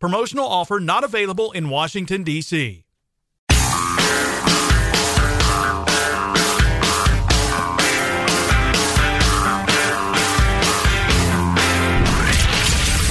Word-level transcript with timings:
Promotional 0.00 0.46
offer 0.46 0.78
not 0.78 1.02
available 1.02 1.50
in 1.50 1.70
Washington, 1.70 2.22
D.C. 2.22 2.84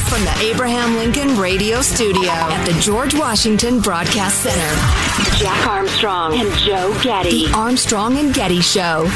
From 0.08 0.24
the 0.24 0.38
Abraham 0.40 0.96
Lincoln 0.96 1.38
Radio 1.38 1.82
Studio 1.82 2.32
at 2.32 2.66
the 2.66 2.80
George 2.80 3.14
Washington 3.14 3.82
Broadcast 3.82 4.44
Center, 4.44 5.38
Jack 5.38 5.68
Armstrong 5.68 6.40
and 6.40 6.52
Joe 6.60 6.98
Getty. 7.04 7.48
The 7.48 7.54
Armstrong 7.54 8.18
and 8.18 8.34
Getty 8.34 8.62
Show. 8.62 9.10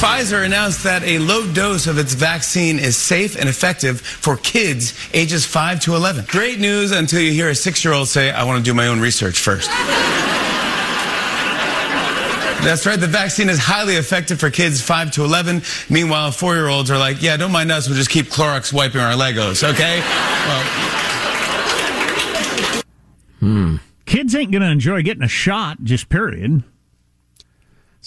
Pfizer 0.00 0.46
announced 0.46 0.82
that 0.84 1.02
a 1.02 1.18
low 1.18 1.46
dose 1.52 1.86
of 1.86 1.98
its 1.98 2.14
vaccine 2.14 2.78
is 2.78 2.96
safe 2.96 3.36
and 3.38 3.50
effective 3.50 4.00
for 4.00 4.38
kids 4.38 4.94
ages 5.12 5.44
5 5.44 5.78
to 5.80 5.94
11. 5.94 6.24
Great 6.28 6.58
news 6.58 6.90
until 6.90 7.20
you 7.20 7.32
hear 7.32 7.50
a 7.50 7.54
six 7.54 7.84
year 7.84 7.92
old 7.92 8.08
say, 8.08 8.30
I 8.30 8.44
want 8.44 8.56
to 8.58 8.64
do 8.64 8.72
my 8.72 8.86
own 8.86 9.00
research 9.00 9.38
first. 9.38 9.68
That's 12.64 12.86
right. 12.86 12.98
The 12.98 13.06
vaccine 13.06 13.50
is 13.50 13.58
highly 13.58 13.96
effective 13.96 14.40
for 14.40 14.48
kids 14.48 14.80
5 14.80 15.10
to 15.12 15.24
11. 15.24 15.60
Meanwhile, 15.90 16.32
four 16.32 16.54
year 16.54 16.68
olds 16.68 16.90
are 16.90 16.98
like, 16.98 17.20
yeah, 17.20 17.36
don't 17.36 17.52
mind 17.52 17.70
us. 17.70 17.86
We'll 17.86 17.98
just 17.98 18.10
keep 18.10 18.26
Clorox 18.26 18.72
wiping 18.72 19.02
our 19.02 19.12
Legos, 19.12 19.62
okay? 19.70 20.00
Well, 20.00 20.64
Hmm. 23.40 23.76
Kids 24.06 24.34
ain't 24.34 24.50
going 24.50 24.62
to 24.62 24.70
enjoy 24.70 25.02
getting 25.02 25.22
a 25.22 25.28
shot, 25.28 25.82
just 25.82 26.08
period. 26.10 26.62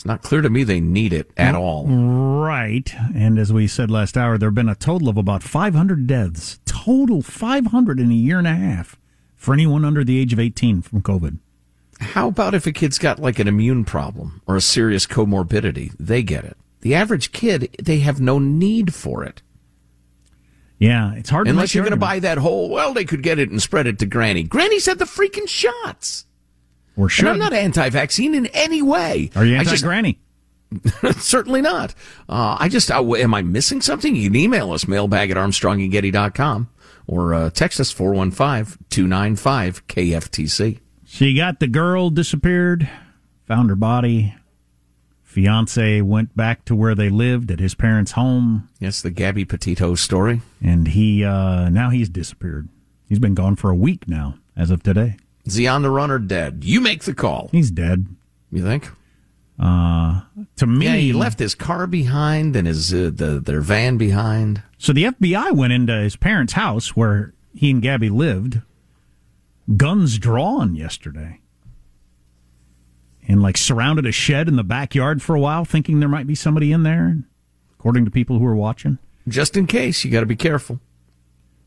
It's 0.03 0.08
not 0.09 0.22
clear 0.22 0.41
to 0.41 0.50
me 0.50 0.66
they 0.66 0.81
need 0.81 1.14
it 1.14 1.31
at 1.38 1.56
all. 1.56 1.88
Right. 1.88 2.94
And 3.16 3.40
as 3.40 3.53
we 3.53 3.68
said 3.68 3.90
last 3.90 4.18
hour, 4.18 4.38
there 4.38 4.50
have 4.50 4.53
been 4.53 4.68
a 4.68 4.75
total 4.75 5.08
of 5.08 5.16
about 5.16 5.44
500 5.44 6.08
deaths. 6.08 6.59
Total 6.66 7.22
500 7.22 8.02
in 8.02 8.12
a 8.12 8.13
year 8.13 8.38
and 8.38 8.46
a 8.46 8.53
half 8.53 9.00
for 9.38 9.53
anyone 9.53 9.86
under 9.86 10.03
the 10.03 10.19
age 10.19 10.34
of 10.34 10.42
18 10.42 10.81
from 10.81 11.02
COVID. 11.02 11.40
How 12.02 12.28
about 12.28 12.53
if 12.53 12.68
a 12.68 12.74
kid's 12.74 13.00
got 13.00 13.19
like 13.19 13.40
an 13.40 13.47
immune 13.47 13.86
problem 13.86 14.42
or 14.46 14.58
a 14.58 14.62
serious 14.62 15.08
comorbidity? 15.08 15.96
They 15.97 16.22
get 16.22 16.44
it. 16.44 16.58
The 16.81 16.96
average 16.96 17.31
kid, 17.31 17.74
they 17.81 18.00
have 18.00 18.19
no 18.19 18.40
need 18.40 18.94
for 18.94 19.24
it. 19.24 19.42
Yeah, 20.80 21.13
it's 21.13 21.30
hard 21.30 21.47
Unless 21.47 21.74
you're 21.74 21.86
going 21.86 21.92
to 21.92 21.97
buy 21.97 22.19
that 22.19 22.40
whole, 22.40 22.69
well, 22.69 22.94
they 22.94 23.06
could 23.06 23.24
get 23.24 23.40
it 23.40 23.52
and 23.52 23.62
spread 23.62 23.88
it 23.88 24.00
to 24.00 24.06
Granny. 24.06 24.44
Granny's 24.44 24.86
had 24.86 25.00
the 25.00 25.06
freaking 25.06 25.47
shots. 25.47 26.25
Or 26.96 27.09
should. 27.09 27.26
And 27.26 27.34
I'm 27.34 27.40
not 27.40 27.54
anti-vaccine 27.54 28.36
in 28.36 28.46
any 28.48 28.81
way. 28.81 29.31
Are 29.36 29.46
you 29.46 29.56
anti-granny? 29.56 30.20
Certainly 31.18 31.62
not. 31.62 31.96
Uh, 32.30 32.58
I 32.59 32.70
just, 32.70 32.92
uh, 32.92 33.04
am 33.16 33.34
I 33.34 33.42
missing 33.42 33.81
something? 33.81 34.16
You 34.16 34.30
can 34.30 34.36
email 34.36 34.72
us, 34.72 34.88
mailbag 34.88 35.31
at 35.31 35.38
armstrongandgetty.com 35.38 36.70
or 37.08 37.34
uh, 37.34 37.50
text 37.50 37.80
us 37.80 37.94
415-295-KFTC. 37.94 40.80
So 41.06 41.26
you 41.26 41.36
got 41.36 41.59
the 41.59 41.68
girl 41.68 42.09
disappeared, 42.09 42.90
found 43.46 43.70
her 43.70 43.75
body. 43.75 44.36
Fiance 45.24 46.02
went 46.02 46.36
back 46.36 46.66
to 46.66 46.75
where 46.75 46.96
they 46.96 47.10
lived 47.10 47.52
at 47.52 47.60
his 47.60 47.75
parents' 47.75 48.12
home. 48.12 48.70
Yes, 48.80 49.02
the 49.02 49.10
Gabby 49.10 49.46
Petito 49.46 49.96
story. 49.96 50.42
And 50.62 50.90
he 50.90 51.24
uh, 51.24 51.70
now 51.70 51.90
he's 51.90 52.10
disappeared. 52.10 52.70
He's 53.10 53.20
been 53.20 53.34
gone 53.34 53.56
for 53.56 53.70
a 53.70 53.75
week 53.75 54.08
now, 54.08 54.36
as 54.56 54.70
of 54.70 54.84
today. 54.84 55.18
Is 55.46 55.56
he 55.56 55.68
on 55.68 55.81
the 55.81 55.90
run 55.90 56.09
or 56.12 56.20
dead? 56.20 56.64
You 56.64 56.80
make 56.81 57.04
the 57.04 57.14
call. 57.14 57.50
He's 57.52 57.70
dead. 57.72 58.08
You 58.52 58.64
think? 58.64 58.90
Uh, 59.59 60.22
to 60.58 60.66
me, 60.66 60.86
Yeah, 60.86 60.96
he 60.96 61.14
left 61.14 61.38
his 61.40 61.54
car 61.56 61.86
behind 61.86 62.56
and 62.56 62.66
his 62.68 62.94
uh, 62.94 63.12
the 63.14 63.40
their 63.44 63.62
van 63.62 63.98
behind. 63.98 64.64
So 64.78 64.94
the 64.94 65.04
FBI 65.06 65.52
went 65.54 65.74
into 65.74 65.94
his 65.96 66.16
parents' 66.16 66.54
house 66.54 66.96
where 66.96 67.34
he 67.54 67.70
and 67.72 67.81
Gabby 67.81 68.09
lived, 68.09 68.62
guns 69.78 70.18
drawn 70.18 70.76
yesterday, 70.76 71.40
and 73.28 73.42
like 73.42 73.58
surrounded 73.58 74.06
a 74.06 74.12
shed 74.12 74.48
in 74.48 74.56
the 74.56 74.64
backyard 74.64 75.22
for 75.22 75.36
a 75.36 75.40
while, 75.40 75.66
thinking 75.66 76.00
there 76.00 76.10
might 76.10 76.28
be 76.28 76.36
somebody 76.36 76.72
in 76.72 76.84
there. 76.84 77.18
According 77.80 78.06
to 78.06 78.12
people 78.12 78.40
who 78.40 78.46
were 78.46 78.56
watching, 78.56 78.98
Just 79.28 79.56
in 79.58 79.68
case, 79.68 80.04
you 80.04 80.12
got 80.12 80.22
to 80.22 80.25
be 80.25 80.36
careful. 80.38 80.80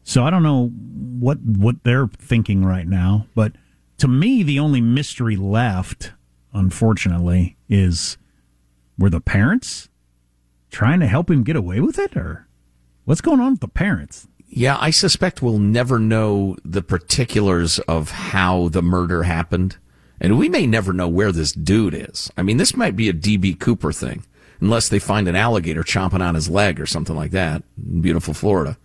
so 0.02 0.24
I 0.24 0.30
don't 0.30 0.42
know 0.42 0.68
what 0.68 1.38
what 1.40 1.84
they're 1.84 2.08
thinking 2.08 2.64
right 2.64 2.86
now, 2.86 3.26
but 3.34 3.52
to 3.98 4.08
me, 4.08 4.42
the 4.42 4.58
only 4.58 4.80
mystery 4.80 5.36
left, 5.36 6.12
unfortunately, 6.52 7.56
is 7.68 8.16
were 8.98 9.10
the 9.10 9.20
parents 9.20 9.88
trying 10.70 11.00
to 11.00 11.06
help 11.06 11.30
him 11.30 11.42
get 11.42 11.56
away 11.56 11.80
with 11.80 11.98
it, 11.98 12.16
or 12.16 12.46
what's 13.04 13.20
going 13.20 13.40
on 13.40 13.52
with 13.52 13.60
the 13.60 13.68
parents? 13.68 14.28
Yeah, 14.48 14.76
I 14.80 14.90
suspect 14.90 15.42
we'll 15.42 15.58
never 15.58 15.98
know 15.98 16.56
the 16.64 16.82
particulars 16.82 17.78
of 17.80 18.10
how 18.10 18.68
the 18.68 18.82
murder 18.82 19.24
happened. 19.24 19.76
And 20.20 20.38
we 20.38 20.48
may 20.48 20.66
never 20.66 20.92
know 20.92 21.08
where 21.08 21.32
this 21.32 21.52
dude 21.52 21.94
is. 21.94 22.30
I 22.36 22.42
mean, 22.42 22.56
this 22.56 22.76
might 22.76 22.96
be 22.96 23.08
a 23.08 23.12
DB 23.12 23.58
Cooper 23.58 23.92
thing, 23.92 24.24
unless 24.60 24.88
they 24.88 24.98
find 24.98 25.28
an 25.28 25.36
alligator 25.36 25.82
chomping 25.82 26.22
on 26.22 26.34
his 26.34 26.48
leg 26.48 26.80
or 26.80 26.86
something 26.86 27.14
like 27.14 27.32
that 27.32 27.62
in 27.76 28.00
beautiful 28.00 28.32
Florida. 28.32 28.78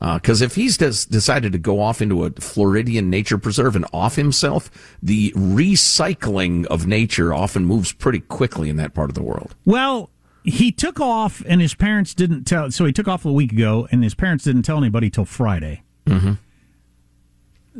Because 0.00 0.42
if 0.42 0.54
he's 0.54 0.76
des- 0.76 1.08
decided 1.08 1.52
to 1.52 1.58
go 1.58 1.80
off 1.80 2.02
into 2.02 2.24
a 2.24 2.30
Floridian 2.32 3.08
nature 3.08 3.38
preserve 3.38 3.74
and 3.74 3.86
off 3.92 4.16
himself, 4.16 4.70
the 5.02 5.32
recycling 5.32 6.66
of 6.66 6.86
nature 6.86 7.32
often 7.32 7.64
moves 7.64 7.92
pretty 7.92 8.20
quickly 8.20 8.68
in 8.68 8.76
that 8.76 8.92
part 8.92 9.08
of 9.10 9.14
the 9.14 9.22
world. 9.22 9.54
Well, 9.64 10.10
he 10.42 10.70
took 10.72 11.00
off, 11.00 11.42
and 11.46 11.62
his 11.62 11.72
parents 11.72 12.12
didn't 12.12 12.44
tell. 12.44 12.70
So 12.70 12.84
he 12.84 12.92
took 12.92 13.08
off 13.08 13.24
a 13.24 13.32
week 13.32 13.52
ago, 13.52 13.88
and 13.90 14.02
his 14.04 14.14
parents 14.14 14.44
didn't 14.44 14.62
tell 14.64 14.76
anybody 14.76 15.08
till 15.08 15.24
Friday. 15.24 15.82
Mm-hmm. 16.06 16.32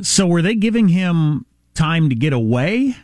So 0.01 0.25
were 0.27 0.41
they 0.41 0.55
giving 0.55 0.87
him 0.89 1.45
time 1.75 2.09
to 2.09 2.15
get 2.15 2.33
away, 2.33 2.95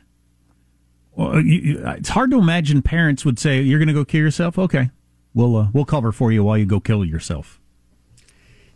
Well, 1.16 1.40
you- 1.42 1.84
it's 1.86 2.10
hard 2.10 2.32
to 2.32 2.40
imagine 2.40 2.82
parents 2.82 3.24
would 3.24 3.38
say, 3.38 3.62
"You're 3.62 3.78
going 3.80 3.88
to 3.90 3.94
go 3.94 4.04
kill 4.06 4.22
yourself." 4.22 4.58
Okay, 4.58 4.90
we'll 5.36 5.56
uh, 5.56 5.68
we'll 5.74 5.86
cover 5.86 6.12
for 6.12 6.32
you 6.32 6.44
while 6.44 6.58
you 6.58 6.66
go 6.66 6.80
kill 6.80 7.06
yourself. 7.06 7.61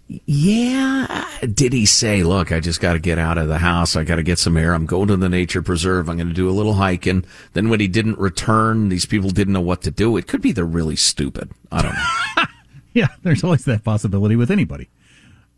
Yeah. 0.07 1.28
Did 1.42 1.74
he 1.74 1.86
say, 1.86 2.24
look, 2.24 2.52
I 2.52 2.60
just 2.60 2.80
got 2.80 2.94
to 2.94 3.00
get 3.00 3.18
out 3.18 3.38
of 3.38 3.48
the 3.48 3.57
house. 3.57 3.96
I 3.96 4.04
got 4.04 4.18
to 4.18 4.24
get 4.24 4.38
some 4.38 4.56
air. 4.56 4.74
I'm 4.74 4.86
going 4.86 5.07
to 5.07 5.18
the 5.18 5.30
nature 5.30 5.62
preserve. 5.62 6.10
I'm 6.10 6.18
going 6.18 6.28
to 6.28 6.34
do 6.34 6.50
a 6.50 6.52
little 6.52 6.75
hiking. 6.75 7.25
Then 7.54 7.69
when 7.69 7.80
he 7.80 7.88
didn't 7.88 8.19
return, 8.19 8.90
these 8.90 9.06
people 9.06 9.31
didn't 9.31 9.54
know 9.54 9.62
what 9.62 9.81
to 9.84 9.92
do. 9.92 10.16
It 10.18 10.28
could 10.28 10.42
be 10.42 10.52
they're 10.52 10.66
really 10.66 10.96
stupid. 10.96 11.52
I 11.72 11.81
don't 11.81 11.94
know. 11.94 12.44
Yeah, 12.96 13.10
there's 13.24 13.44
always 13.44 13.66
that 13.66 13.84
possibility 13.84 14.38
with 14.38 14.50
anybody. 14.50 14.88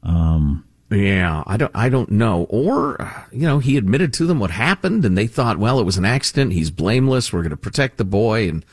Um, 0.02 0.66
yeah, 0.90 1.44
I 1.46 1.56
don't, 1.56 1.72
I 1.76 1.88
don't 1.88 2.10
know. 2.10 2.48
Or, 2.50 3.28
you 3.32 3.44
know, 3.44 3.60
he 3.60 3.78
admitted 3.78 4.12
to 4.14 4.26
them 4.26 4.40
what 4.40 4.50
happened 4.50 5.06
and 5.06 5.16
they 5.16 5.28
thought, 5.28 5.60
well, 5.60 5.80
it 5.80 5.86
was 5.86 5.98
an 5.98 6.06
accident. 6.06 6.54
He's 6.54 6.72
blameless. 6.72 7.32
We're 7.32 7.44
going 7.44 7.52
to 7.52 7.56
protect 7.58 7.98
the 7.98 8.06
boy 8.06 8.50
and 8.50 8.66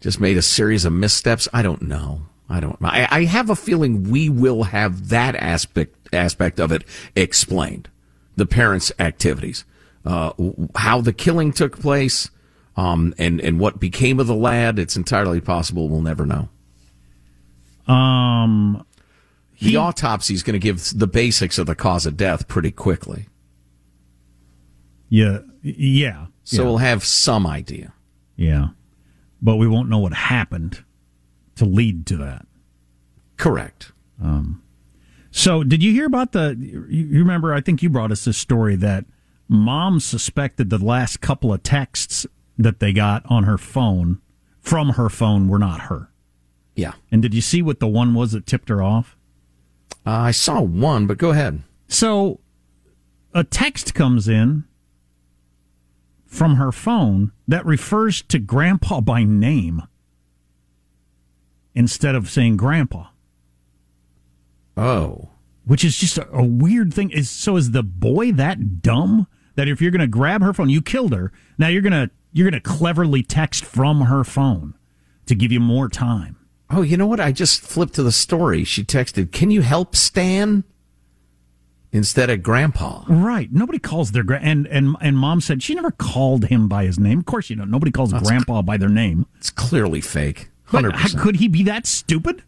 just 0.00 0.18
made 0.18 0.36
a 0.36 0.42
series 0.42 0.84
of 0.84 0.92
missteps. 0.92 1.46
I 1.52 1.62
don't 1.62 1.82
know. 1.82 2.22
I 2.52 2.60
don't, 2.60 2.76
I, 2.82 3.08
I 3.10 3.24
have 3.24 3.48
a 3.50 3.56
feeling 3.56 4.10
we 4.10 4.28
will 4.28 4.64
have 4.64 5.08
that 5.08 5.34
aspect, 5.36 6.08
aspect 6.12 6.60
of 6.60 6.70
it 6.72 6.84
explained. 7.16 7.88
The 8.36 8.46
parents' 8.46 8.92
activities, 8.98 9.64
uh, 10.04 10.32
how 10.76 11.00
the 11.00 11.12
killing 11.12 11.52
took 11.52 11.78
place, 11.80 12.30
um, 12.76 13.14
and, 13.18 13.40
and 13.40 13.58
what 13.60 13.80
became 13.80 14.18
of 14.20 14.26
the 14.26 14.34
lad. 14.34 14.78
It's 14.78 14.96
entirely 14.96 15.40
possible 15.40 15.88
we'll 15.88 16.00
never 16.02 16.24
know. 16.26 16.48
Um, 17.92 18.84
The 19.60 19.76
autopsy 19.76 20.34
is 20.34 20.42
going 20.42 20.54
to 20.54 20.58
give 20.58 20.98
the 20.98 21.06
basics 21.06 21.58
of 21.58 21.66
the 21.66 21.74
cause 21.74 22.06
of 22.06 22.16
death 22.16 22.48
pretty 22.48 22.70
quickly. 22.70 23.26
yeah, 25.08 25.38
yeah, 25.62 26.26
So 26.44 26.62
yeah. 26.62 26.68
we'll 26.68 26.78
have 26.78 27.04
some 27.04 27.46
idea. 27.46 27.92
yeah, 28.36 28.68
but 29.40 29.56
we 29.56 29.66
won't 29.68 29.88
know 29.88 29.98
what 29.98 30.12
happened 30.14 30.82
to 31.62 31.68
lead 31.68 32.06
to 32.06 32.16
that. 32.16 32.46
Correct. 33.36 33.92
So, 35.30 35.64
did 35.64 35.82
you 35.82 35.92
hear 35.92 36.06
about 36.06 36.32
the? 36.32 36.56
You 36.58 36.86
you 36.88 37.18
remember? 37.20 37.54
I 37.54 37.60
think 37.60 37.82
you 37.82 37.88
brought 37.88 38.12
us 38.12 38.24
this 38.24 38.36
story 38.36 38.76
that 38.76 39.06
mom 39.48 39.98
suspected 39.98 40.68
the 40.70 40.78
last 40.78 41.20
couple 41.20 41.52
of 41.52 41.62
texts 41.62 42.26
that 42.58 42.80
they 42.80 42.92
got 42.92 43.24
on 43.26 43.44
her 43.44 43.56
phone 43.56 44.20
from 44.60 44.90
her 44.90 45.08
phone 45.08 45.48
were 45.48 45.58
not 45.58 45.82
her. 45.82 46.10
Yeah. 46.74 46.92
And 47.10 47.22
did 47.22 47.32
you 47.34 47.40
see 47.40 47.62
what 47.62 47.80
the 47.80 47.88
one 47.88 48.14
was 48.14 48.32
that 48.32 48.46
tipped 48.46 48.68
her 48.68 48.82
off? 48.82 49.16
Uh, 50.06 50.10
I 50.10 50.30
saw 50.32 50.60
one, 50.60 51.06
but 51.06 51.18
go 51.18 51.30
ahead. 51.30 51.62
So, 51.88 52.40
a 53.34 53.42
text 53.42 53.94
comes 53.94 54.28
in 54.28 54.64
from 56.26 56.56
her 56.56 56.72
phone 56.72 57.32
that 57.48 57.64
refers 57.64 58.20
to 58.22 58.38
Grandpa 58.38 59.00
by 59.00 59.24
name 59.24 59.82
instead 61.74 62.14
of 62.14 62.30
saying 62.30 62.56
Grandpa. 62.56 63.06
Oh. 64.76 65.28
which 65.64 65.84
is 65.84 65.96
just 65.96 66.18
a, 66.18 66.28
a 66.32 66.42
weird 66.44 66.92
thing. 66.94 67.10
Is 67.10 67.30
so 67.30 67.56
is 67.56 67.70
the 67.72 67.82
boy 67.82 68.32
that 68.32 68.82
dumb 68.82 69.26
that 69.54 69.68
if 69.68 69.80
you're 69.82 69.90
going 69.90 70.00
to 70.00 70.06
grab 70.06 70.42
her 70.42 70.52
phone, 70.52 70.70
you 70.70 70.80
killed 70.82 71.12
her. 71.12 71.30
Now 71.58 71.68
you're 71.68 71.82
gonna 71.82 72.10
you're 72.32 72.50
gonna 72.50 72.60
cleverly 72.60 73.22
text 73.22 73.64
from 73.64 74.02
her 74.02 74.24
phone 74.24 74.74
to 75.26 75.34
give 75.34 75.52
you 75.52 75.60
more 75.60 75.88
time. 75.88 76.36
Oh, 76.70 76.80
you 76.80 76.96
know 76.96 77.06
what? 77.06 77.20
I 77.20 77.32
just 77.32 77.60
flipped 77.60 77.94
to 77.94 78.02
the 78.02 78.12
story. 78.12 78.64
She 78.64 78.82
texted, 78.82 79.30
Can 79.30 79.50
you 79.50 79.60
help 79.60 79.94
Stan? 79.94 80.64
Instead 81.94 82.30
of 82.30 82.42
Grandpa. 82.42 83.04
Right? 83.06 83.52
Nobody 83.52 83.78
calls 83.78 84.12
their 84.12 84.22
gra- 84.22 84.40
and 84.42 84.66
and 84.68 84.96
and 85.02 85.18
mom 85.18 85.42
said 85.42 85.62
she 85.62 85.74
never 85.74 85.90
called 85.90 86.46
him 86.46 86.66
by 86.66 86.86
his 86.86 86.98
name. 86.98 87.18
Of 87.18 87.26
course, 87.26 87.50
you 87.50 87.56
know 87.56 87.66
nobody 87.66 87.92
calls 87.92 88.14
grandpa 88.14 88.62
by 88.62 88.78
their 88.78 88.88
name. 88.88 89.26
It's 89.36 89.50
clearly 89.50 90.00
fake. 90.00 90.48
But 90.72 90.84
100%. 90.84 91.18
could 91.20 91.36
he 91.36 91.48
be 91.48 91.62
that 91.64 91.86
stupid? 91.86 92.42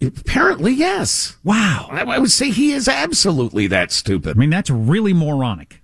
Apparently, 0.00 0.72
yes. 0.72 1.36
Wow. 1.42 1.88
I, 1.90 2.18
would 2.18 2.30
say 2.30 2.50
he 2.50 2.72
is 2.72 2.86
absolutely 2.86 3.66
that 3.68 3.90
stupid. 3.90 4.36
I 4.36 4.38
mean, 4.38 4.50
that's 4.50 4.70
really 4.70 5.12
moronic. 5.12 5.82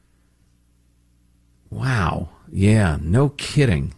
Wow. 1.71 2.29
Yeah, 2.53 2.99
no 3.01 3.31
kidding. 3.31 3.95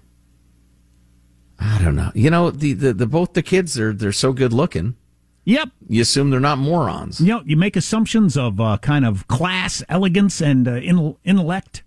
I 1.58 1.82
don't 1.82 1.96
know. 1.96 2.12
You 2.14 2.30
know, 2.30 2.50
the, 2.50 2.72
the, 2.72 2.92
the 2.94 3.06
both 3.06 3.34
the 3.34 3.42
kids 3.42 3.78
are 3.78 3.92
they're 3.92 4.12
so 4.12 4.32
good 4.32 4.52
looking. 4.52 4.96
Yep. 5.44 5.70
You 5.88 6.02
assume 6.02 6.30
they're 6.30 6.40
not 6.40 6.58
morons. 6.58 7.20
You 7.20 7.28
know, 7.28 7.42
you 7.44 7.56
make 7.56 7.74
assumptions 7.74 8.36
of 8.36 8.60
uh, 8.60 8.78
kind 8.78 9.04
of 9.04 9.26
class, 9.28 9.82
elegance, 9.88 10.40
and 10.40 10.68
uh, 10.68 10.76
intellect 11.24 11.82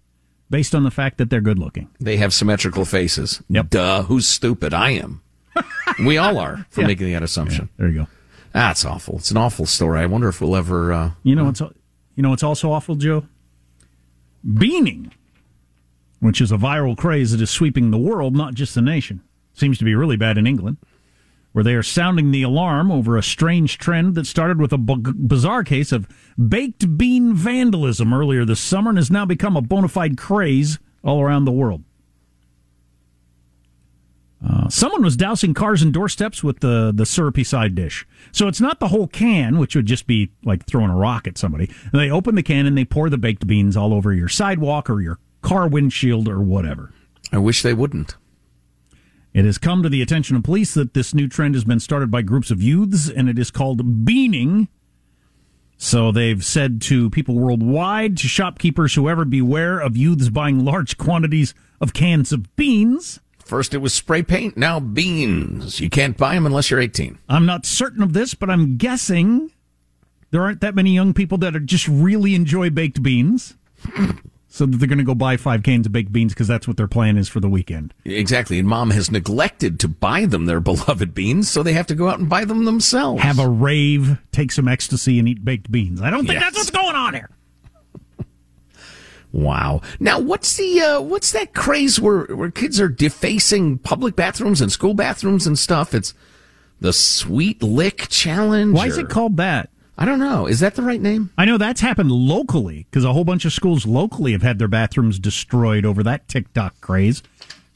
based 0.49 0.75
on 0.75 0.83
the 0.83 0.91
fact 0.91 1.17
that 1.19 1.29
they're 1.29 1.41
good 1.41 1.59
looking. 1.59 1.89
They 1.99 2.17
have 2.17 2.33
symmetrical 2.33 2.85
faces. 2.85 3.41
Yep. 3.49 3.69
Duh. 3.69 4.03
Who's 4.03 4.27
stupid? 4.27 4.73
I 4.73 4.91
am. 4.91 5.21
We 6.05 6.17
all 6.17 6.37
are 6.37 6.65
for 6.69 6.81
Yeah. 6.81 6.87
making 6.87 7.11
that 7.13 7.23
assumption. 7.23 7.69
There 7.77 7.87
you 7.89 7.99
go. 8.01 8.07
That's 8.53 8.83
awful. 8.85 9.15
It's 9.17 9.31
an 9.31 9.37
awful 9.37 9.65
story. 9.65 9.99
I 10.01 10.05
wonder 10.05 10.27
if 10.29 10.41
we'll 10.41 10.55
ever. 10.55 10.91
Uh, 10.93 11.11
You 11.23 11.35
know 11.35 11.45
what's 11.45 11.61
you 11.61 12.23
know 12.23 12.29
what's 12.29 12.43
also 12.43 12.71
awful, 12.71 12.95
Joe? 12.95 13.25
Beaning, 14.43 15.11
which 16.19 16.41
is 16.41 16.51
a 16.51 16.57
viral 16.57 16.97
craze 16.97 17.31
that 17.31 17.41
is 17.41 17.49
sweeping 17.49 17.91
the 17.91 17.97
world, 17.97 18.35
not 18.35 18.53
just 18.55 18.75
the 18.75 18.81
nation. 18.81 19.21
Seems 19.53 19.77
to 19.77 19.85
be 19.85 19.95
really 19.95 20.17
bad 20.17 20.37
in 20.37 20.47
England, 20.47 20.77
where 21.51 21.63
they 21.63 21.75
are 21.75 21.83
sounding 21.83 22.31
the 22.31 22.41
alarm 22.43 22.91
over 22.91 23.17
a 23.17 23.23
strange 23.23 23.77
trend 23.77 24.15
that 24.15 24.25
started 24.25 24.59
with 24.59 24.73
a 24.73 24.77
b- 24.77 24.95
bizarre 25.27 25.63
case 25.63 25.91
of 25.91 26.07
baked 26.49 26.97
bean 26.97 27.33
vandalism 27.33 28.13
earlier 28.13 28.45
this 28.45 28.59
summer 28.59 28.89
and 28.89 28.97
has 28.97 29.11
now 29.11 29.25
become 29.25 29.55
a 29.55 29.61
bona 29.61 29.87
fide 29.87 30.17
craze 30.17 30.79
all 31.03 31.21
around 31.21 31.45
the 31.45 31.51
world. 31.51 31.83
Uh, 34.43 34.67
someone 34.69 35.03
was 35.03 35.15
dousing 35.15 35.53
cars 35.53 35.83
and 35.83 35.93
doorsteps 35.93 36.43
with 36.43 36.61
the, 36.61 36.91
the 36.93 37.05
syrupy 37.05 37.43
side 37.43 37.75
dish. 37.75 38.07
So 38.31 38.47
it's 38.47 38.61
not 38.61 38.79
the 38.79 38.87
whole 38.87 39.07
can, 39.07 39.59
which 39.59 39.75
would 39.75 39.85
just 39.85 40.07
be 40.07 40.31
like 40.43 40.65
throwing 40.65 40.89
a 40.89 40.95
rock 40.95 41.27
at 41.27 41.37
somebody. 41.37 41.69
And 41.91 42.01
they 42.01 42.09
open 42.09 42.33
the 42.35 42.43
can 42.43 42.65
and 42.65 42.75
they 42.75 42.85
pour 42.85 43.09
the 43.09 43.19
baked 43.19 43.45
beans 43.45 43.77
all 43.77 43.93
over 43.93 44.11
your 44.13 44.29
sidewalk 44.29 44.89
or 44.89 44.99
your 44.99 45.19
car 45.41 45.67
windshield 45.67 46.27
or 46.27 46.41
whatever. 46.41 46.91
I 47.31 47.37
wish 47.37 47.61
they 47.61 47.73
wouldn't. 47.73 48.15
It 49.33 49.45
has 49.45 49.57
come 49.57 49.83
to 49.83 49.89
the 49.89 50.01
attention 50.01 50.35
of 50.35 50.43
police 50.43 50.73
that 50.73 50.93
this 50.93 51.13
new 51.13 51.27
trend 51.27 51.55
has 51.55 51.63
been 51.63 51.79
started 51.79 52.11
by 52.11 52.21
groups 52.21 52.51
of 52.51 52.61
youths 52.61 53.09
and 53.09 53.29
it 53.29 53.39
is 53.39 53.51
called 53.51 54.03
beaning. 54.03 54.67
So 55.77 56.11
they've 56.11 56.43
said 56.43 56.81
to 56.83 57.09
people 57.09 57.35
worldwide, 57.35 58.17
to 58.17 58.27
shopkeepers, 58.27 58.95
whoever, 58.95 59.23
beware 59.23 59.79
of 59.79 59.97
youths 59.97 60.29
buying 60.29 60.65
large 60.65 60.97
quantities 60.97 61.53
of 61.79 61.93
cans 61.93 62.31
of 62.31 62.55
beans. 62.55 63.19
First 63.51 63.73
it 63.73 63.79
was 63.79 63.93
spray 63.93 64.23
paint, 64.23 64.55
now 64.55 64.79
beans. 64.79 65.81
You 65.81 65.89
can't 65.89 66.15
buy 66.15 66.35
them 66.35 66.45
unless 66.45 66.71
you're 66.71 66.79
18. 66.79 67.17
I'm 67.27 67.45
not 67.45 67.65
certain 67.65 68.01
of 68.01 68.13
this, 68.13 68.33
but 68.33 68.49
I'm 68.49 68.77
guessing 68.77 69.51
there 70.29 70.41
aren't 70.41 70.61
that 70.61 70.73
many 70.73 70.91
young 70.93 71.13
people 71.13 71.37
that 71.39 71.53
are 71.53 71.59
just 71.59 71.85
really 71.89 72.33
enjoy 72.33 72.69
baked 72.69 73.03
beans. 73.03 73.57
so 74.47 74.65
that 74.65 74.77
they're 74.77 74.87
going 74.87 74.99
to 74.99 75.03
go 75.03 75.13
buy 75.15 75.35
five 75.35 75.63
cans 75.63 75.85
of 75.85 75.91
baked 75.91 76.13
beans 76.13 76.33
because 76.33 76.47
that's 76.47 76.65
what 76.65 76.77
their 76.77 76.87
plan 76.87 77.17
is 77.17 77.27
for 77.27 77.41
the 77.41 77.49
weekend. 77.49 77.93
Exactly. 78.05 78.57
And 78.57 78.69
mom 78.69 78.91
has 78.91 79.11
neglected 79.11 79.81
to 79.81 79.89
buy 79.89 80.25
them 80.25 80.45
their 80.45 80.59
beloved 80.61 81.13
beans, 81.13 81.49
so 81.51 81.61
they 81.61 81.73
have 81.73 81.87
to 81.87 81.95
go 81.95 82.07
out 82.07 82.19
and 82.19 82.29
buy 82.29 82.45
them 82.45 82.63
themselves. 82.63 83.21
Have 83.21 83.37
a 83.39 83.49
rave, 83.49 84.17
take 84.31 84.53
some 84.53 84.69
ecstasy, 84.69 85.19
and 85.19 85.27
eat 85.27 85.43
baked 85.43 85.69
beans. 85.69 86.01
I 86.01 86.09
don't 86.09 86.21
think 86.25 86.39
Yes. 86.39 86.43
that's 86.43 86.57
what's 86.57 86.69
going 86.69 86.95
on 86.95 87.15
here. 87.15 87.29
Wow. 89.33 89.81
Now, 89.99 90.19
what's 90.19 90.57
the 90.57 90.81
uh, 90.81 91.01
what's 91.01 91.31
that 91.31 91.53
craze 91.53 91.99
where 91.99 92.25
where 92.25 92.51
kids 92.51 92.81
are 92.81 92.89
defacing 92.89 93.77
public 93.79 94.15
bathrooms 94.15 94.61
and 94.61 94.71
school 94.71 94.93
bathrooms 94.93 95.47
and 95.47 95.57
stuff? 95.57 95.93
It's 95.93 96.13
the 96.81 96.93
sweet 96.93 97.63
lick 97.63 98.07
challenge. 98.09 98.75
Why 98.75 98.87
is 98.87 98.97
or- 98.97 99.01
it 99.01 99.09
called 99.09 99.37
that? 99.37 99.69
I 99.97 100.05
don't 100.05 100.19
know. 100.19 100.47
Is 100.47 100.61
that 100.61 100.75
the 100.75 100.81
right 100.81 100.99
name? 100.99 101.29
I 101.37 101.45
know 101.45 101.57
that's 101.59 101.81
happened 101.81 102.11
locally 102.11 102.87
because 102.89 103.05
a 103.05 103.13
whole 103.13 103.23
bunch 103.23 103.45
of 103.45 103.53
schools 103.53 103.85
locally 103.85 104.31
have 104.31 104.41
had 104.41 104.57
their 104.57 104.67
bathrooms 104.67 105.19
destroyed 105.19 105.85
over 105.85 106.01
that 106.01 106.27
TikTok 106.27 106.79
craze. 106.81 107.21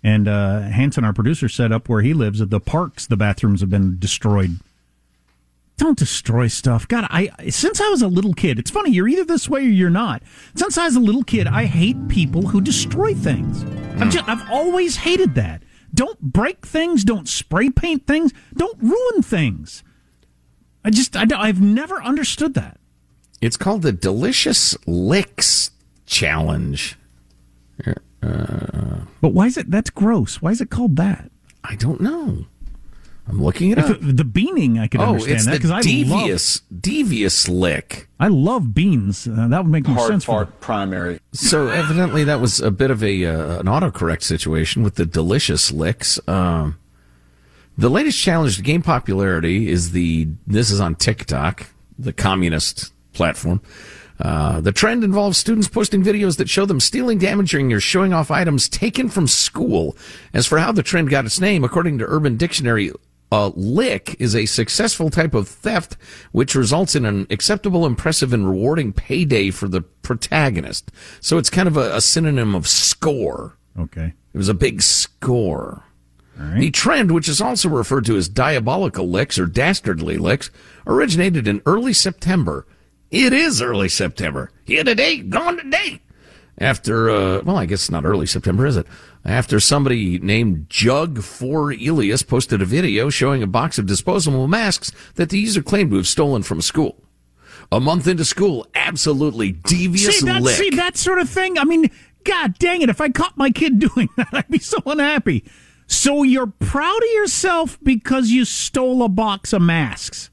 And 0.03 0.27
uh, 0.27 0.61
Hanson, 0.61 1.03
our 1.03 1.13
producer, 1.13 1.47
set 1.49 1.71
up 1.71 1.87
where 1.87 2.01
he 2.01 2.13
lives 2.13 2.41
at 2.41 2.49
the 2.49 2.59
parks. 2.59 3.05
The 3.05 3.17
bathrooms 3.17 3.61
have 3.61 3.69
been 3.69 3.99
destroyed. 3.99 4.59
Don't 5.77 5.97
destroy 5.97 6.47
stuff. 6.47 6.87
God, 6.87 7.05
I 7.09 7.29
since 7.49 7.81
I 7.81 7.89
was 7.89 8.01
a 8.01 8.07
little 8.07 8.33
kid, 8.33 8.59
it's 8.59 8.71
funny. 8.71 8.91
You're 8.91 9.09
either 9.09 9.25
this 9.25 9.49
way 9.49 9.59
or 9.61 9.69
you're 9.69 9.89
not. 9.89 10.23
Since 10.55 10.77
I 10.77 10.85
was 10.85 10.95
a 10.95 11.01
little 11.01 11.23
kid, 11.23 11.47
I 11.47 11.65
hate 11.65 12.07
people 12.07 12.47
who 12.47 12.61
destroy 12.61 13.13
things. 13.13 13.63
I've 14.01 14.09
just, 14.09 14.27
I've 14.27 14.49
always 14.49 14.95
hated 14.97 15.35
that. 15.35 15.63
Don't 15.93 16.19
break 16.21 16.65
things. 16.65 17.03
Don't 17.03 17.27
spray 17.27 17.69
paint 17.69 18.07
things. 18.07 18.33
Don't 18.55 18.81
ruin 18.81 19.21
things. 19.21 19.83
I 20.83 20.89
just, 20.91 21.15
I, 21.15 21.25
I've 21.35 21.61
never 21.61 22.01
understood 22.01 22.53
that. 22.53 22.79
It's 23.41 23.57
called 23.57 23.81
the 23.81 23.91
Delicious 23.91 24.77
Licks 24.87 25.71
Challenge. 26.05 26.97
But 28.21 29.33
why 29.33 29.47
is 29.47 29.57
it? 29.57 29.69
That's 29.69 29.89
gross. 29.89 30.41
Why 30.41 30.51
is 30.51 30.61
it 30.61 30.69
called 30.69 30.95
that? 30.95 31.31
I 31.63 31.75
don't 31.75 32.01
know. 32.01 32.45
I'm 33.27 33.41
looking 33.41 33.71
at 33.71 33.79
If 33.79 33.89
it- 33.89 34.17
the 34.17 34.23
beaning, 34.23 34.77
I 34.77 34.87
could 34.87 35.01
oh, 35.01 35.05
understand 35.05 35.35
it's 35.37 35.45
that 35.45 35.51
because 35.53 35.71
I 35.71 35.75
love 35.77 35.83
devious, 35.83 36.59
devious 36.79 37.47
lick. 37.49 38.07
I 38.19 38.27
love 38.27 38.73
beans. 38.75 39.27
Uh, 39.27 39.47
that 39.47 39.63
would 39.63 39.71
make 39.71 39.87
more 39.87 39.97
Hard 39.97 40.11
sense 40.11 40.25
for 40.25 40.31
me. 40.31 40.35
part 40.45 40.59
primary. 40.61 41.19
So 41.33 41.67
evidently 41.69 42.23
that 42.25 42.39
was 42.39 42.59
a 42.61 42.69
bit 42.71 42.91
of 42.91 43.03
a 43.03 43.25
uh, 43.25 43.59
an 43.59 43.65
autocorrect 43.65 44.21
situation 44.23 44.83
with 44.83 44.95
the 44.95 45.05
delicious 45.05 45.71
licks. 45.71 46.19
Um, 46.27 46.77
the 47.77 47.89
latest 47.89 48.19
challenge 48.19 48.57
to 48.57 48.61
gain 48.61 48.81
popularity 48.83 49.69
is 49.69 49.91
the 49.91 50.27
this 50.45 50.69
is 50.69 50.79
on 50.79 50.95
TikTok, 50.95 51.67
the 51.97 52.13
communist 52.13 52.93
platform. 53.13 53.59
Uh, 54.17 54.61
the 54.61 54.71
trend 54.71 55.03
involves 55.03 55.37
students 55.37 55.67
posting 55.67 56.01
videos 56.01 56.37
that 56.37 56.47
show 56.47 56.65
them 56.65 56.79
stealing, 56.79 57.17
damaging, 57.17 57.73
or 57.73 57.81
showing 57.81 58.13
off 58.13 58.31
items 58.31 58.69
taken 58.69 59.09
from 59.09 59.27
school. 59.27 59.97
As 60.33 60.45
for 60.47 60.57
how 60.57 60.71
the 60.71 60.83
trend 60.83 61.09
got 61.09 61.25
its 61.25 61.41
name, 61.41 61.65
according 61.65 61.97
to 61.97 62.05
Urban 62.07 62.37
Dictionary, 62.37 62.93
a 63.31 63.51
lick 63.55 64.15
is 64.19 64.35
a 64.35 64.45
successful 64.45 65.09
type 65.09 65.33
of 65.33 65.47
theft 65.47 65.97
which 66.31 66.55
results 66.55 66.95
in 66.95 67.05
an 67.05 67.27
acceptable, 67.29 67.85
impressive, 67.85 68.33
and 68.33 68.47
rewarding 68.47 68.93
payday 68.93 69.49
for 69.49 69.67
the 69.67 69.81
protagonist. 69.81 70.91
So 71.21 71.37
it's 71.37 71.49
kind 71.49 71.67
of 71.67 71.75
a, 71.77 71.95
a 71.95 72.01
synonym 72.01 72.55
of 72.55 72.67
score. 72.67 73.57
Okay. 73.77 74.13
It 74.33 74.37
was 74.37 74.49
a 74.49 74.53
big 74.53 74.81
score. 74.81 75.83
The 76.37 76.69
trend, 76.71 77.11
which 77.11 77.29
is 77.29 77.39
also 77.39 77.69
referred 77.69 78.05
to 78.05 78.17
as 78.17 78.27
diabolical 78.27 79.09
licks 79.09 79.39
or 79.39 79.45
dastardly 79.45 80.17
licks, 80.17 80.51
originated 80.85 81.47
in 81.47 81.61
early 81.65 81.93
September. 81.93 82.67
It 83.09 83.31
is 83.31 83.61
early 83.61 83.87
September. 83.87 84.51
Here 84.65 84.83
today, 84.83 85.19
gone 85.19 85.57
today. 85.57 86.01
After, 86.57 87.09
uh, 87.09 87.41
well, 87.43 87.57
I 87.57 87.65
guess 87.65 87.81
it's 87.81 87.91
not 87.91 88.05
early 88.05 88.25
September, 88.25 88.65
is 88.65 88.77
it? 88.77 88.87
After 89.25 89.59
somebody 89.59 90.19
named 90.19 90.69
Jug4 90.69 91.85
Elias 91.85 92.23
posted 92.23 92.61
a 92.61 92.65
video 92.65 93.09
showing 93.09 93.43
a 93.43 93.47
box 93.47 93.77
of 93.77 93.85
disposable 93.85 94.47
masks 94.47 94.91
that 95.15 95.29
the 95.29 95.39
user 95.39 95.61
claimed 95.61 95.89
to 95.91 95.97
have 95.97 96.07
stolen 96.07 96.43
from 96.43 96.61
school. 96.61 97.01
A 97.71 97.79
month 97.79 98.07
into 98.07 98.23
school, 98.23 98.65
absolutely 98.73 99.51
devious 99.51 100.19
See 100.19 100.25
that, 100.27 100.41
lick. 100.43 100.55
see 100.55 100.69
that 100.71 100.95
sort 100.95 101.19
of 101.19 101.29
thing? 101.29 101.57
I 101.57 101.65
mean, 101.65 101.89
god 102.23 102.57
dang 102.57 102.81
it, 102.81 102.89
if 102.89 103.01
I 103.01 103.09
caught 103.09 103.37
my 103.37 103.49
kid 103.49 103.79
doing 103.93 104.07
that, 104.15 104.29
I'd 104.31 104.47
be 104.47 104.59
so 104.59 104.77
unhappy. 104.85 105.43
So 105.87 106.23
you're 106.23 106.47
proud 106.47 106.97
of 106.97 107.09
yourself 107.15 107.77
because 107.83 108.29
you 108.29 108.45
stole 108.45 109.03
a 109.03 109.09
box 109.09 109.51
of 109.51 109.61
masks. 109.61 110.29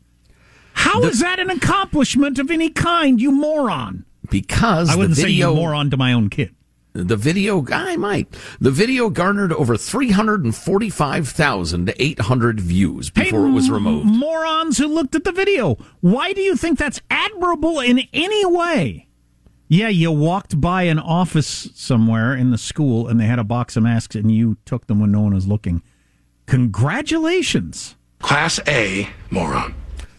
How 0.74 1.02
is 1.02 1.20
that 1.20 1.38
an 1.38 1.50
accomplishment 1.50 2.38
of 2.38 2.50
any 2.50 2.70
kind, 2.70 3.20
you 3.20 3.30
moron? 3.30 4.04
Because 4.32 4.90
I 4.90 4.96
wouldn't 4.96 5.14
the 5.14 5.22
say 5.22 5.28
you 5.28 5.44
video, 5.44 5.54
moron 5.54 5.90
to 5.90 5.96
my 5.96 6.12
own 6.12 6.30
kid. 6.30 6.52
The 6.94 7.16
video, 7.16 7.64
I 7.72 7.96
might. 7.96 8.28
The 8.60 8.70
video 8.70 9.08
garnered 9.08 9.52
over 9.52 9.76
345,800 9.76 12.60
views 12.60 13.08
before 13.08 13.46
it 13.46 13.52
was 13.52 13.70
removed. 13.70 14.06
Morons 14.06 14.76
who 14.76 14.88
looked 14.88 15.14
at 15.14 15.24
the 15.24 15.32
video. 15.32 15.78
Why 16.00 16.32
do 16.32 16.42
you 16.42 16.56
think 16.56 16.78
that's 16.78 17.00
admirable 17.10 17.80
in 17.80 18.02
any 18.12 18.44
way? 18.44 19.08
Yeah, 19.68 19.88
you 19.88 20.12
walked 20.12 20.60
by 20.60 20.82
an 20.82 20.98
office 20.98 21.70
somewhere 21.74 22.34
in 22.34 22.50
the 22.50 22.58
school 22.58 23.08
and 23.08 23.18
they 23.18 23.24
had 23.24 23.38
a 23.38 23.44
box 23.44 23.74
of 23.76 23.84
masks 23.84 24.14
and 24.14 24.30
you 24.30 24.58
took 24.66 24.86
them 24.86 25.00
when 25.00 25.12
no 25.12 25.22
one 25.22 25.32
was 25.32 25.46
looking. 25.46 25.82
Congratulations. 26.44 27.96
Class 28.18 28.60
A, 28.66 29.08
moron. 29.30 29.74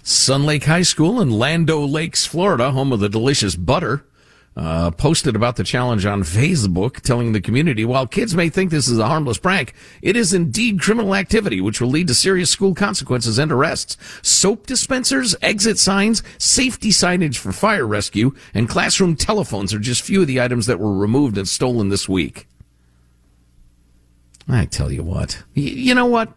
Sun 0.06 0.46
Lake 0.46 0.66
High 0.66 0.82
School 0.82 1.22
in 1.22 1.30
Land 1.30 1.72
O' 1.72 1.86
Lakes, 1.86 2.26
Florida, 2.26 2.72
home 2.72 2.92
of 2.92 3.00
the 3.00 3.08
delicious 3.08 3.56
butter, 3.56 4.06
uh, 4.54 4.92
posted 4.92 5.34
about 5.34 5.56
the 5.56 5.64
challenge 5.64 6.06
on 6.06 6.24
Facebook, 6.24 7.00
telling 7.00 7.32
the 7.32 7.40
community, 7.40 7.86
while 7.86 8.06
kids 8.06 8.36
may 8.36 8.50
think 8.50 8.70
this 8.70 8.90
is 8.90 9.00
a 9.00 9.08
harmless 9.08 9.38
prank, 9.38 9.74
it 10.02 10.18
is 10.18 10.34
indeed 10.34 10.82
criminal 10.82 11.16
activity 11.16 11.62
which 11.62 11.80
will 11.80 11.88
lead 11.88 12.08
to 12.08 12.14
serious 12.14 12.50
school 12.50 12.76
consequences 12.76 13.40
and 13.40 13.50
arrests. 13.50 13.96
Soap 14.22 14.68
dispensers, 14.68 15.38
exit 15.42 15.80
signs, 15.80 16.22
safety 16.38 16.90
signage 16.90 17.38
for 17.38 17.54
fire 17.54 17.88
rescue, 17.88 18.36
and 18.54 18.68
classroom 18.68 19.16
telephones 19.16 19.74
are 19.74 19.80
just 19.80 20.02
few 20.02 20.22
of 20.22 20.28
the 20.28 20.42
items 20.42 20.66
that 20.66 20.82
were 20.82 20.98
removed 20.98 21.38
and 21.38 21.48
stolen 21.48 21.88
this 21.88 22.10
week. 22.10 22.46
I 24.50 24.66
tell 24.66 24.92
you 24.92 25.02
what, 25.02 25.44
you 25.54 25.96
know 25.96 26.08
what? 26.08 26.34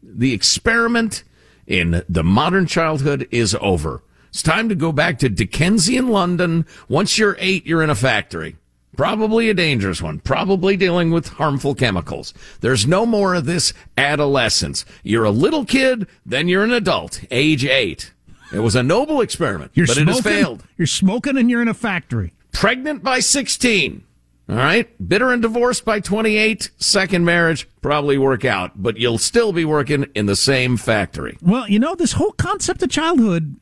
The 0.00 0.32
experiment 0.32 1.24
in 1.66 2.02
the 2.08 2.24
modern 2.24 2.66
childhood 2.66 3.28
is 3.30 3.56
over. 3.60 4.02
It's 4.28 4.42
time 4.42 4.68
to 4.68 4.74
go 4.74 4.92
back 4.92 5.18
to 5.18 5.28
Dickensian 5.28 6.08
London. 6.08 6.66
Once 6.88 7.18
you're 7.18 7.36
eight, 7.38 7.66
you're 7.66 7.82
in 7.82 7.90
a 7.90 7.94
factory. 7.94 8.56
Probably 8.96 9.48
a 9.48 9.54
dangerous 9.54 10.02
one. 10.02 10.20
Probably 10.20 10.76
dealing 10.76 11.10
with 11.10 11.28
harmful 11.28 11.74
chemicals. 11.74 12.34
There's 12.60 12.86
no 12.86 13.06
more 13.06 13.34
of 13.34 13.46
this 13.46 13.72
adolescence. 13.96 14.84
You're 15.02 15.24
a 15.24 15.30
little 15.30 15.64
kid, 15.64 16.06
then 16.26 16.48
you're 16.48 16.64
an 16.64 16.72
adult, 16.72 17.22
age 17.30 17.64
eight. 17.64 18.12
It 18.52 18.58
was 18.58 18.74
a 18.74 18.82
noble 18.82 19.22
experiment, 19.22 19.72
You're 19.74 19.86
but 19.86 19.96
smoking, 19.96 20.08
it 20.08 20.14
has 20.14 20.24
failed. 20.24 20.64
You're 20.76 20.86
smoking 20.86 21.38
and 21.38 21.50
you're 21.50 21.62
in 21.62 21.68
a 21.68 21.74
factory. 21.74 22.34
Pregnant 22.52 23.02
by 23.02 23.20
16. 23.20 24.04
All 24.52 24.58
right. 24.58 25.08
Bitter 25.08 25.32
and 25.32 25.40
divorced 25.40 25.84
by 25.84 26.00
28. 26.00 26.70
Second 26.78 27.24
marriage, 27.24 27.66
probably 27.80 28.18
work 28.18 28.44
out, 28.44 28.82
but 28.82 28.98
you'll 28.98 29.18
still 29.18 29.52
be 29.52 29.64
working 29.64 30.06
in 30.14 30.26
the 30.26 30.36
same 30.36 30.76
factory. 30.76 31.38
Well, 31.40 31.68
you 31.68 31.78
know, 31.78 31.94
this 31.94 32.12
whole 32.12 32.32
concept 32.32 32.82
of 32.82 32.90
childhood 32.90 33.56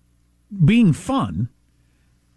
being 0.65 0.93
fun 0.93 1.49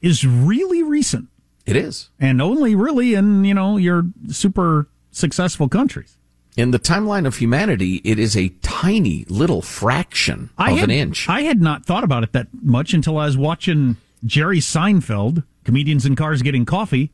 is 0.01 0.25
really 0.25 0.83
recent 0.83 1.29
It 1.65 1.75
is. 1.75 2.09
and 2.19 2.41
only 2.41 2.75
really 2.75 3.15
in, 3.15 3.43
you 3.43 3.53
know, 3.55 3.77
your 3.77 4.05
super 4.29 4.87
successful 5.11 5.67
countries. 5.67 6.17
In 6.55 6.69
the 6.69 6.77
timeline 6.79 7.25
of 7.25 7.37
humanity, 7.37 7.95
it 8.03 8.19
is 8.19 8.37
a 8.37 8.49
tiny 8.61 9.25
little 9.27 9.63
fraction 9.63 10.51
I 10.59 10.73
of 10.73 10.77
had, 10.79 10.89
an 10.89 10.95
inch. 10.95 11.27
I 11.27 11.41
had 11.41 11.59
not 11.59 11.85
thought 11.85 12.03
about 12.03 12.21
it 12.23 12.33
that 12.33 12.47
much 12.61 12.93
until 12.93 13.17
I 13.17 13.25
was 13.25 13.35
watching 13.37 13.97
Jerry 14.23 14.59
Seinfeld, 14.59 15.43
Comedians 15.63 16.05
in 16.05 16.15
Cars 16.15 16.43
Getting 16.43 16.65
Coffee, 16.65 17.11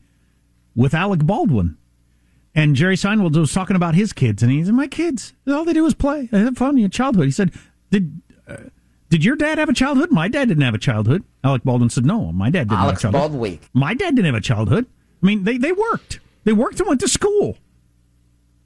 with 0.74 0.94
Alec 0.94 1.24
Baldwin. 1.24 1.76
And 2.54 2.74
Jerry 2.74 2.96
Seinfeld 2.96 3.36
was 3.36 3.52
talking 3.52 3.76
about 3.76 3.94
his 3.94 4.12
kids, 4.12 4.42
and 4.42 4.50
he 4.50 4.64
said, 4.64 4.74
"My 4.74 4.88
kids, 4.88 5.34
all 5.46 5.64
they 5.64 5.72
do 5.72 5.86
is 5.86 5.94
play. 5.94 6.28
They 6.30 6.40
have 6.40 6.56
fun 6.56 6.70
in 6.70 6.78
your 6.78 6.88
childhood." 6.88 7.26
He 7.26 7.30
said, 7.30 7.52
"Did 7.90 8.20
uh, 8.48 8.56
did 9.08 9.24
your 9.24 9.36
dad 9.36 9.58
have 9.58 9.68
a 9.68 9.72
childhood? 9.72 10.10
My 10.10 10.26
dad 10.26 10.48
didn't 10.48 10.64
have 10.64 10.74
a 10.74 10.78
childhood." 10.78 11.22
Alec 11.44 11.62
Baldwin 11.62 11.90
said, 11.90 12.04
"No, 12.04 12.32
my 12.32 12.50
dad 12.50 12.68
didn't 12.68 12.80
Alex 12.80 13.02
have 13.02 13.10
a 13.10 13.12
childhood. 13.12 13.32
Baldwin. 13.32 13.58
My 13.72 13.94
dad 13.94 14.16
didn't 14.16 14.26
have 14.26 14.34
a 14.34 14.40
childhood. 14.40 14.86
I 15.22 15.26
mean, 15.26 15.44
they 15.44 15.58
they 15.58 15.72
worked. 15.72 16.18
They 16.42 16.52
worked 16.52 16.80
and 16.80 16.88
went 16.88 17.00
to 17.02 17.08
school, 17.08 17.56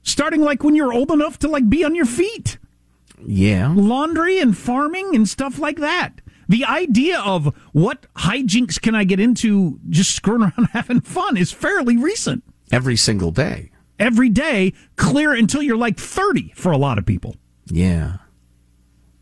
starting 0.01 0.41
like 0.41 0.63
when 0.63 0.73
you're 0.73 0.93
old 0.93 1.11
enough 1.11 1.37
to 1.39 1.47
like 1.47 1.69
be 1.69 1.83
on 1.83 1.93
your 1.95 2.05
feet." 2.05 2.57
yeah. 3.25 3.73
laundry 3.75 4.39
and 4.39 4.57
farming 4.57 5.15
and 5.15 5.27
stuff 5.27 5.59
like 5.59 5.77
that. 5.77 6.21
The 6.47 6.65
idea 6.65 7.19
of 7.19 7.53
what 7.73 8.05
hijinks 8.15 8.79
can 8.81 8.95
I 8.95 9.03
get 9.03 9.19
into 9.19 9.79
just 9.89 10.15
screwing 10.15 10.41
around 10.57 10.69
having 10.73 11.01
fun 11.01 11.37
is 11.37 11.51
fairly 11.51 11.97
recent. 11.97 12.43
Every 12.71 12.95
single 12.95 13.31
day. 13.31 13.71
Every 13.99 14.29
day, 14.29 14.73
clear 14.97 15.33
until 15.33 15.61
you're 15.61 15.77
like 15.77 15.97
30 15.97 16.51
for 16.55 16.71
a 16.71 16.77
lot 16.77 16.97
of 16.97 17.05
people. 17.05 17.35
Yeah. 17.67 18.17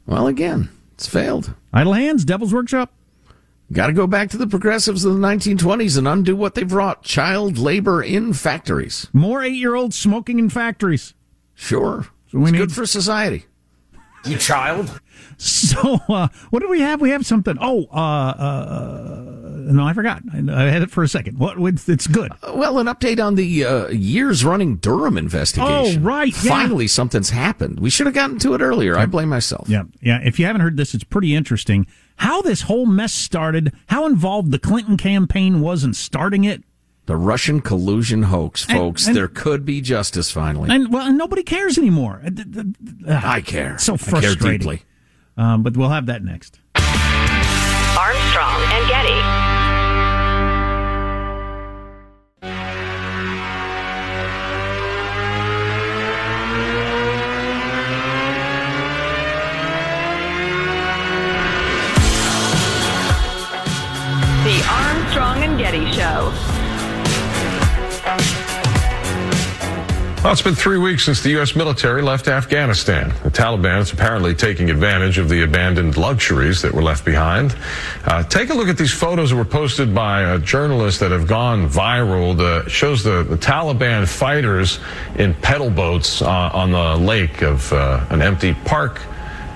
Well, 0.05 0.27
again, 0.27 0.69
it's 0.93 1.07
failed. 1.07 1.53
Idle 1.71 1.93
hands, 1.93 2.25
Devil's 2.25 2.53
Workshop. 2.53 2.91
Got 3.71 3.87
to 3.87 3.93
go 3.93 4.05
back 4.07 4.29
to 4.31 4.37
the 4.37 4.47
progressives 4.47 5.05
of 5.05 5.13
the 5.13 5.19
1920s 5.19 5.97
and 5.97 6.07
undo 6.07 6.35
what 6.35 6.53
they've 6.55 6.71
wrought 6.71 7.03
child 7.03 7.57
labor 7.57 8.03
in 8.03 8.33
factories. 8.33 9.07
More 9.13 9.41
eight 9.43 9.53
year 9.55 9.75
olds 9.75 9.97
smoking 9.97 10.37
in 10.39 10.49
factories. 10.49 11.13
Sure. 11.55 12.07
So 12.31 12.39
we 12.39 12.43
it's 12.45 12.51
need- 12.51 12.57
good 12.59 12.71
for 12.73 12.85
society. 12.85 13.45
You 14.25 14.37
child. 14.37 15.01
So, 15.37 15.99
uh, 16.07 16.27
what 16.51 16.61
do 16.61 16.69
we 16.69 16.79
have? 16.81 17.01
We 17.01 17.09
have 17.09 17.25
something. 17.25 17.57
Oh, 17.59 17.87
uh, 17.91 17.95
uh, 17.95 19.23
no, 19.71 19.83
I 19.83 19.93
forgot. 19.93 20.21
I, 20.31 20.37
I 20.37 20.63
had 20.69 20.81
it 20.81 20.91
for 20.91 21.03
a 21.03 21.07
second. 21.07 21.39
What? 21.39 21.57
It's, 21.59 21.89
it's 21.89 22.07
good. 22.07 22.31
Well, 22.43 22.79
an 22.79 22.87
update 22.87 23.23
on 23.23 23.35
the 23.35 23.65
uh, 23.65 23.87
years 23.87 24.45
running 24.45 24.77
Durham 24.77 25.17
investigation. 25.17 26.03
Oh, 26.03 26.05
right, 26.05 26.33
yeah. 26.43 26.49
Finally, 26.51 26.87
something's 26.87 27.31
happened. 27.31 27.79
We 27.79 27.89
should 27.89 28.05
have 28.05 28.15
gotten 28.15 28.39
to 28.39 28.53
it 28.53 28.61
earlier. 28.61 28.97
I 28.97 29.05
blame 29.05 29.29
myself. 29.29 29.67
Yeah, 29.67 29.83
yeah. 30.01 30.19
If 30.23 30.39
you 30.39 30.45
haven't 30.45 30.61
heard 30.61 30.77
this, 30.77 30.93
it's 30.93 31.03
pretty 31.03 31.35
interesting 31.35 31.87
how 32.17 32.41
this 32.41 32.61
whole 32.61 32.85
mess 32.85 33.13
started, 33.13 33.73
how 33.87 34.05
involved 34.05 34.51
the 34.51 34.59
Clinton 34.59 34.97
campaign 34.97 35.61
was 35.61 35.83
in 35.83 35.93
starting 35.93 36.43
it, 36.43 36.63
The 37.05 37.15
Russian 37.17 37.59
collusion 37.61 38.23
hoax, 38.23 38.63
folks. 38.63 39.07
and- 39.07 39.15
there 39.15 39.27
could 39.27 39.65
be 39.65 39.81
justice 39.81 40.31
finally. 40.31 40.69
and 40.69 40.91
well, 40.93 41.05
and 41.07 41.17
nobody 41.17 41.43
cares 41.43 41.77
anymore. 41.77 42.21
Uh, 42.25 43.21
I 43.23 43.41
care. 43.41 43.77
So 43.77 43.95
I 43.95 43.97
care 43.97 44.09
frustrating. 44.21 44.59
deeply. 44.59 44.81
Um, 45.35 45.63
but 45.63 45.75
we'll 45.75 45.89
have 45.89 46.05
that 46.05 46.23
next. 46.23 46.59
Armstrong 46.75 48.61
and 48.73 48.87
Getty. 48.87 49.62
Well, 70.23 70.31
it's 70.31 70.41
been 70.41 70.55
three 70.55 70.77
weeks 70.77 71.03
since 71.03 71.21
the 71.21 71.31
U.S. 71.31 71.53
military 71.53 72.01
left 72.01 72.29
Afghanistan. 72.29 73.09
The 73.23 73.29
Taliban 73.29 73.81
is 73.81 73.91
apparently 73.91 74.33
taking 74.33 74.69
advantage 74.69 75.17
of 75.17 75.27
the 75.27 75.43
abandoned 75.43 75.97
luxuries 75.97 76.61
that 76.61 76.73
were 76.73 76.81
left 76.81 77.03
behind. 77.03 77.53
Uh, 78.05 78.23
take 78.23 78.49
a 78.49 78.53
look 78.53 78.69
at 78.69 78.77
these 78.77 78.93
photos 78.93 79.31
that 79.31 79.35
were 79.35 79.43
posted 79.43 79.93
by 79.93 80.33
a 80.33 80.39
journalist 80.39 81.01
that 81.01 81.11
have 81.11 81.27
gone 81.27 81.67
viral. 81.67 82.37
The 82.37 82.69
shows 82.69 83.03
the, 83.03 83.23
the 83.23 83.35
Taliban 83.35 84.07
fighters 84.07 84.79
in 85.17 85.33
pedal 85.33 85.69
boats 85.69 86.21
uh, 86.21 86.29
on 86.53 86.71
the 86.71 86.95
lake 86.95 87.41
of 87.41 87.73
uh, 87.73 88.05
an 88.09 88.21
empty 88.21 88.53
park. 88.63 89.01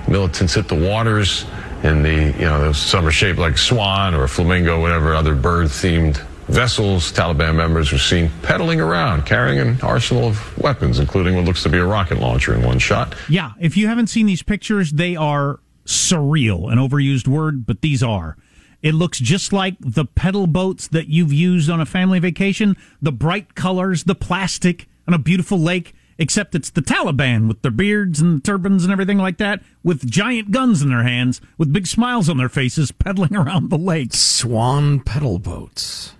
Militants 0.06 0.52
hit 0.52 0.68
the 0.68 0.74
waters, 0.74 1.46
and 1.82 2.04
the 2.04 2.34
you 2.38 2.44
know 2.44 2.72
some 2.72 3.06
are 3.06 3.10
shaped 3.10 3.38
like 3.38 3.56
swan 3.56 4.14
or 4.14 4.28
flamingo, 4.28 4.82
whatever 4.82 5.14
other 5.14 5.34
bird-themed 5.34 6.22
vessels. 6.48 7.12
Taliban 7.12 7.54
members 7.54 7.92
are 7.92 7.98
seen 7.98 8.30
pedaling 8.42 8.80
around, 8.80 9.26
carrying 9.26 9.58
an 9.58 9.80
arsenal 9.82 10.28
of 10.28 10.58
weapons, 10.58 10.98
including 10.98 11.36
what 11.36 11.44
looks 11.44 11.62
to 11.62 11.68
be 11.68 11.78
a 11.78 11.84
rocket 11.84 12.18
launcher 12.18 12.54
in 12.54 12.62
one 12.62 12.78
shot. 12.78 13.14
Yeah, 13.28 13.52
if 13.60 13.76
you 13.76 13.86
haven't 13.86 14.08
seen 14.08 14.26
these 14.26 14.42
pictures, 14.42 14.92
they 14.92 15.16
are 15.16 15.60
surreal, 15.86 16.70
an 16.70 16.78
overused 16.78 17.28
word, 17.28 17.66
but 17.66 17.80
these 17.80 18.02
are. 18.02 18.36
It 18.82 18.94
looks 18.94 19.18
just 19.18 19.52
like 19.52 19.76
the 19.80 20.04
pedal 20.04 20.46
boats 20.46 20.86
that 20.88 21.08
you've 21.08 21.32
used 21.32 21.68
on 21.68 21.80
a 21.80 21.86
family 21.86 22.20
vacation, 22.20 22.76
the 23.02 23.10
bright 23.10 23.54
colors, 23.54 24.04
the 24.04 24.14
plastic, 24.14 24.88
on 25.08 25.14
a 25.14 25.18
beautiful 25.18 25.58
lake, 25.58 25.94
except 26.18 26.54
it's 26.54 26.70
the 26.70 26.82
Taliban 26.82 27.48
with 27.48 27.62
their 27.62 27.72
beards 27.72 28.20
and 28.20 28.44
turbans 28.44 28.84
and 28.84 28.92
everything 28.92 29.18
like 29.18 29.38
that, 29.38 29.62
with 29.82 30.08
giant 30.08 30.50
guns 30.50 30.82
in 30.82 30.90
their 30.90 31.02
hands, 31.02 31.40
with 31.56 31.72
big 31.72 31.86
smiles 31.86 32.28
on 32.28 32.36
their 32.36 32.48
faces, 32.48 32.92
pedaling 32.92 33.34
around 33.36 33.70
the 33.70 33.78
lake. 33.78 34.12
Swan 34.12 35.00
pedal 35.00 35.38
boats. 35.38 36.14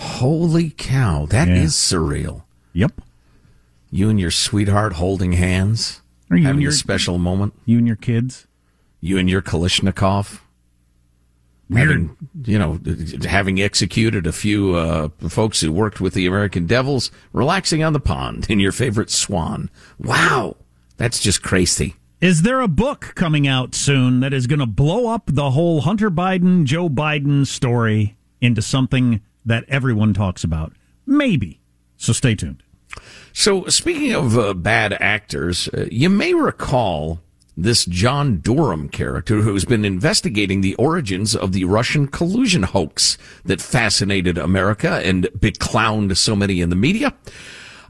Holy 0.00 0.70
cow, 0.70 1.26
that 1.26 1.48
Yeah. 1.48 1.54
is 1.56 1.74
surreal. 1.74 2.44
Yep. 2.72 3.02
You 3.90 4.08
and 4.08 4.18
your 4.18 4.30
sweetheart 4.30 4.94
holding 4.94 5.32
hands, 5.32 6.00
Or 6.30 6.36
you 6.38 6.44
having 6.46 6.62
your- 6.62 6.70
a 6.70 6.74
special 6.74 7.18
moment. 7.18 7.52
You 7.66 7.78
and 7.78 7.86
your 7.86 7.96
kids. 7.96 8.46
You 9.00 9.18
and 9.18 9.28
your 9.28 9.42
Kalashnikov. 9.42 10.40
Having, 11.72 12.16
you 12.46 12.58
know, 12.58 12.80
having 13.28 13.60
executed 13.60 14.26
a 14.26 14.32
few 14.32 14.74
uh, 14.74 15.08
folks 15.28 15.60
who 15.60 15.70
worked 15.70 16.00
with 16.00 16.14
the 16.14 16.26
American 16.26 16.66
Devils, 16.66 17.12
relaxing 17.32 17.82
on 17.84 17.92
the 17.92 18.00
pond 18.00 18.46
in 18.48 18.58
your 18.58 18.72
favorite 18.72 19.08
swan. 19.10 19.70
Wow, 19.98 20.56
that's 20.96 21.20
just 21.20 21.42
crazy. 21.42 21.94
Is 22.20 22.42
there 22.42 22.60
a 22.60 22.66
book 22.68 23.12
coming 23.14 23.46
out 23.46 23.74
soon 23.76 24.18
that 24.20 24.32
is 24.32 24.48
going 24.48 24.58
to 24.58 24.66
blow 24.66 25.06
up 25.08 25.24
the 25.32 25.50
whole 25.52 25.82
Hunter 25.82 26.10
Biden, 26.10 26.64
Joe 26.64 26.88
Biden 26.88 27.46
story 27.46 28.16
into 28.40 28.62
something 28.62 29.20
that 29.44 29.64
everyone 29.68 30.14
talks 30.14 30.44
about? 30.44 30.72
Maybe. 31.06 31.60
So 31.96 32.12
stay 32.12 32.34
tuned. 32.34 32.62
So, 33.32 33.66
speaking 33.66 34.12
of 34.12 34.36
uh, 34.36 34.54
bad 34.54 34.92
actors, 34.94 35.68
uh, 35.68 35.86
you 35.90 36.10
may 36.10 36.34
recall 36.34 37.20
this 37.56 37.84
John 37.84 38.38
Durham 38.38 38.88
character 38.88 39.36
who's 39.42 39.64
been 39.64 39.84
investigating 39.84 40.60
the 40.60 40.74
origins 40.76 41.36
of 41.36 41.52
the 41.52 41.64
Russian 41.64 42.08
collusion 42.08 42.62
hoax 42.62 43.18
that 43.44 43.60
fascinated 43.60 44.38
America 44.38 45.00
and 45.04 45.24
beclowned 45.38 46.16
so 46.16 46.34
many 46.34 46.60
in 46.60 46.70
the 46.70 46.76
media. 46.76 47.14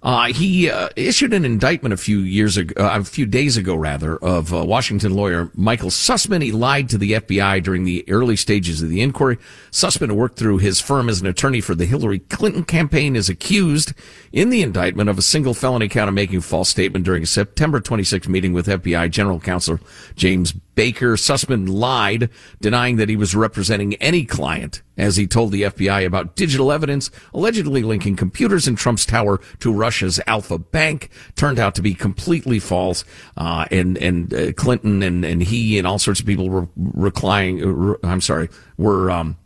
Uh, 0.02 0.32
he 0.32 0.70
uh, 0.70 0.88
issued 0.96 1.34
an 1.34 1.44
indictment 1.44 1.92
a 1.92 1.96
few 1.96 2.20
years 2.20 2.56
ago, 2.56 2.82
uh, 2.82 2.98
a 2.98 3.04
few 3.04 3.26
days 3.26 3.58
ago, 3.58 3.74
rather, 3.74 4.16
of 4.16 4.54
uh, 4.54 4.64
Washington 4.64 5.14
lawyer 5.14 5.50
Michael 5.54 5.90
Sussmann. 5.90 6.42
He 6.42 6.52
lied 6.52 6.88
to 6.88 6.98
the 6.98 7.12
FBI 7.12 7.62
during 7.62 7.84
the 7.84 8.08
early 8.08 8.36
stages 8.36 8.80
of 8.80 8.88
the 8.88 9.02
inquiry. 9.02 9.36
Sussmann, 9.70 10.12
worked 10.12 10.38
through 10.38 10.58
his 10.58 10.80
firm 10.80 11.10
as 11.10 11.20
an 11.20 11.26
attorney 11.26 11.60
for 11.60 11.74
the 11.74 11.84
Hillary 11.84 12.20
Clinton 12.20 12.64
campaign, 12.64 13.14
is 13.14 13.28
accused 13.28 13.92
in 14.32 14.48
the 14.48 14.62
indictment 14.62 15.10
of 15.10 15.18
a 15.18 15.22
single 15.22 15.52
felony 15.52 15.88
count 15.88 16.08
of 16.08 16.14
making 16.14 16.38
a 16.38 16.42
false 16.42 16.70
statement 16.70 17.04
during 17.04 17.24
a 17.24 17.26
September 17.26 17.78
26 17.78 18.26
meeting 18.26 18.54
with 18.54 18.68
FBI 18.68 19.10
General 19.10 19.38
Counsel 19.38 19.80
James 20.16 20.52
Baker. 20.52 21.16
Sussmann 21.16 21.68
lied, 21.68 22.30
denying 22.62 22.96
that 22.96 23.10
he 23.10 23.16
was 23.16 23.34
representing 23.34 23.94
any 23.96 24.24
client 24.24 24.80
as 25.00 25.16
he 25.16 25.26
told 25.26 25.52
the 25.52 25.62
FBI 25.62 26.06
about 26.06 26.36
digital 26.36 26.70
evidence 26.70 27.10
allegedly 27.32 27.82
linking 27.82 28.16
computers 28.16 28.68
in 28.68 28.76
Trump's 28.76 29.06
tower 29.06 29.40
to 29.60 29.72
Russia's 29.72 30.20
Alfa 30.26 30.58
Bank. 30.58 31.10
Turned 31.36 31.58
out 31.58 31.74
to 31.76 31.82
be 31.82 31.94
completely 31.94 32.58
false. 32.58 33.04
Uh, 33.36 33.64
and, 33.70 33.96
and 33.98 34.32
uh, 34.32 34.52
Clinton 34.52 35.02
and, 35.02 35.24
and 35.24 35.42
he 35.42 35.78
and 35.78 35.86
all 35.86 35.98
sorts 35.98 36.20
of 36.20 36.26
people 36.26 36.48
were 36.48 36.68
reclining, 36.76 37.62
uh, 37.64 37.94
I'm 38.02 38.20
sorry, 38.20 38.48
were, 38.76 39.10
um, 39.10 39.36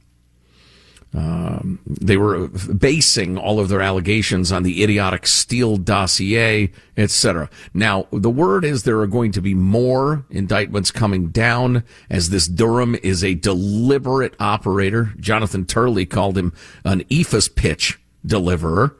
um, 1.15 1.79
they 1.87 2.17
were 2.17 2.49
basing 2.49 3.39
all 3.39 3.61
of 3.61 3.69
their 3.69 3.81
allegations 3.81 4.51
on 4.51 4.65
the 4.65 4.83
idiotic 4.83 5.27
Steele 5.27 5.77
dossier, 5.77 6.73
etc. 6.97 7.49
Now, 7.73 8.09
the 8.11 8.31
word 8.31 8.65
is 8.65 8.83
there 8.83 8.99
are 8.99 9.07
going 9.07 9.31
to 9.33 9.41
be 9.41 9.55
more 9.55 10.25
indictments 10.29 10.91
coming 10.91 11.29
down 11.29 11.85
as 12.11 12.31
this 12.31 12.49
Durham 12.49 12.97
is 12.97 13.23
a 13.23 13.35
deliberate 13.35 14.35
operator. 14.41 15.15
Jonathan 15.21 15.65
Turley 15.65 16.05
called 16.05 16.37
him 16.37 16.53
an 16.85 17.05
Eephus 17.05 17.55
pitch 17.55 18.01
deliverer. 18.27 18.97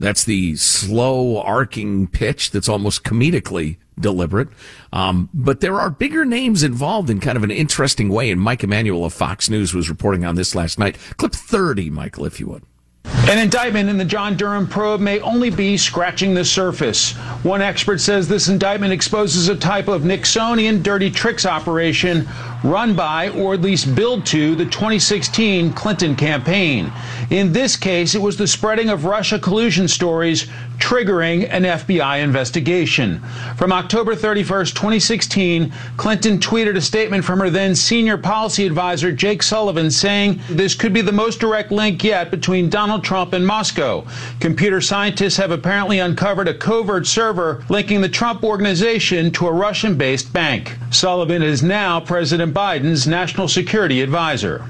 That's 0.00 0.24
the 0.24 0.56
slow 0.56 1.40
arcing 1.40 2.08
pitch 2.08 2.50
that's 2.50 2.68
almost 2.68 3.04
comedically 3.04 3.76
deliberate. 3.98 4.48
Um, 4.92 5.28
but 5.32 5.60
there 5.60 5.80
are 5.80 5.90
bigger 5.90 6.24
names 6.24 6.62
involved 6.62 7.10
in 7.10 7.20
kind 7.20 7.36
of 7.36 7.44
an 7.44 7.50
interesting 7.50 8.08
way. 8.08 8.30
And 8.30 8.40
Mike 8.40 8.64
Emanuel 8.64 9.04
of 9.04 9.12
Fox 9.12 9.50
News 9.50 9.74
was 9.74 9.88
reporting 9.88 10.24
on 10.24 10.34
this 10.34 10.54
last 10.54 10.78
night. 10.78 10.96
Clip 11.16 11.32
30, 11.32 11.90
Michael, 11.90 12.24
if 12.24 12.40
you 12.40 12.46
would. 12.48 12.62
An 13.04 13.38
indictment 13.38 13.88
in 13.88 13.98
the 13.98 14.04
John 14.04 14.36
Durham 14.36 14.66
probe 14.66 15.00
may 15.00 15.20
only 15.20 15.50
be 15.50 15.76
scratching 15.76 16.34
the 16.34 16.44
surface. 16.44 17.12
One 17.42 17.62
expert 17.62 18.00
says 18.00 18.28
this 18.28 18.48
indictment 18.48 18.92
exposes 18.92 19.48
a 19.48 19.56
type 19.56 19.88
of 19.88 20.02
Nixonian 20.02 20.82
dirty 20.82 21.10
tricks 21.10 21.46
operation 21.46 22.28
run 22.62 22.94
by, 22.94 23.28
or 23.30 23.54
at 23.54 23.60
least 23.60 23.94
billed 23.94 24.26
to, 24.26 24.54
the 24.54 24.64
2016 24.64 25.72
Clinton 25.72 26.14
campaign. 26.14 26.92
In 27.30 27.52
this 27.52 27.76
case, 27.76 28.14
it 28.14 28.22
was 28.22 28.36
the 28.36 28.46
spreading 28.46 28.88
of 28.88 29.04
Russia 29.04 29.38
collusion 29.38 29.88
stories 29.88 30.48
triggering 30.82 31.48
an 31.48 31.62
FBI 31.62 32.20
investigation. 32.24 33.20
From 33.56 33.72
October 33.72 34.16
31st, 34.16 34.74
2016, 34.74 35.72
Clinton 35.96 36.38
tweeted 36.40 36.76
a 36.76 36.80
statement 36.80 37.24
from 37.24 37.38
her 37.38 37.48
then 37.50 37.76
senior 37.76 38.18
policy 38.18 38.66
advisor, 38.66 39.12
Jake 39.12 39.44
Sullivan, 39.44 39.92
saying 39.92 40.40
this 40.50 40.74
could 40.74 40.92
be 40.92 41.00
the 41.00 41.12
most 41.12 41.38
direct 41.38 41.70
link 41.70 42.02
yet 42.02 42.32
between 42.32 42.68
Donald 42.68 43.04
Trump 43.04 43.32
and 43.32 43.46
Moscow. 43.46 44.04
Computer 44.40 44.80
scientists 44.80 45.36
have 45.36 45.52
apparently 45.52 46.00
uncovered 46.00 46.48
a 46.48 46.54
covert 46.54 47.06
server 47.06 47.64
linking 47.68 48.00
the 48.00 48.08
Trump 48.08 48.42
organization 48.42 49.30
to 49.30 49.46
a 49.46 49.52
Russian 49.52 49.96
based 49.96 50.32
bank. 50.32 50.76
Sullivan 50.90 51.44
is 51.44 51.62
now 51.62 52.00
President 52.00 52.52
Biden's 52.52 53.06
national 53.06 53.46
security 53.46 54.00
advisor. 54.00 54.64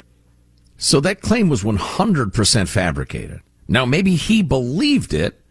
So 0.77 1.01
that 1.01 1.23
claim 1.23 1.49
was 1.49 1.63
100% 1.63 2.69
fabricated. 2.69 3.41
Now, 3.67 3.87
maybe 3.87 4.17
he 4.17 4.43
believed 4.43 5.15
it 5.15 5.42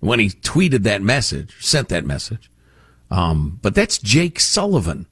when 0.00 0.18
he 0.18 0.28
tweeted 0.28 0.82
that 0.82 1.02
message, 1.02 1.56
sent 1.60 1.88
that 1.88 2.04
message. 2.04 2.50
Um, 3.10 3.58
but 3.62 3.74
that's 3.74 3.98
Jake 3.98 4.40
Sullivan. 4.40 5.06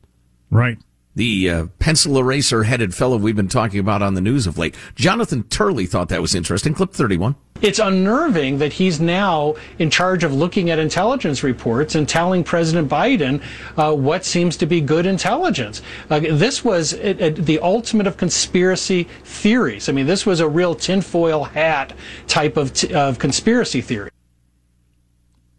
Right. 0.50 0.78
The 1.16 1.48
uh, 1.48 1.66
pencil 1.78 2.18
eraser 2.18 2.64
headed 2.64 2.92
fellow 2.92 3.16
we've 3.16 3.36
been 3.36 3.48
talking 3.48 3.78
about 3.78 4.02
on 4.02 4.14
the 4.14 4.20
news 4.20 4.48
of 4.48 4.58
late. 4.58 4.74
Jonathan 4.96 5.44
Turley 5.44 5.86
thought 5.86 6.08
that 6.08 6.20
was 6.20 6.34
interesting. 6.34 6.74
Clip 6.74 6.92
31. 6.92 7.36
It's 7.62 7.78
unnerving 7.78 8.58
that 8.58 8.72
he's 8.72 9.00
now 9.00 9.54
in 9.78 9.90
charge 9.90 10.24
of 10.24 10.34
looking 10.34 10.70
at 10.70 10.80
intelligence 10.80 11.44
reports 11.44 11.94
and 11.94 12.08
telling 12.08 12.42
President 12.42 12.88
Biden 12.88 13.40
uh, 13.76 13.94
what 13.94 14.24
seems 14.24 14.56
to 14.56 14.66
be 14.66 14.80
good 14.80 15.06
intelligence. 15.06 15.82
Uh, 16.10 16.18
this 16.18 16.64
was 16.64 16.94
uh, 16.94 17.14
uh, 17.20 17.30
the 17.30 17.60
ultimate 17.60 18.08
of 18.08 18.16
conspiracy 18.16 19.04
theories. 19.22 19.88
I 19.88 19.92
mean, 19.92 20.06
this 20.06 20.26
was 20.26 20.40
a 20.40 20.48
real 20.48 20.74
tinfoil 20.74 21.44
hat 21.44 21.92
type 22.26 22.56
of, 22.56 22.74
t- 22.74 22.92
of 22.92 23.20
conspiracy 23.20 23.80
theory. 23.80 24.10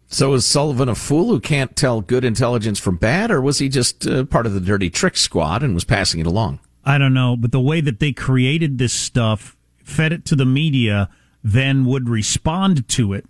So 0.08 0.34
is 0.34 0.46
Sullivan 0.46 0.88
a 0.88 0.94
fool 0.94 1.28
who 1.28 1.40
can't 1.40 1.74
tell 1.74 2.00
good 2.00 2.24
intelligence 2.24 2.78
from 2.78 2.96
bad, 2.96 3.30
or 3.30 3.40
was 3.40 3.58
he 3.58 3.68
just 3.68 4.06
uh, 4.06 4.24
part 4.24 4.46
of 4.46 4.54
the 4.54 4.60
dirty 4.60 4.88
trick 4.88 5.16
squad 5.16 5.62
and 5.62 5.74
was 5.74 5.84
passing 5.84 6.20
it 6.20 6.26
along? 6.26 6.60
I 6.84 6.98
don't 6.98 7.14
know, 7.14 7.36
but 7.36 7.50
the 7.50 7.60
way 7.60 7.80
that 7.80 7.98
they 7.98 8.12
created 8.12 8.78
this 8.78 8.92
stuff, 8.92 9.56
fed 9.82 10.12
it 10.12 10.24
to 10.26 10.36
the 10.36 10.46
media, 10.46 11.10
then 11.42 11.84
would 11.84 12.08
respond 12.08 12.88
to 12.90 13.12
it 13.12 13.26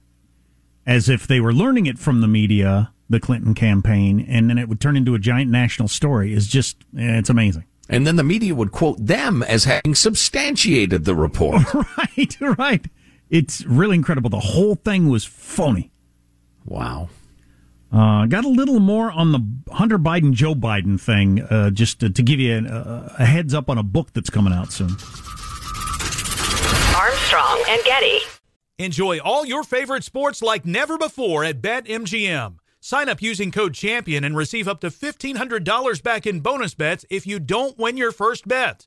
as 0.86 1.08
if 1.08 1.26
they 1.26 1.40
were 1.40 1.52
learning 1.52 1.86
it 1.86 1.98
from 1.98 2.20
the 2.20 2.28
media, 2.28 2.92
the 3.08 3.20
Clinton 3.20 3.54
campaign, 3.54 4.24
and 4.28 4.48
then 4.50 4.58
it 4.58 4.68
would 4.68 4.80
turn 4.80 4.96
into 4.96 5.14
a 5.14 5.18
giant 5.18 5.50
national 5.50 5.88
story 5.88 6.32
is 6.32 6.46
just, 6.46 6.76
eh, 6.96 7.18
it's 7.18 7.30
amazing. 7.30 7.64
And 7.88 8.06
then 8.06 8.16
the 8.16 8.24
media 8.24 8.54
would 8.54 8.72
quote 8.72 9.04
them 9.04 9.42
as 9.42 9.64
having 9.64 9.94
substantiated 9.94 11.04
the 11.04 11.14
report. 11.14 11.62
right, 11.74 12.36
right. 12.58 12.84
It's 13.30 13.64
really 13.64 13.96
incredible. 13.96 14.28
The 14.28 14.40
whole 14.40 14.74
thing 14.74 15.08
was 15.08 15.24
phony. 15.24 15.90
Wow. 16.66 17.08
Uh, 17.92 18.26
got 18.26 18.44
a 18.44 18.48
little 18.48 18.80
more 18.80 19.10
on 19.10 19.32
the 19.32 19.72
Hunter 19.72 19.98
Biden, 19.98 20.32
Joe 20.32 20.54
Biden 20.54 21.00
thing, 21.00 21.40
uh, 21.42 21.70
just 21.70 22.00
to, 22.00 22.10
to 22.10 22.22
give 22.22 22.40
you 22.40 22.58
a, 22.58 23.14
a 23.18 23.24
heads 23.24 23.54
up 23.54 23.70
on 23.70 23.78
a 23.78 23.82
book 23.82 24.12
that's 24.12 24.28
coming 24.28 24.52
out 24.52 24.72
soon. 24.72 24.90
Armstrong 26.96 27.62
and 27.68 27.82
Getty. 27.84 28.18
Enjoy 28.78 29.18
all 29.20 29.46
your 29.46 29.62
favorite 29.64 30.04
sports 30.04 30.42
like 30.42 30.66
never 30.66 30.98
before 30.98 31.44
at 31.44 31.62
BetMGM. 31.62 32.56
Sign 32.80 33.08
up 33.08 33.22
using 33.22 33.50
code 33.50 33.74
CHAMPION 33.74 34.22
and 34.22 34.36
receive 34.36 34.68
up 34.68 34.80
to 34.80 34.88
$1,500 34.88 36.02
back 36.02 36.26
in 36.26 36.40
bonus 36.40 36.74
bets 36.74 37.04
if 37.08 37.26
you 37.26 37.38
don't 37.38 37.78
win 37.78 37.96
your 37.96 38.12
first 38.12 38.46
bet. 38.46 38.86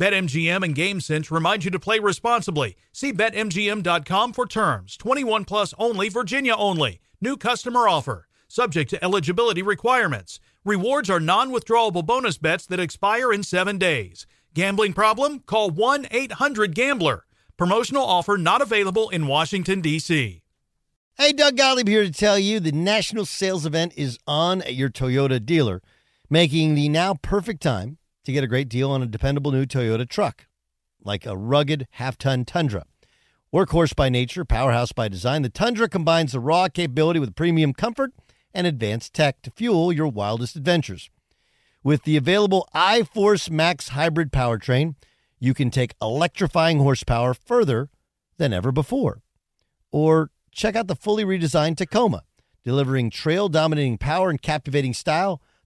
BetMGM 0.00 0.64
and 0.64 0.74
GameSense 0.74 1.30
remind 1.30 1.66
you 1.66 1.70
to 1.72 1.78
play 1.78 1.98
responsibly. 1.98 2.74
See 2.90 3.12
BetMGM.com 3.12 4.32
for 4.32 4.46
terms. 4.46 4.96
21 4.96 5.44
plus 5.44 5.74
only, 5.76 6.08
Virginia 6.08 6.56
only. 6.56 7.02
New 7.20 7.36
customer 7.36 7.86
offer. 7.86 8.26
Subject 8.48 8.88
to 8.88 9.04
eligibility 9.04 9.60
requirements. 9.60 10.40
Rewards 10.64 11.10
are 11.10 11.20
non 11.20 11.50
withdrawable 11.50 12.04
bonus 12.04 12.38
bets 12.38 12.64
that 12.68 12.80
expire 12.80 13.30
in 13.30 13.42
seven 13.42 13.76
days. 13.76 14.26
Gambling 14.54 14.94
problem? 14.94 15.40
Call 15.40 15.68
1 15.68 16.06
800 16.10 16.74
Gambler. 16.74 17.26
Promotional 17.58 18.02
offer 18.02 18.38
not 18.38 18.62
available 18.62 19.10
in 19.10 19.26
Washington, 19.26 19.82
D.C. 19.82 20.40
Hey, 21.18 21.32
Doug 21.34 21.58
Gottlieb 21.58 21.88
here 21.88 22.04
to 22.04 22.10
tell 22.10 22.38
you 22.38 22.58
the 22.58 22.72
national 22.72 23.26
sales 23.26 23.66
event 23.66 23.92
is 23.96 24.18
on 24.26 24.62
at 24.62 24.74
your 24.74 24.88
Toyota 24.88 25.44
dealer, 25.44 25.82
making 26.30 26.74
the 26.74 26.88
now 26.88 27.12
perfect 27.12 27.62
time 27.62 27.98
to 28.24 28.32
get 28.32 28.44
a 28.44 28.48
great 28.48 28.68
deal 28.68 28.90
on 28.90 29.02
a 29.02 29.06
dependable 29.06 29.52
new 29.52 29.66
Toyota 29.66 30.08
truck, 30.08 30.46
like 31.02 31.26
a 31.26 31.36
rugged 31.36 31.86
half 31.92 32.18
ton 32.18 32.44
Tundra. 32.44 32.84
Workhorse 33.52 33.96
by 33.96 34.08
nature, 34.08 34.44
powerhouse 34.44 34.92
by 34.92 35.08
design, 35.08 35.42
the 35.42 35.48
Tundra 35.48 35.88
combines 35.88 36.32
the 36.32 36.40
raw 36.40 36.68
capability 36.68 37.18
with 37.18 37.34
premium 37.34 37.72
comfort 37.72 38.12
and 38.54 38.66
advanced 38.66 39.12
tech 39.14 39.42
to 39.42 39.50
fuel 39.50 39.92
your 39.92 40.06
wildest 40.06 40.56
adventures. 40.56 41.10
With 41.82 42.04
the 42.04 42.16
available 42.16 42.68
iForce 42.74 43.50
Max 43.50 43.88
hybrid 43.88 44.30
powertrain, 44.30 44.94
you 45.38 45.54
can 45.54 45.70
take 45.70 45.94
electrifying 46.00 46.78
horsepower 46.78 47.34
further 47.34 47.88
than 48.36 48.52
ever 48.52 48.70
before. 48.70 49.22
Or 49.90 50.30
check 50.52 50.76
out 50.76 50.86
the 50.86 50.94
fully 50.94 51.24
redesigned 51.24 51.78
Tacoma, 51.78 52.22
delivering 52.62 53.10
trail 53.10 53.48
dominating 53.48 53.98
power 53.98 54.30
and 54.30 54.40
captivating 54.40 54.94
style. 54.94 55.40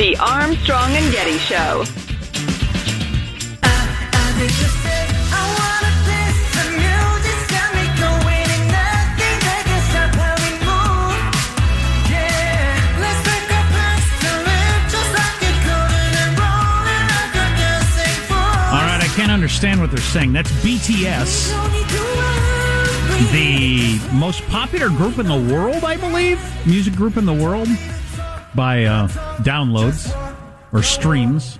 The 0.00 0.16
Armstrong 0.16 0.92
and 0.92 1.12
Getty 1.12 1.36
Show. 1.36 1.84
All 18.70 18.80
right, 18.80 19.00
I 19.02 19.12
can't 19.14 19.30
understand 19.30 19.82
what 19.82 19.90
they're 19.90 20.00
saying. 20.00 20.32
That's 20.32 20.50
BTS, 20.64 21.50
the 23.32 24.00
most 24.14 24.40
popular 24.48 24.88
group 24.88 25.18
in 25.18 25.26
the 25.26 25.54
world, 25.54 25.84
I 25.84 25.98
believe, 25.98 26.40
music 26.66 26.94
group 26.94 27.18
in 27.18 27.26
the 27.26 27.34
world 27.34 27.68
by 28.54 28.84
uh, 28.84 29.08
downloads 29.42 30.14
or 30.72 30.82
streams. 30.82 31.58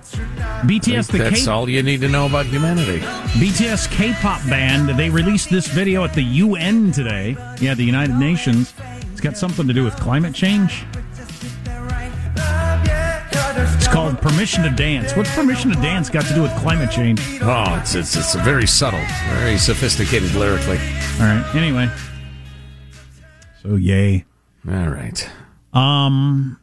BTS, 0.62 1.10
the 1.10 1.18
That's 1.18 1.44
K- 1.46 1.50
all 1.50 1.68
you 1.68 1.82
need 1.82 2.00
to 2.02 2.08
know 2.08 2.26
about 2.26 2.46
humanity. 2.46 2.98
BTS 3.38 3.90
K-pop 3.90 4.40
band. 4.48 4.98
They 4.98 5.10
released 5.10 5.50
this 5.50 5.66
video 5.66 6.04
at 6.04 6.14
the 6.14 6.22
UN 6.22 6.92
today. 6.92 7.36
Yeah, 7.60 7.74
the 7.74 7.84
United 7.84 8.16
Nations. 8.16 8.72
It's 9.12 9.20
got 9.20 9.36
something 9.36 9.66
to 9.66 9.72
do 9.74 9.84
with 9.84 9.96
climate 9.96 10.34
change. 10.34 10.84
It's 13.62 13.88
called 13.88 14.18
Permission 14.20 14.62
to 14.62 14.70
Dance. 14.70 15.16
What's 15.16 15.34
Permission 15.34 15.70
to 15.72 15.76
Dance 15.80 16.08
got 16.08 16.24
to 16.26 16.34
do 16.34 16.42
with 16.42 16.54
climate 16.56 16.90
change? 16.90 17.20
Oh, 17.42 17.78
it's 17.80 17.94
it's 17.94 18.14
it's 18.16 18.34
very 18.36 18.66
subtle, 18.66 19.04
very 19.28 19.58
sophisticated 19.58 20.32
lyrically. 20.34 20.78
All 21.18 21.26
right. 21.26 21.44
Anyway, 21.54 21.90
so 23.62 23.74
yay. 23.76 24.24
All 24.68 24.88
right. 24.88 25.28
Um. 25.72 26.59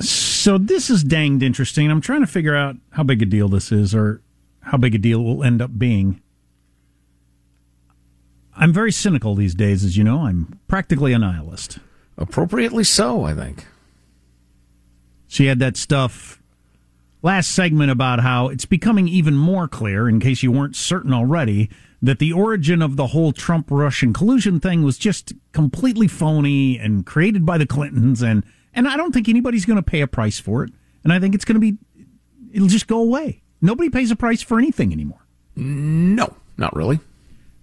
So 0.00 0.58
this 0.58 0.90
is 0.90 1.02
danged 1.04 1.42
interesting. 1.42 1.90
I'm 1.90 2.00
trying 2.00 2.20
to 2.20 2.26
figure 2.26 2.54
out 2.54 2.76
how 2.90 3.02
big 3.02 3.22
a 3.22 3.26
deal 3.26 3.48
this 3.48 3.72
is, 3.72 3.94
or 3.94 4.20
how 4.60 4.78
big 4.78 4.94
a 4.94 4.98
deal 4.98 5.20
it 5.20 5.24
will 5.24 5.44
end 5.44 5.62
up 5.62 5.78
being. 5.78 6.20
I'm 8.56 8.72
very 8.72 8.92
cynical 8.92 9.34
these 9.34 9.54
days, 9.54 9.84
as 9.84 9.96
you 9.96 10.04
know. 10.04 10.26
I'm 10.26 10.58
practically 10.66 11.12
a 11.12 11.18
nihilist. 11.18 11.78
Appropriately 12.16 12.84
so, 12.84 13.22
I 13.22 13.34
think. 13.34 13.64
She 15.28 15.46
had 15.46 15.58
that 15.60 15.76
stuff 15.76 16.42
last 17.22 17.50
segment 17.50 17.90
about 17.90 18.20
how 18.20 18.48
it's 18.48 18.64
becoming 18.64 19.06
even 19.08 19.36
more 19.36 19.68
clear, 19.68 20.08
in 20.08 20.18
case 20.20 20.42
you 20.42 20.50
weren't 20.50 20.74
certain 20.74 21.12
already, 21.12 21.70
that 22.00 22.18
the 22.18 22.32
origin 22.32 22.80
of 22.80 22.96
the 22.96 23.08
whole 23.08 23.32
Trump 23.32 23.68
Russian 23.70 24.12
collusion 24.12 24.60
thing 24.60 24.82
was 24.82 24.98
just 24.98 25.32
completely 25.52 26.06
phony 26.06 26.78
and 26.78 27.04
created 27.04 27.44
by 27.44 27.58
the 27.58 27.66
Clintons. 27.66 28.22
And, 28.22 28.44
and 28.72 28.86
I 28.86 28.96
don't 28.96 29.12
think 29.12 29.28
anybody's 29.28 29.64
going 29.64 29.78
to 29.78 29.82
pay 29.82 30.00
a 30.00 30.06
price 30.06 30.38
for 30.38 30.64
it. 30.64 30.72
And 31.02 31.12
I 31.12 31.18
think 31.18 31.34
it's 31.34 31.44
going 31.44 31.60
to 31.60 31.60
be, 31.60 31.76
it'll 32.52 32.68
just 32.68 32.86
go 32.86 33.00
away. 33.00 33.42
Nobody 33.60 33.90
pays 33.90 34.10
a 34.10 34.16
price 34.16 34.42
for 34.42 34.58
anything 34.58 34.92
anymore. 34.92 35.26
No, 35.56 36.36
not 36.56 36.74
really. 36.76 37.00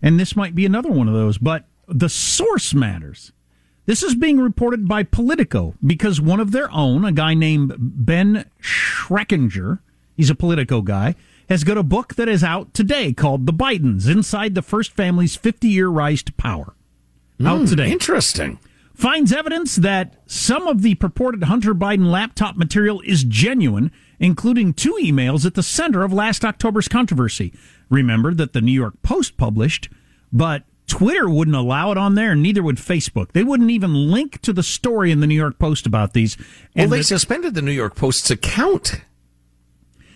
And 0.01 0.19
this 0.19 0.35
might 0.35 0.53
be 0.53 0.65
another 0.65 0.91
one 0.91 1.07
of 1.07 1.13
those, 1.13 1.37
but 1.37 1.65
the 1.87 2.09
source 2.09 2.73
matters. 2.73 3.31
This 3.85 4.03
is 4.03 4.15
being 4.15 4.39
reported 4.39 4.87
by 4.87 5.03
Politico 5.03 5.75
because 5.85 6.19
one 6.19 6.39
of 6.39 6.51
their 6.51 6.71
own, 6.71 7.05
a 7.05 7.11
guy 7.11 7.35
named 7.35 7.75
Ben 7.77 8.49
Schreckinger, 8.61 9.79
he's 10.17 10.29
a 10.29 10.35
Politico 10.35 10.81
guy, 10.81 11.15
has 11.49 11.63
got 11.63 11.77
a 11.77 11.83
book 11.83 12.15
that 12.15 12.27
is 12.27 12.43
out 12.43 12.73
today 12.73 13.13
called 13.13 13.45
The 13.45 13.53
Bidens 13.53 14.09
Inside 14.09 14.55
the 14.55 14.61
First 14.61 14.91
Family's 14.91 15.35
50 15.35 15.67
Year 15.67 15.87
Rise 15.89 16.23
to 16.23 16.33
Power. 16.33 16.73
Out 17.43 17.59
Hmm, 17.61 17.65
today. 17.65 17.91
Interesting. 17.91 18.59
Finds 18.93 19.33
evidence 19.33 19.75
that 19.75 20.15
some 20.25 20.67
of 20.67 20.81
the 20.81 20.95
purported 20.95 21.43
Hunter 21.43 21.75
Biden 21.75 22.09
laptop 22.09 22.55
material 22.55 23.01
is 23.01 23.23
genuine, 23.25 23.91
including 24.19 24.73
two 24.73 24.97
emails 25.01 25.45
at 25.45 25.53
the 25.53 25.61
center 25.63 26.03
of 26.03 26.13
last 26.13 26.45
October's 26.45 26.87
controversy. 26.87 27.53
Remember 27.89 28.33
that 28.33 28.53
the 28.53 28.61
New 28.61 28.71
York 28.71 29.01
Post 29.03 29.35
published, 29.35 29.89
but 30.31 30.63
Twitter 30.87 31.29
wouldn't 31.29 31.57
allow 31.57 31.91
it 31.91 31.97
on 31.97 32.15
there, 32.15 32.31
and 32.31 32.41
neither 32.41 32.63
would 32.63 32.77
Facebook. 32.77 33.33
They 33.33 33.43
wouldn't 33.43 33.69
even 33.71 34.09
link 34.11 34.41
to 34.43 34.53
the 34.53 34.63
story 34.63 35.11
in 35.11 35.19
the 35.19 35.27
New 35.27 35.35
York 35.35 35.59
Post 35.59 35.85
about 35.85 36.13
these. 36.13 36.37
Well, 36.37 36.47
And 36.85 36.91
they 36.93 36.99
the- 36.99 37.03
suspended 37.03 37.53
the 37.53 37.61
New 37.61 37.71
York 37.73 37.95
Post's 37.95 38.31
account. 38.31 39.01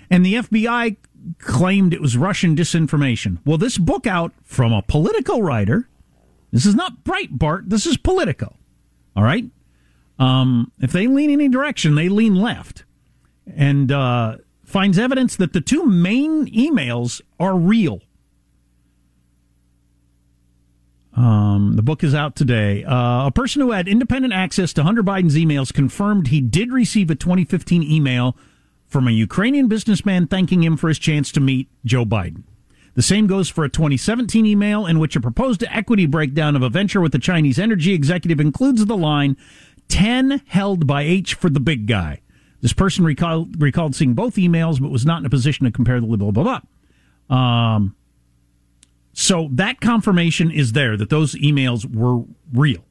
and 0.09 0.25
the 0.25 0.35
FBI 0.35 0.95
claimed 1.39 1.93
it 1.93 2.01
was 2.01 2.17
Russian 2.17 2.55
disinformation. 2.55 3.39
Well, 3.45 3.57
this 3.57 3.77
book 3.77 4.07
out 4.07 4.33
from 4.43 4.73
a 4.73 4.81
political 4.81 5.41
writer 5.41 5.89
This 6.51 6.65
is 6.65 6.75
not 6.75 7.03
Breitbart. 7.03 7.69
This 7.69 7.85
is 7.85 7.97
Politico. 7.97 8.55
All 9.15 9.23
right. 9.23 9.45
Um, 10.17 10.71
if 10.79 10.91
they 10.91 11.07
lean 11.07 11.29
any 11.29 11.47
direction, 11.47 11.95
they 11.95 12.09
lean 12.09 12.35
left, 12.35 12.83
and 13.47 13.91
uh, 13.91 14.37
finds 14.65 14.99
evidence 14.99 15.37
that 15.37 15.53
the 15.53 15.61
two 15.61 15.85
main 15.85 16.45
emails 16.47 17.21
are 17.39 17.55
real. 17.55 18.01
Um, 21.15 21.73
the 21.75 21.81
book 21.81 22.03
is 22.03 22.13
out 22.13 22.35
today. 22.35 22.83
Uh, 22.83 23.27
a 23.27 23.31
person 23.31 23.61
who 23.61 23.71
had 23.71 23.87
independent 23.87 24.33
access 24.33 24.71
to 24.73 24.83
Hunter 24.83 25.03
Biden's 25.03 25.35
emails 25.35 25.73
confirmed 25.73 26.27
he 26.27 26.39
did 26.39 26.71
receive 26.71 27.09
a 27.09 27.15
2015 27.15 27.83
email 27.83 28.37
from 28.89 29.07
a 29.07 29.11
Ukrainian 29.11 29.67
businessman 29.67 30.27
thanking 30.27 30.63
him 30.63 30.75
for 30.75 30.89
his 30.89 30.99
chance 30.99 31.31
to 31.31 31.39
meet 31.39 31.69
Joe 31.85 32.05
Biden. 32.05 32.43
The 32.95 33.03
same 33.03 33.27
goes 33.27 33.47
for 33.47 33.63
a 33.63 33.69
2017 33.69 34.45
email 34.45 34.85
in 34.85 34.99
which 34.99 35.15
a 35.15 35.21
proposed 35.21 35.63
equity 35.69 36.05
breakdown 36.05 36.55
of 36.55 36.63
a 36.63 36.69
venture 36.69 36.99
with 36.99 37.15
a 37.15 37.19
Chinese 37.19 37.59
energy 37.59 37.93
executive 37.93 38.41
includes 38.41 38.85
the 38.85 38.97
line 38.97 39.37
10 39.87 40.41
held 40.47 40.85
by 40.85 41.03
H 41.03 41.35
for 41.35 41.49
the 41.49 41.59
big 41.59 41.87
guy. 41.87 42.19
This 42.61 42.73
person 42.73 43.05
recalled, 43.05 43.61
recalled 43.61 43.95
seeing 43.95 44.15
both 44.15 44.35
emails 44.35 44.81
but 44.81 44.91
was 44.91 45.05
not 45.05 45.19
in 45.19 45.25
a 45.25 45.29
position 45.29 45.65
to 45.65 45.71
compare 45.71 46.01
the 46.01 46.07
blah, 46.07 46.31
blah, 46.31 46.61
blah. 47.29 47.35
Um, 47.35 47.95
so 49.13 49.49
that 49.51 49.79
confirmation 49.79 50.51
is 50.51 50.73
there 50.73 50.97
that 50.97 51.09
those 51.09 51.35
emails 51.35 51.85
were 51.93 52.23
real. 52.53 52.83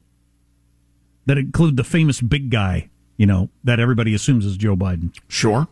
That 1.25 1.37
include 1.37 1.77
the 1.77 1.83
famous 1.83 2.21
big 2.21 2.49
guy, 2.49 2.89
you 3.17 3.25
know, 3.25 3.49
that 3.63 3.79
everybody 3.79 4.15
assumes 4.15 4.45
is 4.45 4.57
Joe 4.57 4.75
Biden. 4.75 5.15
Sure. 5.27 5.67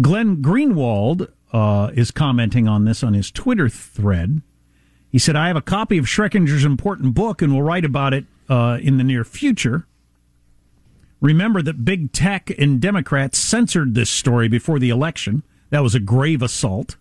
Glenn 0.00 0.42
Greenwald 0.42 1.30
uh, 1.52 1.90
is 1.94 2.10
commenting 2.10 2.68
on 2.68 2.84
this 2.84 3.02
on 3.02 3.14
his 3.14 3.30
Twitter 3.30 3.68
thread. 3.68 4.42
He 5.10 5.18
said, 5.18 5.36
I 5.36 5.48
have 5.48 5.56
a 5.56 5.62
copy 5.62 5.98
of 5.98 6.06
Schreckinger's 6.06 6.64
important 6.64 7.14
book 7.14 7.42
and 7.42 7.52
will 7.52 7.62
write 7.62 7.84
about 7.84 8.14
it 8.14 8.24
uh, 8.48 8.78
in 8.80 8.96
the 8.96 9.04
near 9.04 9.24
future. 9.24 9.86
Remember 11.20 11.60
that 11.60 11.84
big 11.84 12.12
tech 12.12 12.50
and 12.58 12.80
Democrats 12.80 13.38
censored 13.38 13.94
this 13.94 14.08
story 14.08 14.48
before 14.48 14.78
the 14.78 14.90
election. 14.90 15.42
That 15.70 15.82
was 15.82 15.94
a 15.94 16.00
grave 16.00 16.40
assault. 16.40 16.96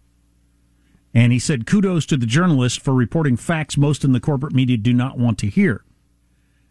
And 1.14 1.32
he 1.32 1.40
said, 1.40 1.66
kudos 1.66 2.06
to 2.08 2.18
the 2.18 2.26
journalist 2.26 2.82
for 2.82 2.94
reporting 2.94 3.38
facts 3.38 3.78
most 3.78 4.04
in 4.04 4.12
the 4.12 4.20
corporate 4.20 4.54
media 4.54 4.78
do 4.78 4.94
not 4.94 5.18
want 5.18 5.38
to 5.40 5.48
hear. 5.48 5.84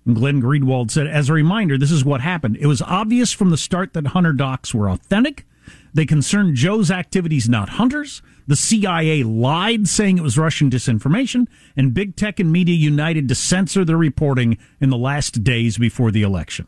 And 0.05 0.15
Glenn 0.15 0.43
Greenwald 0.43 0.91
said, 0.91 1.07
as 1.07 1.29
a 1.29 1.33
reminder, 1.33 1.79
this 1.79 1.91
is 1.91 2.05
what 2.05 2.21
happened. 2.21 2.57
It 2.61 2.67
was 2.67 2.83
obvious 2.83 3.33
from 3.33 3.51
the 3.51 3.57
start 3.57 3.95
that 3.95 4.09
Hunter 4.09 4.33
docs 4.33 4.75
were 4.75 4.91
authentic. 4.91 5.47
They 5.95 6.07
concerned 6.07 6.57
Joe's 6.57 6.91
activities, 6.91 7.49
not 7.49 7.71
Hunter's. 7.71 8.23
The 8.47 8.57
CIA 8.57 9.23
lied, 9.25 9.89
saying 9.89 10.19
it 10.19 10.23
was 10.23 10.39
Russian 10.39 10.71
disinformation, 10.71 11.47
and 11.77 11.93
big 11.93 12.17
tech 12.17 12.41
and 12.41 12.51
media 12.51 12.75
united 12.77 13.29
to 13.29 13.35
censor 13.35 13.85
the 13.85 13.97
reporting 13.97 14.57
in 14.81 14.91
the 14.91 14.97
last 14.97 15.45
days 15.45 15.77
before 15.79 16.11
the 16.11 16.23
election. 16.23 16.67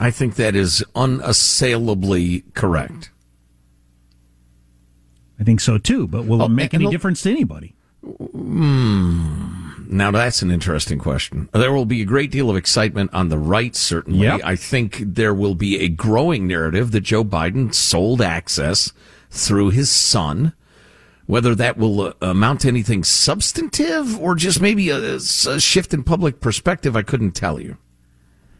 I 0.00 0.10
think 0.10 0.34
that 0.36 0.56
is 0.56 0.82
unassailably 0.94 2.40
correct. 2.54 3.10
I 5.38 5.44
think 5.44 5.60
so 5.60 5.78
too, 5.78 6.06
but 6.06 6.26
will 6.26 6.42
Oh, 6.42 6.46
it 6.46 6.50
make 6.50 6.74
any 6.74 6.86
the- 6.86 6.90
difference 6.90 7.22
to 7.22 7.30
anybody? 7.30 7.74
Hmm. 8.02 9.86
Now 9.88 10.10
that's 10.12 10.40
an 10.42 10.50
interesting 10.50 10.98
question. 10.98 11.48
There 11.52 11.72
will 11.72 11.84
be 11.84 12.02
a 12.02 12.04
great 12.06 12.30
deal 12.30 12.48
of 12.48 12.56
excitement 12.56 13.12
on 13.12 13.28
the 13.28 13.38
right, 13.38 13.74
certainly. 13.74 14.26
Yep. 14.26 14.40
I 14.44 14.56
think 14.56 14.98
there 15.00 15.34
will 15.34 15.54
be 15.56 15.80
a 15.80 15.88
growing 15.88 16.46
narrative 16.46 16.92
that 16.92 17.00
Joe 17.00 17.24
Biden 17.24 17.74
sold 17.74 18.22
access 18.22 18.92
through 19.30 19.70
his 19.70 19.90
son. 19.90 20.52
Whether 21.26 21.54
that 21.54 21.76
will 21.78 22.00
uh, 22.00 22.14
amount 22.20 22.62
to 22.62 22.68
anything 22.68 23.04
substantive 23.04 24.18
or 24.18 24.34
just 24.34 24.60
maybe 24.60 24.90
a, 24.90 25.14
a 25.14 25.20
shift 25.60 25.94
in 25.94 26.02
public 26.02 26.40
perspective, 26.40 26.96
I 26.96 27.02
couldn't 27.02 27.32
tell 27.32 27.60
you. 27.60 27.76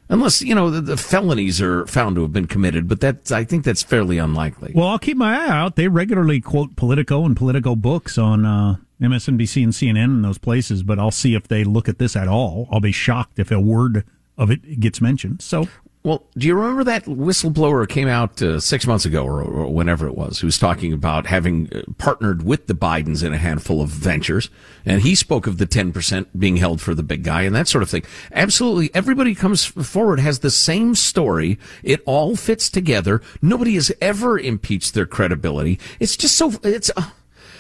Unless, 0.09 0.43
you 0.43 0.55
know, 0.55 0.71
the, 0.71 0.81
the 0.81 0.97
felonies 0.97 1.61
are 1.61 1.87
found 1.87 2.17
to 2.17 2.23
have 2.23 2.33
been 2.33 2.47
committed, 2.47 2.89
but 2.89 3.01
that, 3.01 3.33
I 3.33 3.43
think 3.45 3.65
that's 3.65 3.83
fairly 3.83 4.19
unlikely. 4.19 4.73
Well, 4.75 4.89
I'll 4.89 4.99
keep 4.99 5.17
my 5.17 5.37
eye 5.37 5.49
out. 5.49 5.77
They 5.77 5.89
regularly 5.89 6.41
quote 6.41 6.77
Politico 6.77 7.25
and 7.25 7.37
Politico 7.37 7.75
books 7.75 8.19
on 8.19 8.45
uh, 8.45 8.77
MSNBC 9.01 9.63
and 9.63 9.73
CNN 9.73 10.05
and 10.05 10.25
those 10.25 10.39
places, 10.39 10.83
but 10.83 10.99
I'll 10.99 11.11
see 11.11 11.35
if 11.35 11.49
they 11.49 11.65
look 11.65 11.89
at 11.89 11.99
this 11.99 12.17
at 12.17 12.29
all. 12.29 12.69
I'll 12.71 12.81
be 12.81 12.93
shocked 12.93 13.39
if 13.39 13.51
a 13.51 13.61
word 13.61 14.05
of 14.37 14.51
it 14.51 14.81
gets 14.81 15.01
mentioned. 15.01 15.43
So, 15.43 15.69
Well, 16.03 16.25
do 16.37 16.47
you 16.47 16.55
remember 16.55 16.83
that 16.85 17.05
whistleblower 17.05 17.87
came 17.87 18.09
out 18.09 18.41
uh, 18.41 18.59
six 18.59 18.87
months 18.87 19.05
ago 19.05 19.23
or, 19.23 19.43
or 19.43 19.67
whenever 19.73 20.07
it 20.07 20.15
was, 20.17 20.39
who 20.39 20.47
was 20.47 20.57
talking 20.57 20.95
about 20.95 21.27
having 21.27 21.69
uh, 21.75 21.83
partnered 21.99 22.43
with 22.43 22.69
the 22.69 22.75
Bidens 22.75 23.23
in 23.23 23.35
a 23.35 23.37
handful 23.39 23.83
of 23.83 23.91
ventures, 23.91 24.49
and 24.87 25.03
he 25.03 25.15
spoke 25.15 25.47
of 25.47 25.59
the 25.59 25.67
ten 25.67 25.93
percent 25.93 26.39
being 26.39 26.57
held 26.57 26.81
for 26.81 26.95
the 26.95 27.03
big 27.03 27.23
guy 27.23 27.43
and 27.43 27.55
that 27.55 27.69
sort 27.69 27.83
of 27.83 27.91
thing. 27.91 28.03
Absolutely, 28.33 28.91
everybody 28.95 29.35
comes 29.35 29.65
forward 29.67 30.21
has 30.21 30.39
the 30.39 30.51
same 30.51 30.95
story. 30.95 31.59
It 31.83 32.03
all 32.07 32.35
fits 32.35 32.71
together. 32.71 33.21
Nobody 33.43 33.75
has 33.75 33.93
ever 34.01 34.39
impeached 34.39 34.95
their 34.95 35.07
credibility. 35.07 35.79
It's 35.99 36.17
just 36.17 36.37
so 36.37 36.53
it's. 36.63 36.91
Uh, 36.97 37.11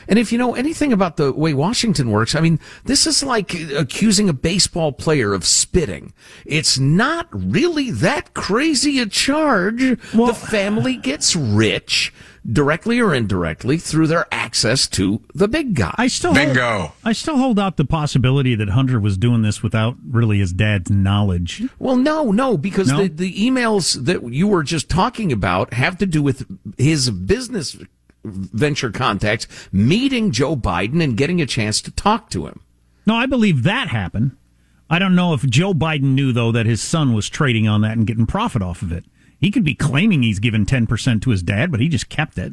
and 0.08 0.18
if 0.18 0.32
you 0.32 0.38
know 0.38 0.54
anything 0.54 0.92
about 0.92 1.16
the 1.16 1.32
way 1.32 1.54
Washington 1.54 2.10
works, 2.10 2.34
I 2.34 2.40
mean, 2.40 2.58
this 2.84 3.06
is 3.06 3.22
like 3.22 3.54
accusing 3.54 4.28
a 4.28 4.32
baseball 4.32 4.92
player 4.92 5.32
of 5.32 5.44
spitting. 5.44 6.12
It's 6.44 6.78
not 6.78 7.28
really 7.32 7.90
that 7.90 8.34
crazy 8.34 8.98
a 8.98 9.06
charge. 9.06 9.80
the 10.12 10.34
family 10.34 10.96
gets 10.96 11.34
rich 11.36 12.12
directly 12.50 12.98
or 13.00 13.14
indirectly 13.14 13.78
through 13.78 14.06
their 14.06 14.26
access 14.32 14.86
to 14.88 15.22
the 15.34 15.48
big 15.48 15.74
guy. 15.74 15.94
I 15.98 16.06
still 16.06 16.32
Hold, 16.80 16.92
I 17.04 17.12
still 17.12 17.36
hold 17.36 17.58
out 17.58 17.76
the 17.76 17.84
possibility 17.84 18.54
that 18.54 18.70
Hunter 18.70 18.98
was 18.98 19.16
doing 19.16 19.42
this 19.42 19.62
without 19.62 19.96
really 20.08 20.38
his 20.38 20.52
dad's 20.52 20.90
knowledge. 20.90 21.62
Well, 21.78 21.96
no, 21.96 22.30
no, 22.32 22.56
because 22.56 22.88
No? 22.90 23.02
The, 23.02 23.08
the 23.08 23.34
emails 23.34 24.04
that 24.04 24.32
you 24.32 24.48
were 24.48 24.62
just 24.62 24.88
talking 24.88 25.32
about 25.32 25.74
have 25.74 25.98
to 25.98 26.06
do 26.06 26.22
with 26.22 26.46
his 26.78 27.10
business 27.10 27.76
venture 28.24 28.90
contacts 28.90 29.46
meeting 29.72 30.30
Joe 30.30 30.56
Biden 30.56 31.02
and 31.02 31.16
getting 31.16 31.40
a 31.40 31.46
chance 31.46 31.80
to 31.82 31.90
talk 31.90 32.30
to 32.30 32.46
him. 32.46 32.60
No, 33.06 33.14
I 33.14 33.26
believe 33.26 33.62
that 33.62 33.88
happened. 33.88 34.36
I 34.88 34.98
don't 34.98 35.14
know 35.14 35.32
if 35.34 35.42
Joe 35.42 35.72
Biden 35.72 36.14
knew 36.14 36.32
though 36.32 36.52
that 36.52 36.66
his 36.66 36.82
son 36.82 37.14
was 37.14 37.28
trading 37.28 37.68
on 37.68 37.80
that 37.82 37.96
and 37.96 38.06
getting 38.06 38.26
profit 38.26 38.62
off 38.62 38.82
of 38.82 38.92
it. 38.92 39.04
He 39.40 39.50
could 39.50 39.64
be 39.64 39.74
claiming 39.74 40.22
he's 40.22 40.38
given 40.38 40.66
ten 40.66 40.86
percent 40.86 41.22
to 41.22 41.30
his 41.30 41.42
dad, 41.42 41.70
but 41.70 41.80
he 41.80 41.88
just 41.88 42.08
kept 42.08 42.36
it. 42.38 42.52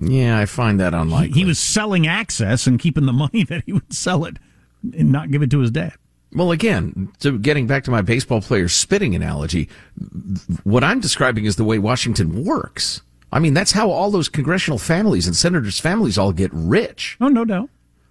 Yeah, 0.00 0.38
I 0.38 0.46
find 0.46 0.78
that 0.80 0.94
unlikely. 0.94 1.32
He, 1.32 1.40
he 1.40 1.44
was 1.44 1.58
selling 1.58 2.06
access 2.06 2.66
and 2.66 2.78
keeping 2.78 3.06
the 3.06 3.12
money 3.12 3.44
that 3.44 3.64
he 3.66 3.72
would 3.72 3.92
sell 3.92 4.24
it 4.24 4.38
and 4.96 5.10
not 5.10 5.30
give 5.30 5.42
it 5.42 5.50
to 5.50 5.60
his 5.60 5.70
dad. 5.70 5.94
Well, 6.32 6.50
again, 6.52 7.12
so 7.18 7.38
getting 7.38 7.66
back 7.66 7.84
to 7.84 7.90
my 7.90 8.02
baseball 8.02 8.40
player 8.40 8.68
spitting 8.68 9.14
analogy, 9.14 9.68
what 10.64 10.84
I'm 10.84 11.00
describing 11.00 11.44
is 11.44 11.56
the 11.56 11.64
way 11.64 11.78
Washington 11.78 12.44
works. 12.44 13.00
I 13.32 13.38
mean, 13.40 13.54
that's 13.54 13.72
how 13.72 13.90
all 13.90 14.10
those 14.10 14.28
congressional 14.28 14.78
families 14.78 15.26
and 15.26 15.34
senators' 15.36 15.78
families 15.80 16.16
all 16.16 16.32
get 16.32 16.50
rich. 16.52 17.16
Oh, 17.20 17.28
no 17.28 17.44
doubt. 17.44 17.68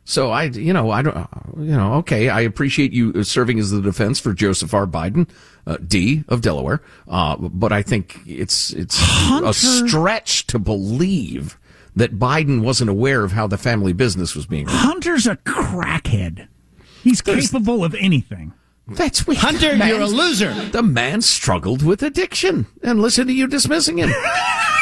So 0.08 0.30
I, 0.30 0.44
you 0.44 0.72
know, 0.72 0.92
I 0.92 1.02
don't, 1.02 1.16
you 1.58 1.72
know, 1.76 1.96
okay, 1.96 2.30
I 2.30 2.42
appreciate 2.42 2.94
you 2.94 3.24
serving 3.24 3.58
as 3.58 3.72
the 3.72 3.82
defense 3.82 4.20
for 4.20 4.34
Joseph 4.34 4.72
R. 4.72 4.86
Biden, 4.86 5.28
uh, 5.66 5.78
D 5.78 6.24
of 6.28 6.42
Delaware, 6.42 6.84
uh, 7.08 7.36
but 7.38 7.72
I 7.72 7.82
think 7.82 8.20
it's 8.28 8.72
it's 8.74 8.98
Hunter- 9.00 9.48
a 9.50 9.54
stretch 9.54 10.46
to 10.48 10.60
believe 10.60 11.58
that 11.96 12.20
Biden 12.20 12.62
wasn't 12.62 12.92
aware 12.92 13.24
of 13.24 13.32
how 13.32 13.48
the 13.48 13.58
family 13.58 13.94
business 13.94 14.36
was 14.36 14.46
being 14.46 14.68
run. 14.68 14.76
Hunter's 14.76 15.26
a 15.26 15.38
crackhead. 15.38 16.50
He's 17.02 17.22
capable 17.24 17.84
of 17.84 17.96
anything. 17.96 18.54
That's 18.88 19.26
what 19.26 19.38
Hunter, 19.38 19.76
man- 19.76 19.88
you're 19.90 20.02
a 20.02 20.06
loser. 20.06 20.54
The 20.70 20.84
man 20.84 21.24
struggled 21.24 21.82
with 21.82 22.04
addiction, 22.04 22.68
and 22.84 23.02
listen 23.02 23.26
to 23.26 23.34
you 23.34 23.48
dismissing 23.48 23.98
him. 23.98 24.12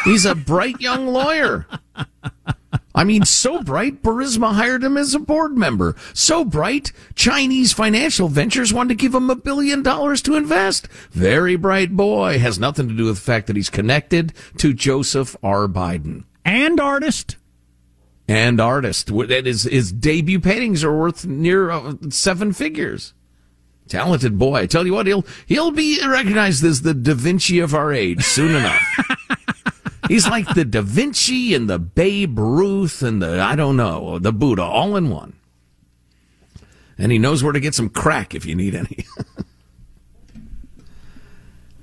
He's 0.03 0.25
a 0.25 0.35
bright 0.35 0.81
young 0.81 1.07
lawyer. 1.07 1.65
I 2.95 3.03
mean, 3.03 3.25
so 3.25 3.63
bright, 3.63 4.03
Burisma 4.03 4.53
hired 4.53 4.83
him 4.83 4.97
as 4.97 5.15
a 5.15 5.19
board 5.19 5.57
member. 5.57 5.95
So 6.13 6.45
bright, 6.45 6.91
Chinese 7.15 7.73
financial 7.73 8.27
ventures 8.27 8.71
wanted 8.71 8.89
to 8.89 9.01
give 9.01 9.15
him 9.15 9.29
a 9.29 9.35
billion 9.35 9.81
dollars 9.81 10.21
to 10.23 10.35
invest. 10.35 10.87
Very 11.11 11.55
bright 11.55 11.95
boy. 11.95 12.37
Has 12.37 12.59
nothing 12.59 12.87
to 12.87 12.93
do 12.93 13.05
with 13.05 13.15
the 13.15 13.21
fact 13.21 13.47
that 13.47 13.55
he's 13.55 13.69
connected 13.69 14.33
to 14.57 14.73
Joseph 14.73 15.35
R. 15.41 15.67
Biden. 15.67 16.25
And 16.45 16.79
artist. 16.79 17.37
And 18.27 18.61
artist. 18.61 19.07
That 19.07 19.47
is, 19.47 19.63
his 19.63 19.91
debut 19.91 20.39
paintings 20.39 20.83
are 20.83 20.95
worth 20.95 21.25
near 21.25 21.71
uh, 21.71 21.95
seven 22.09 22.53
figures. 22.53 23.13
Talented 23.87 24.37
boy. 24.37 24.55
I 24.55 24.65
tell 24.65 24.85
you 24.85 24.93
what, 24.93 25.07
he'll, 25.07 25.25
he'll 25.45 25.71
be 25.71 25.99
recognized 26.05 26.63
as 26.63 26.83
the 26.83 26.93
Da 26.93 27.15
Vinci 27.15 27.59
of 27.59 27.73
our 27.73 27.91
age 27.91 28.23
soon 28.23 28.55
enough. 28.55 28.81
He's 30.07 30.27
like 30.27 30.53
the 30.53 30.65
Da 30.65 30.81
Vinci 30.81 31.53
and 31.53 31.69
the 31.69 31.79
Babe 31.79 32.37
Ruth 32.37 33.01
and 33.01 33.21
the, 33.21 33.41
I 33.41 33.55
don't 33.55 33.77
know, 33.77 34.19
the 34.19 34.33
Buddha 34.33 34.63
all 34.63 34.95
in 34.95 35.09
one. 35.09 35.33
And 36.97 37.11
he 37.11 37.17
knows 37.17 37.43
where 37.43 37.53
to 37.53 37.59
get 37.59 37.73
some 37.73 37.89
crack 37.89 38.35
if 38.35 38.45
you 38.45 38.55
need 38.55 38.75
any. 38.75 39.05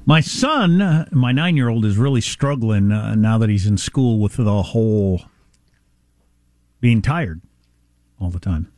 My 0.07 0.21
son, 0.21 0.83
uh, 0.83 1.07
my 1.13 1.31
nine 1.31 1.57
year 1.57 1.69
old, 1.69 1.85
is 1.85 1.97
really 1.97 2.21
struggling 2.21 2.91
uh, 2.91 3.15
now 3.15 3.39
that 3.39 3.49
he's 3.49 3.67
in 3.67 3.79
school 3.79 4.19
with 4.19 4.37
the 4.37 4.63
whole 4.63 5.23
being 6.81 7.01
tired 7.01 7.41
all 8.21 8.31
the 8.31 8.41
time. 8.41 8.73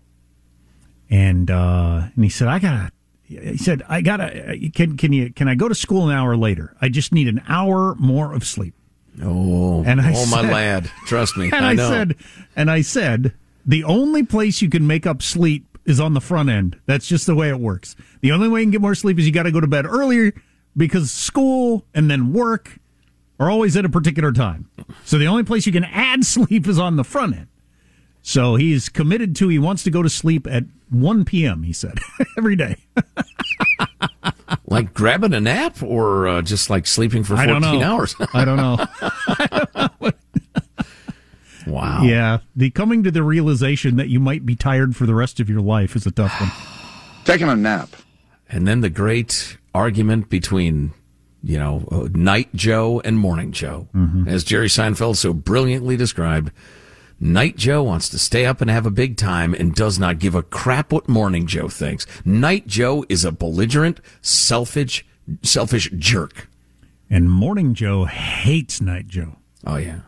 and 1.09 1.51
uh, 1.51 2.09
and 2.15 2.25
he 2.25 2.29
said, 2.29 2.49
"I 2.49 2.59
gotta." 2.59 2.93
He 3.25 3.57
said, 3.57 3.83
"I 3.89 4.03
gotta. 4.03 4.59
Can 4.75 4.99
can 4.99 5.15
you 5.15 5.33
can 5.33 5.49
I 5.49 5.55
go 5.55 5.69
to 5.69 5.75
school 5.75 6.11
an 6.11 6.15
hour 6.15 6.37
later? 6.37 6.77
I 6.83 6.91
just 6.91 7.15
need 7.15 7.29
an 7.29 7.41
hour 7.49 7.95
more 7.95 8.35
of 8.35 8.45
sleep." 8.45 8.75
Oh, 9.23 9.83
And 9.85 10.01
I 10.01 10.13
oh, 10.15 10.27
my 10.27 10.41
lad, 10.41 10.91
trust 11.07 11.37
me, 11.37 11.51
And 11.53 11.65
I 11.65 11.73
I, 11.73 11.77
said, 11.77 12.17
and 12.57 12.71
I 12.71 12.81
said, 12.83 13.35
the 13.67 13.85
only 13.85 14.23
place 14.23 14.63
you 14.63 14.71
can 14.71 14.87
make 14.87 15.07
up 15.07 15.23
sleep 15.23 15.79
is 15.85 16.01
on 16.01 16.15
the 16.15 16.21
front 16.21 16.49
end. 16.49 16.79
That's 16.87 17.07
just 17.07 17.27
the 17.27 17.35
way 17.35 17.49
it 17.49 17.59
works. 17.59 17.97
The 18.21 18.33
only 18.33 18.49
way 18.49 18.61
you 18.61 18.67
can 18.67 18.71
get 18.71 18.81
more 18.81 18.95
sleep 18.95 19.19
is 19.19 19.27
you 19.27 19.33
got 19.33 19.43
to 19.45 19.53
go 19.53 19.61
to 19.61 19.67
bed 19.67 19.85
earlier 19.87 20.33
because 20.77 21.11
school 21.11 21.85
and 21.95 22.11
then 22.11 22.33
work 22.33 22.79
are 23.39 23.51
always 23.51 23.77
at 23.77 23.85
a 23.85 23.89
particular 23.89 24.33
time. 24.33 24.71
So 25.05 25.19
the 25.19 25.27
only 25.27 25.43
place 25.45 25.67
you 25.67 25.73
can 25.73 25.85
add 25.85 26.25
sleep 26.25 26.67
is 26.67 26.79
on 26.79 26.97
the 26.97 27.05
front 27.05 27.37
end. 27.37 27.49
So 28.23 28.55
he's 28.55 28.89
committed 28.89 29.35
to, 29.37 29.49
he 29.49 29.59
wants 29.59 29.83
to 29.83 29.91
go 29.91 30.03
to 30.03 30.09
sleep 30.09 30.47
at 30.47 30.65
1 30.91 31.25
p.m., 31.25 31.65
he 31.65 31.73
said, 31.73 31.99
every 32.39 32.55
day. 32.55 32.77
Like 34.73 34.95
grabbing 34.95 35.35
a 35.35 35.41
nap 35.41 35.83
or 35.83 36.27
uh, 36.27 36.43
just 36.43 36.71
like 36.71 36.87
sleeping 36.87 37.23
for 37.25 37.37
I 37.37 37.47
don't 37.47 37.63
14 37.63 37.81
know. 37.81 37.87
hours. 37.87 38.17
I 38.35 38.45
don't 38.45 38.57
know. 38.57 40.13
wow. 41.67 42.03
Yeah. 42.03 42.39
The 42.57 42.71
coming 42.71 43.03
to 43.05 43.11
the 43.11 43.23
realization 43.23 43.97
that 43.97 44.09
you 44.09 44.19
might 44.21 44.45
be 44.45 44.57
tired 44.57 44.97
for 44.97 45.07
the 45.07 45.15
rest 45.15 45.41
of 45.41 45.49
your 45.49 45.61
life 45.61 45.95
is 45.95 46.07
a 46.07 46.11
tough 46.11 46.41
one. 46.41 46.51
Taking 47.25 47.49
a 47.49 47.57
nap. 47.57 47.91
And 48.49 48.67
then 48.67 48.81
the 48.81 48.91
great 48.91 49.57
argument 49.75 50.29
between, 50.29 50.93
you 51.43 51.59
know, 51.59 51.87
uh, 51.91 52.09
Night 52.13 52.49
Joe 52.55 53.01
and 53.05 53.19
Morning 53.19 53.53
Joe. 53.53 53.89
Mm-hmm. 53.95 54.29
As 54.29 54.45
Jerry 54.45 54.69
Seinfeld 54.69 55.17
so 55.17 55.33
brilliantly 55.33 55.97
described, 55.97 56.51
Night 57.23 57.57
Joe 57.57 57.85
wants 57.85 58.09
to 58.09 58.19
stay 58.19 58.45
up 58.47 58.61
and 58.61 58.69
have 58.69 58.85
a 58.85 58.91
big 58.91 59.17
time 59.17 59.55
and 59.55 59.77
does 59.77 59.97
not 59.97 60.19
give 60.19 60.35
a 60.35 60.43
crap 60.43 60.91
what 60.91 61.09
Morning 61.09 61.47
Joe 61.47 61.69
thinks. 61.69 62.05
Night 62.25 62.67
Joe 62.67 63.05
is 63.09 63.25
a 63.25 63.31
belligerent, 63.31 64.01
selfish, 64.23 65.07
selfish 65.41 65.89
jerk. 65.97 66.49
And 67.09 67.31
Morning 67.31 67.75
Joe 67.75 68.07
hates 68.07 68.81
Night 68.81 69.07
Joe. 69.07 69.37
Oh 69.65 69.77
yeah. 69.77 70.01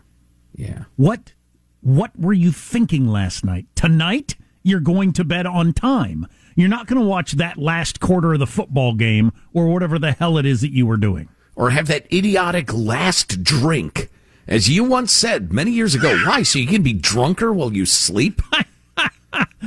Yeah. 0.56 0.86
What 0.96 1.34
what 1.82 2.18
were 2.18 2.32
you 2.32 2.50
thinking 2.50 3.06
last 3.06 3.44
night? 3.44 3.66
Tonight 3.76 4.34
you're 4.64 4.80
going 4.80 5.12
to 5.12 5.22
bed 5.22 5.46
on 5.46 5.72
time. 5.72 6.26
You're 6.56 6.68
not 6.68 6.88
going 6.88 7.00
to 7.00 7.06
watch 7.06 7.32
that 7.32 7.58
last 7.58 8.00
quarter 8.00 8.32
of 8.32 8.40
the 8.40 8.46
football 8.48 8.92
game 8.92 9.30
or 9.52 9.68
whatever 9.68 10.00
the 10.00 10.10
hell 10.10 10.36
it 10.36 10.46
is 10.46 10.62
that 10.62 10.72
you 10.72 10.84
were 10.84 10.96
doing. 10.96 11.28
Or 11.54 11.70
have 11.70 11.86
that 11.86 12.12
idiotic 12.12 12.74
last 12.74 13.44
drink. 13.44 14.10
As 14.46 14.68
you 14.68 14.84
once 14.84 15.12
said 15.12 15.52
many 15.52 15.70
years 15.70 15.94
ago, 15.94 16.16
why? 16.26 16.42
So 16.42 16.58
you 16.58 16.66
can 16.66 16.82
be 16.82 16.92
drunker 16.92 17.52
while 17.52 17.72
you 17.72 17.86
sleep? 17.86 18.40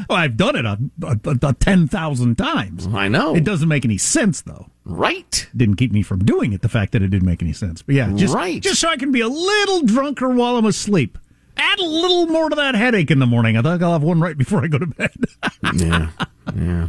Well, 0.07 0.17
I've 0.19 0.37
done 0.37 0.55
it 0.55 0.63
a, 0.63 0.79
a, 1.03 1.19
a, 1.25 1.49
a 1.49 1.53
10,000 1.53 2.37
times. 2.37 2.87
I 2.87 3.09
know. 3.09 3.35
It 3.35 3.43
doesn't 3.43 3.67
make 3.67 3.83
any 3.83 3.97
sense, 3.97 4.39
though. 4.41 4.67
Right. 4.85 5.45
Didn't 5.57 5.75
keep 5.75 5.91
me 5.91 6.03
from 6.03 6.23
doing 6.23 6.53
it, 6.53 6.61
the 6.61 6.69
fact 6.69 6.93
that 6.93 7.01
it 7.01 7.09
didn't 7.09 7.25
make 7.25 7.41
any 7.41 7.51
sense. 7.51 7.81
But 7.81 7.95
yeah, 7.95 8.13
just, 8.15 8.33
Right. 8.33 8.61
just 8.61 8.79
so 8.79 8.87
I 8.87 8.95
can 8.95 9.11
be 9.11 9.19
a 9.19 9.27
little 9.27 9.81
drunker 9.81 10.29
while 10.29 10.55
I'm 10.55 10.65
asleep. 10.65 11.17
Add 11.57 11.79
a 11.79 11.83
little 11.85 12.27
more 12.27 12.47
to 12.49 12.55
that 12.55 12.75
headache 12.75 13.11
in 13.11 13.19
the 13.19 13.25
morning. 13.25 13.57
I 13.57 13.61
think 13.61 13.81
I'll 13.81 13.91
have 13.91 14.03
one 14.03 14.21
right 14.21 14.37
before 14.37 14.63
I 14.63 14.67
go 14.67 14.77
to 14.77 14.85
bed. 14.85 15.11
yeah. 15.73 16.09
Yeah. 16.55 16.87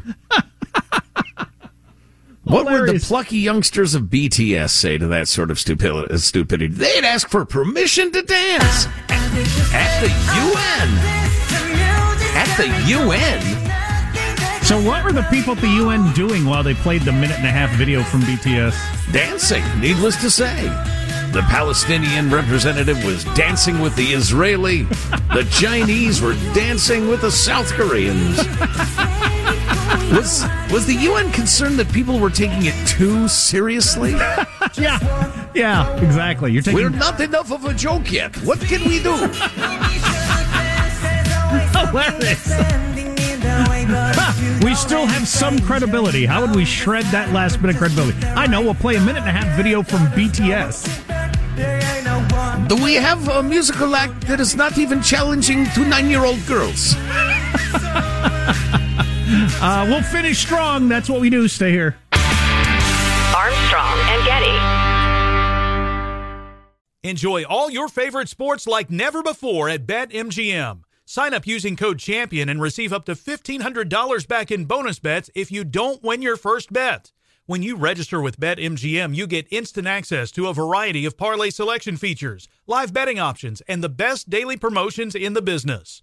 What 2.49 2.65
would 2.65 2.89
the 2.89 2.99
plucky 2.99 3.39
youngsters 3.39 3.95
of 3.95 4.05
BTS 4.05 4.71
say 4.71 4.97
to 4.99 5.07
that 5.09 5.29
sort 5.29 5.51
of 5.51 5.59
stupidity? 5.59 6.17
stupidity? 6.19 6.73
They'd 6.75 7.05
ask 7.05 7.29
for 7.29 7.45
permission 7.45 8.11
to 8.13 8.23
dance 8.23 8.87
at 9.11 10.01
the 10.01 10.09
UN. 10.41 10.89
At 12.35 12.57
the 12.57 12.69
UN, 12.89 14.65
So, 14.65 14.81
what 14.83 15.05
were 15.05 15.13
the 15.13 15.23
people 15.31 15.55
at 15.55 15.61
the 15.61 15.69
UN 15.69 16.13
doing 16.15 16.45
while 16.47 16.63
they 16.63 16.75
played 16.75 17.03
the 17.03 17.13
minute 17.13 17.39
and 17.39 17.47
a 17.47 17.51
half 17.51 17.71
video 17.77 18.03
from 18.03 18.21
BTS? 18.23 18.75
dancing. 19.13 19.63
Needless 19.81 20.17
to 20.23 20.31
say, 20.31 20.63
the 21.33 21.43
Palestinian 21.49 22.31
representative 22.31 23.03
was 23.05 23.25
dancing 23.35 23.81
with 23.81 23.95
the 23.97 24.07
Israeli. 24.13 24.83
The 25.35 25.47
Chinese 25.51 26.21
were 26.23 26.35
dancing 26.55 27.09
with 27.09 27.21
the 27.23 27.31
South 27.31 27.71
Koreans. 27.73 28.39
Was 30.11 30.45
was 30.73 30.87
the 30.87 30.95
UN 30.95 31.31
concerned 31.33 31.79
that 31.79 31.93
people 31.93 32.19
were 32.19 32.31
taking 32.31 32.65
it 32.65 32.75
too 32.87 33.29
seriously? 33.29 34.15
Yeah, 34.75 34.99
yeah, 35.55 35.97
exactly. 35.97 36.53
You're 36.53 36.63
taking 36.63 36.79
We're 36.79 36.91
not 36.91 37.19
enough 37.21 37.51
of 37.51 37.65
a 37.65 37.73
joke 37.73 38.13
yet. 38.13 38.37
What 38.45 38.61
can 38.61 38.85
we 38.85 39.03
do? 39.03 39.17
hilarious. 41.89 42.49
we 44.63 44.75
still 44.75 45.07
have 45.07 45.27
some 45.27 45.59
credibility. 45.61 46.27
How 46.27 46.43
would 46.43 46.55
we 46.55 46.65
shred 46.65 47.05
that 47.07 47.33
last 47.33 47.61
bit 47.61 47.71
of 47.71 47.79
credibility? 47.79 48.25
I 48.27 48.47
know. 48.47 48.61
We'll 48.61 48.75
play 48.75 48.97
a 48.97 49.01
minute 49.01 49.21
and 49.21 49.29
a 49.29 49.33
half 49.33 49.57
video 49.57 49.83
from 49.83 50.07
BTS. 50.09 51.07
Do 52.69 52.77
we 52.77 52.95
have 52.95 53.29
a 53.29 53.43
musical 53.43 53.97
act 53.97 54.27
that 54.27 54.41
is 54.41 54.55
not 54.55 54.79
even 54.79 55.03
challenging 55.03 55.67
to 55.71 55.85
nine-year-old 55.85 56.45
girls? 56.47 56.95
Uh, 59.31 59.87
we'll 59.89 60.03
finish 60.03 60.39
strong. 60.39 60.89
That's 60.89 61.09
what 61.09 61.21
we 61.21 61.31
do. 61.31 61.49
Stay 61.49 61.71
here. 61.71 61.97
Armstrong 63.37 63.99
and 64.09 64.25
Getty. 64.25 64.59
Enjoy 67.05 67.45
all 67.45 67.71
your 67.71 67.89
favorite 67.89 68.29
sports 68.29 68.67
like 68.67 68.91
never 68.91 69.23
before 69.23 69.69
at 69.69 69.87
BetMGM. 69.87 70.83
Sign 71.05 71.33
up 71.33 71.47
using 71.47 71.77
code 71.77 71.99
CHAMPION 71.99 72.49
and 72.49 72.61
receive 72.61 72.93
up 72.93 73.05
to 73.07 73.13
$1,500 73.13 74.29
back 74.29 74.51
in 74.51 74.65
bonus 74.65 74.99
bets 74.99 75.31
if 75.35 75.51
you 75.53 75.65
don't 75.65 76.03
win 76.03 76.23
your 76.23 76.37
first 76.37 76.73
bet. 76.73 77.13
When 77.47 77.63
you 77.63 77.77
register 77.77 78.21
with 78.21 78.39
BetMGM, 78.39 79.15
you 79.15 79.27
get 79.27 79.47
instant 79.51 79.87
access 79.87 80.31
to 80.33 80.49
a 80.49 80.53
variety 80.53 81.07
of 81.07 81.17
parlay 81.17 81.49
selection 81.49 81.97
features, 81.97 82.47
live 82.67 82.93
betting 82.93 83.19
options, 83.19 83.63
and 83.63 83.83
the 83.83 83.89
best 83.89 84.29
daily 84.29 84.59
promotions 84.59 85.15
in 85.15 85.33
the 85.33 85.41
business. 85.41 86.03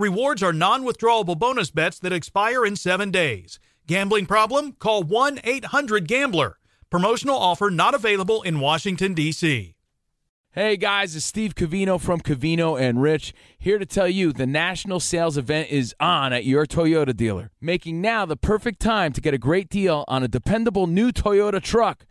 Rewards 0.00 0.42
are 0.42 0.54
non 0.54 0.82
withdrawable 0.82 1.38
bonus 1.38 1.70
bets 1.70 1.98
that 1.98 2.10
expire 2.10 2.64
in 2.64 2.74
seven 2.74 3.10
days. 3.10 3.60
Gambling 3.86 4.24
problem? 4.24 4.72
Call 4.78 5.02
1 5.02 5.40
800 5.44 6.08
Gambler. 6.08 6.56
Promotional 6.88 7.36
offer 7.36 7.68
not 7.68 7.94
available 7.94 8.40
in 8.40 8.60
Washington, 8.60 9.12
D.C. 9.12 9.74
Hey 10.52 10.78
guys, 10.78 11.14
it's 11.14 11.26
Steve 11.26 11.54
Covino 11.54 12.00
from 12.00 12.22
Covino 12.22 12.80
and 12.80 13.02
Rich 13.02 13.34
here 13.58 13.78
to 13.78 13.84
tell 13.84 14.08
you 14.08 14.32
the 14.32 14.46
national 14.46 15.00
sales 15.00 15.36
event 15.36 15.68
is 15.68 15.94
on 16.00 16.32
at 16.32 16.46
your 16.46 16.64
Toyota 16.64 17.14
dealer, 17.14 17.50
making 17.60 18.00
now 18.00 18.24
the 18.24 18.38
perfect 18.38 18.80
time 18.80 19.12
to 19.12 19.20
get 19.20 19.34
a 19.34 19.38
great 19.38 19.68
deal 19.68 20.06
on 20.08 20.22
a 20.22 20.28
dependable 20.28 20.86
new 20.86 21.12
Toyota 21.12 21.62
truck 21.62 22.06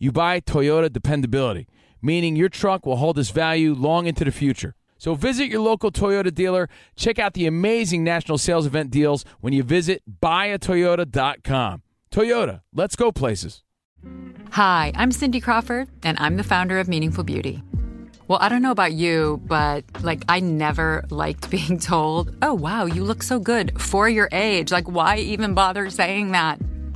you 0.00 0.10
buy 0.10 0.40
Toyota 0.40 0.90
dependability, 0.90 1.68
meaning 2.02 2.34
your 2.34 2.48
truck 2.48 2.86
will 2.86 2.96
hold 2.96 3.18
its 3.18 3.30
value 3.30 3.74
long 3.74 4.06
into 4.06 4.24
the 4.24 4.32
future. 4.32 4.74
So 4.96 5.14
visit 5.14 5.46
your 5.46 5.60
local 5.60 5.92
Toyota 5.92 6.34
dealer. 6.34 6.68
Check 6.96 7.18
out 7.18 7.34
the 7.34 7.46
amazing 7.46 8.02
national 8.02 8.38
sales 8.38 8.66
event 8.66 8.90
deals 8.90 9.24
when 9.40 9.52
you 9.52 9.62
visit 9.62 10.02
buyatoyota.com. 10.20 11.82
Toyota, 12.10 12.62
let's 12.74 12.96
go 12.96 13.12
places. 13.12 13.62
Hi, 14.52 14.92
I'm 14.96 15.12
Cindy 15.12 15.40
Crawford, 15.40 15.88
and 16.02 16.18
I'm 16.18 16.36
the 16.36 16.44
founder 16.44 16.80
of 16.80 16.88
Meaningful 16.88 17.24
Beauty. 17.24 17.62
Well, 18.26 18.38
I 18.40 18.48
don't 18.48 18.62
know 18.62 18.70
about 18.70 18.92
you, 18.92 19.40
but 19.44 19.84
like, 20.02 20.24
I 20.28 20.40
never 20.40 21.04
liked 21.10 21.50
being 21.50 21.78
told, 21.78 22.34
oh, 22.40 22.54
wow, 22.54 22.86
you 22.86 23.04
look 23.04 23.22
so 23.22 23.38
good 23.38 23.80
for 23.80 24.08
your 24.08 24.28
age. 24.32 24.72
Like, 24.72 24.88
why 24.88 25.18
even 25.18 25.52
bother 25.54 25.90
saying 25.90 26.32
that? 26.32 26.58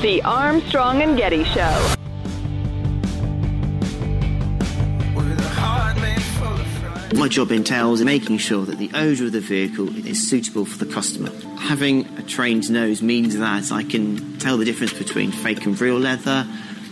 The 0.00 0.22
Armstrong 0.22 1.02
and 1.02 1.14
Getty 1.14 1.44
Show. 1.44 1.94
My 7.14 7.28
job 7.28 7.52
entails 7.52 8.00
making 8.00 8.38
sure 8.38 8.64
that 8.64 8.78
the 8.78 8.90
odour 8.94 9.26
of 9.26 9.32
the 9.32 9.40
vehicle 9.40 9.94
is 10.06 10.26
suitable 10.26 10.64
for 10.64 10.82
the 10.82 10.90
customer. 10.90 11.30
Having 11.58 12.06
a 12.16 12.22
trained 12.22 12.70
nose 12.70 13.02
means 13.02 13.36
that 13.36 13.70
I 13.70 13.82
can 13.82 14.38
tell 14.38 14.56
the 14.56 14.64
difference 14.64 14.94
between 14.94 15.32
fake 15.32 15.66
and 15.66 15.78
real 15.78 15.98
leather, 15.98 16.46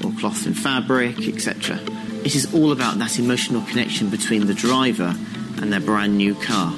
or 0.05 0.13
cloth 0.21 0.45
and 0.45 0.55
fabric, 0.55 1.19
etc. 1.27 1.79
It 2.27 2.35
is 2.35 2.53
all 2.55 2.73
about 2.73 2.99
that 2.99 3.19
emotional 3.19 3.63
connection 3.63 4.11
between 4.11 4.47
the 4.47 4.55
driver 4.55 5.17
and 5.63 5.73
their 5.73 5.81
brand 5.81 6.19
new 6.19 6.35
car. 6.35 6.75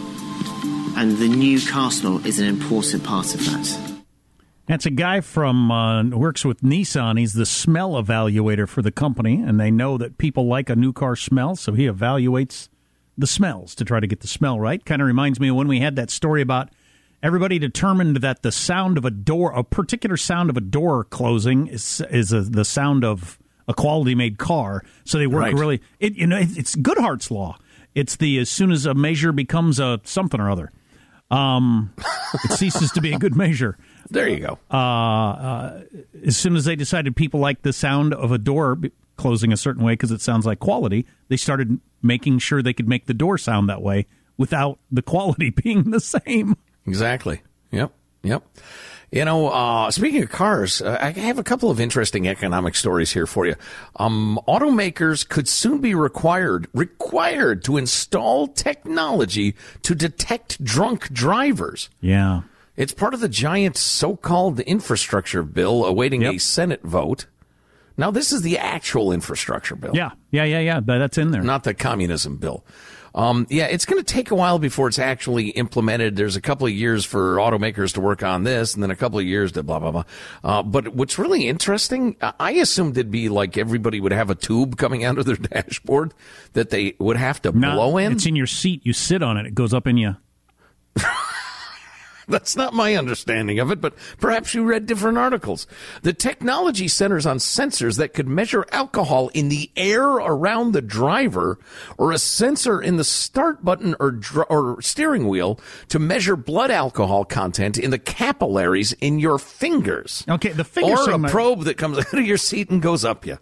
And 0.97 1.19
the 1.19 1.27
new 1.27 1.61
car 1.61 1.91
smell 1.91 2.25
is 2.25 2.39
an 2.39 2.47
important 2.47 3.03
part 3.03 3.35
of 3.35 3.45
that. 3.47 3.90
That's 4.71 4.87
a 4.87 4.91
guy 4.91 5.21
from 5.21 5.73
uh, 5.73 6.05
works 6.11 6.45
with 6.45 6.61
Nissan. 6.61 7.19
He's 7.19 7.33
the 7.33 7.45
smell 7.45 8.01
evaluator 8.01 8.69
for 8.69 8.83
the 8.83 8.93
company, 8.93 9.43
and 9.43 9.59
they 9.59 9.69
know 9.69 9.99
that 9.99 10.17
people 10.17 10.47
like 10.47 10.71
a 10.71 10.77
new 10.77 10.93
car 10.93 11.17
smell, 11.17 11.57
so 11.57 11.73
he 11.73 11.87
evaluates 11.87 12.69
the 13.19 13.27
smells 13.27 13.75
to 13.75 13.85
try 13.85 13.99
to 13.99 14.07
get 14.07 14.21
the 14.21 14.29
smell 14.29 14.61
right. 14.61 14.85
Kind 14.85 15.03
of 15.03 15.07
reminds 15.07 15.41
me 15.41 15.49
of 15.49 15.57
when 15.57 15.67
we 15.67 15.81
had 15.81 15.97
that 15.97 16.09
story 16.09 16.41
about 16.41 16.69
everybody 17.21 17.59
determined 17.59 18.19
that 18.19 18.43
the 18.43 18.53
sound 18.53 18.97
of 18.97 19.05
a 19.05 19.11
door, 19.11 19.51
a 19.51 19.65
particular 19.65 20.17
sound 20.17 20.51
of 20.51 20.57
a 20.57 20.61
door 20.61 21.03
closing, 21.03 21.67
is 21.67 22.01
is 22.09 22.33
a, 22.33 22.43
the 22.43 22.65
sound 22.65 23.05
of 23.05 23.41
a 23.67 23.75
quality 23.75 24.15
made 24.15 24.39
car. 24.39 24.85
So 25.05 25.19
they 25.19 25.27
work 25.27 25.43
Right. 25.43 25.55
really. 25.55 25.83
It, 25.99 26.15
you 26.15 26.29
know, 26.29 26.39
it, 26.39 26.57
it's 26.57 26.77
Goodhart's 26.77 27.33
law. 27.33 27.59
It's 27.97 28.15
the 28.15 28.39
as 28.39 28.49
soon 28.49 28.71
as 28.71 28.87
a 28.87 28.95
measure 28.95 29.33
becomes 29.33 29.81
a 29.81 30.01
something 30.05 30.41
or 30.41 30.49
other, 30.49 30.71
um, 31.29 31.93
it 32.45 32.53
ceases 32.53 32.93
to 32.93 33.01
be 33.01 33.13
a 33.13 33.19
good 33.19 33.35
measure. 33.35 33.77
There 34.11 34.29
you 34.29 34.41
go. 34.41 34.59
Uh, 34.71 34.77
uh, 34.77 35.81
as 36.25 36.37
soon 36.37 36.57
as 36.57 36.65
they 36.65 36.77
decided 36.77 37.17
people 37.17 37.41
like 37.41 37.63
the 37.63 37.73
sound 37.73 38.15
of 38.15 38.33
a 38.33 38.39
door 38.39 38.79
closing 39.17 39.53
a 39.53 39.57
certain 39.57 39.85
way 39.85 39.93
because 39.93 40.11
it 40.11 40.21
sounds 40.21 40.47
like 40.47 40.59
quality, 40.59 41.07
they 41.29 41.37
started 41.37 41.79
making 42.03 42.39
sure 42.39 42.63
they 42.63 42.73
could 42.73 42.89
make 42.89 43.07
the 43.07 43.15
door 43.15 43.37
sound 43.37 43.69
that 43.69 43.83
way 43.83 44.07
without 44.37 44.79
the 44.91 45.03
quality 45.03 45.51
being 45.65 45.91
the 45.91 46.01
same. 46.01 46.57
Exactly. 46.87 47.43
Yep. 47.71 47.93
Yep. 48.23 48.43
You 49.13 49.25
know, 49.25 49.49
uh, 49.49 49.91
speaking 49.91 50.23
of 50.23 50.31
cars, 50.31 50.81
uh, 50.81 50.97
I 51.01 51.11
have 51.11 51.39
a 51.39 51.43
couple 51.43 51.69
of 51.69 51.81
interesting 51.81 52.29
economic 52.29 52.77
stories 52.77 53.11
here 53.11 53.27
for 53.27 53.45
you. 53.45 53.57
Um, 53.97 54.39
automakers 54.47 55.29
could 55.29 55.49
soon 55.49 55.81
be 55.81 55.97
required 55.97 56.69
required 56.73 57.65
to 57.65 57.77
install 57.77 58.47
technology 58.47 59.57
to 59.83 59.97
detect 59.97 60.63
drunk 60.63 61.13
drivers. 61.13 61.91
Yeah. 62.01 62.43
It's 62.81 62.93
part 62.93 63.13
of 63.13 63.21
the 63.21 63.29
giant 63.29 63.77
so-called 63.77 64.59
infrastructure 64.61 65.43
bill 65.43 65.85
awaiting 65.85 66.25
a 66.25 66.39
Senate 66.39 66.83
vote. 66.83 67.27
Now, 67.99 68.11
this 68.11 68.33
is 68.33 68.41
the 68.41 68.57
actual 68.57 69.13
infrastructure 69.13 69.77
bill. 69.77 69.91
Yeah, 69.95 70.13
yeah, 70.31 70.45
yeah, 70.45 70.61
yeah. 70.61 70.81
That's 70.83 71.19
in 71.19 71.31
there. 71.31 71.43
Not 71.43 71.65
the 71.65 71.75
communism 71.75 72.39
bill. 72.39 72.65
Um, 73.15 73.47
yeah, 73.51 73.67
it's 73.67 73.85
going 73.85 74.03
to 74.03 74.15
take 74.15 74.31
a 74.31 74.35
while 74.35 74.59
before 74.59 74.89
it's 74.89 74.99
actually 74.99 75.49
implemented. 75.51 76.17
There's 76.17 76.37
a 76.37 76.41
couple 76.41 76.67
of 76.67 76.73
years 76.73 77.05
for 77.05 77.37
automakers 77.37 77.93
to 77.95 78.01
work 78.01 78.23
on 78.23 78.45
this, 78.45 78.73
and 78.73 78.83
then 78.83 78.91
a 78.91 78.97
couple 78.97 79.19
of 79.19 79.27
years 79.27 79.53
to 79.53 79.63
blah 79.63 79.79
blah 79.79 79.91
blah. 79.91 80.05
Uh, 80.43 80.63
but 80.63 80.95
what's 80.95 81.19
really 81.19 81.49
interesting, 81.49 82.17
I- 82.23 82.53
assumed 82.53 82.97
it'd 82.97 83.11
be 83.11 83.29
like 83.29 83.59
everybody 83.59 84.01
would 84.01 84.13
have 84.13 84.31
a 84.31 84.35
tube 84.35 84.79
coming 84.79 85.05
out 85.05 85.19
of 85.19 85.27
their 85.27 85.37
dashboard 85.37 86.15
that 86.55 86.71
they 86.71 86.95
would 86.99 87.19
have 87.19 87.43
to 87.43 87.53
blow 87.53 87.99
in. 87.99 88.13
It's 88.13 88.25
in 88.25 88.37
your 88.37 88.47
seat. 88.47 88.81
You 88.87 88.95
sit 88.95 89.23
on 89.23 89.37
it. 89.37 89.45
It 89.45 89.55
goes 89.55 89.75
up 89.75 89.87
in 89.87 89.99
you. 89.99 90.17
That's 92.31 92.57
not 92.57 92.73
my 92.73 92.95
understanding 92.95 93.59
of 93.59 93.71
it, 93.71 93.81
but 93.81 93.95
perhaps 94.19 94.55
you 94.55 94.65
read 94.65 94.87
different 94.87 95.19
articles. 95.19 95.67
The 96.03 96.13
technology 96.13 96.89
centers 96.89 97.27
on 97.27 97.39
sensors 97.39 97.99
that 97.99 98.15
could 98.15 98.29
measure 98.29 98.65
alcohol 98.73 99.29
in 99.35 99.49
the 99.51 99.71
air 99.77 100.05
around 100.07 100.73
the 100.73 100.81
driver 100.81 101.59
or 101.99 102.13
a 102.13 102.19
sensor 102.19 102.81
in 102.81 102.97
the 102.97 103.05
start 103.05 103.65
button 103.65 103.95
or, 104.01 104.13
dr- 104.13 104.47
or 104.49 104.81
steering 104.81 105.29
wheel 105.29 105.61
to 105.89 105.99
measure 105.99 106.37
blood 106.37 106.71
alcohol 106.71 107.25
content 107.25 107.77
in 107.77 107.91
the 107.91 107.99
capillaries 107.99 108.93
in 108.95 109.19
your 109.19 109.39
fingers. 109.39 110.25
Okay, 110.29 110.51
the 110.53 110.65
finger 110.65 110.93
Or 110.93 111.03
a 111.03 111.05
segment- 111.05 111.33
probe 111.33 111.65
that 111.65 111.77
comes 111.77 111.99
out 111.99 112.15
of 112.15 112.25
your 112.27 112.37
seat 112.39 112.71
and 112.71 112.81
goes 112.81 113.05
up 113.05 113.27
you. 113.27 113.39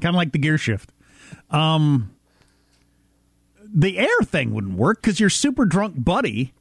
kind 0.00 0.14
of 0.14 0.18
like 0.18 0.32
the 0.32 0.38
gear 0.38 0.58
shift. 0.58 0.90
Um, 1.50 2.12
the 3.74 3.98
air 3.98 4.20
thing 4.24 4.52
wouldn't 4.54 4.74
work 4.76 5.00
because 5.02 5.20
your 5.20 5.30
super 5.30 5.64
drunk 5.64 6.02
buddy 6.02 6.52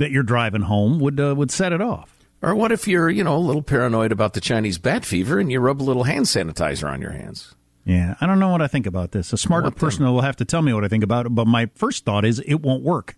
that 0.00 0.10
you're 0.10 0.22
driving 0.22 0.62
home 0.62 0.98
would 0.98 1.20
uh, 1.20 1.34
would 1.36 1.50
set 1.50 1.72
it 1.72 1.80
off. 1.80 2.16
Or 2.42 2.54
what 2.54 2.72
if 2.72 2.88
you're, 2.88 3.10
you 3.10 3.22
know, 3.22 3.36
a 3.36 3.38
little 3.38 3.62
paranoid 3.62 4.12
about 4.12 4.32
the 4.32 4.40
Chinese 4.40 4.78
bat 4.78 5.04
fever 5.04 5.38
and 5.38 5.52
you 5.52 5.60
rub 5.60 5.80
a 5.80 5.84
little 5.84 6.04
hand 6.04 6.24
sanitizer 6.24 6.90
on 6.90 7.02
your 7.02 7.10
hands? 7.12 7.54
Yeah, 7.84 8.14
I 8.18 8.26
don't 8.26 8.40
know 8.40 8.48
what 8.48 8.62
I 8.62 8.66
think 8.66 8.86
about 8.86 9.12
this. 9.12 9.32
A 9.34 9.36
smarter 9.36 9.66
What 9.66 9.76
person 9.76 10.06
will 10.06 10.22
have 10.22 10.36
to 10.36 10.46
tell 10.46 10.62
me 10.62 10.72
what 10.72 10.84
I 10.84 10.88
think 10.88 11.04
about 11.04 11.26
it. 11.26 11.30
But 11.30 11.46
my 11.46 11.68
first 11.74 12.06
thought 12.06 12.24
is 12.24 12.40
it 12.40 12.62
won't 12.62 12.82
work. 12.82 13.14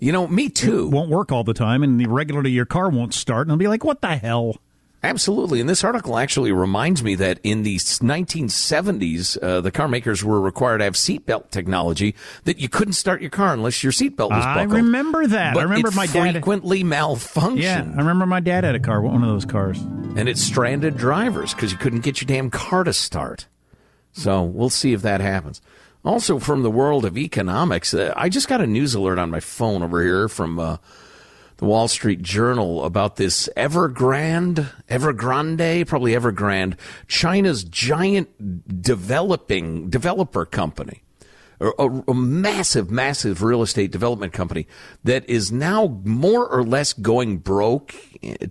You 0.00 0.10
know, 0.10 0.26
me 0.26 0.48
too. 0.48 0.86
It 0.86 0.90
won't 0.90 1.10
work 1.10 1.30
all 1.30 1.44
the 1.44 1.54
time, 1.54 1.84
and 1.84 2.00
the 2.00 2.06
regularly 2.06 2.50
your 2.50 2.66
car 2.66 2.88
won't 2.88 3.14
start, 3.14 3.46
and 3.46 3.52
I'll 3.52 3.56
be 3.56 3.68
like, 3.68 3.84
"What 3.84 4.02
the 4.02 4.16
hell?" 4.16 4.56
Absolutely. 5.06 5.60
And 5.60 5.68
this 5.68 5.84
article 5.84 6.18
actually 6.18 6.50
reminds 6.52 7.02
me 7.02 7.14
that 7.14 7.38
in 7.42 7.62
the 7.62 7.76
1970s, 7.76 9.40
uh, 9.42 9.60
the 9.60 9.70
car 9.70 9.86
makers 9.86 10.24
were 10.24 10.40
required 10.40 10.78
to 10.78 10.84
have 10.84 10.94
seatbelt 10.94 11.50
technology 11.50 12.14
that 12.44 12.58
you 12.58 12.68
couldn't 12.68 12.94
start 12.94 13.20
your 13.20 13.30
car 13.30 13.52
unless 13.52 13.82
your 13.84 13.92
seatbelt 13.92 14.30
was 14.30 14.44
buckled. 14.44 14.72
I 14.72 14.76
remember 14.76 15.26
that. 15.28 15.54
But 15.54 15.60
I 15.60 15.62
remember 15.64 15.90
my 15.92 16.06
dad 16.06 16.32
frequently 16.32 16.82
malfunctioned. 16.82 17.62
Yeah, 17.62 17.82
I 17.82 17.98
remember 17.98 18.26
my 18.26 18.40
dad 18.40 18.64
had 18.64 18.74
a 18.74 18.80
car, 18.80 19.00
one 19.00 19.22
of 19.22 19.28
those 19.28 19.44
cars. 19.44 19.78
And 19.78 20.28
it 20.28 20.38
stranded 20.38 20.96
drivers 20.96 21.54
because 21.54 21.70
you 21.70 21.78
couldn't 21.78 22.00
get 22.00 22.20
your 22.20 22.26
damn 22.26 22.50
car 22.50 22.82
to 22.82 22.92
start. 22.92 23.46
So 24.12 24.42
we'll 24.42 24.70
see 24.70 24.92
if 24.92 25.02
that 25.02 25.20
happens. 25.20 25.60
Also, 26.04 26.38
from 26.38 26.62
the 26.62 26.70
world 26.70 27.04
of 27.04 27.18
economics, 27.18 27.92
uh, 27.92 28.12
I 28.16 28.28
just 28.28 28.48
got 28.48 28.60
a 28.60 28.66
news 28.66 28.94
alert 28.94 29.18
on 29.18 29.30
my 29.30 29.40
phone 29.40 29.82
over 29.82 30.02
here 30.02 30.28
from 30.28 30.58
uh, 30.58 30.76
the 31.58 31.64
Wall 31.64 31.88
Street 31.88 32.22
Journal 32.22 32.84
about 32.84 33.16
this 33.16 33.48
Evergrande, 33.56 34.68
Evergrande, 34.88 35.86
probably 35.86 36.12
Evergrande, 36.12 36.76
China's 37.08 37.64
giant 37.64 38.82
developing 38.82 39.88
developer 39.88 40.44
company. 40.44 41.02
A, 41.58 41.70
a- 42.08 42.12
massive, 42.12 42.90
massive 42.90 43.42
real 43.42 43.62
estate 43.62 43.90
development 43.90 44.34
company 44.34 44.66
that 45.04 45.26
is 45.26 45.50
now 45.50 46.02
more 46.04 46.46
or 46.46 46.62
less 46.62 46.92
going 46.92 47.38
broke, 47.38 47.94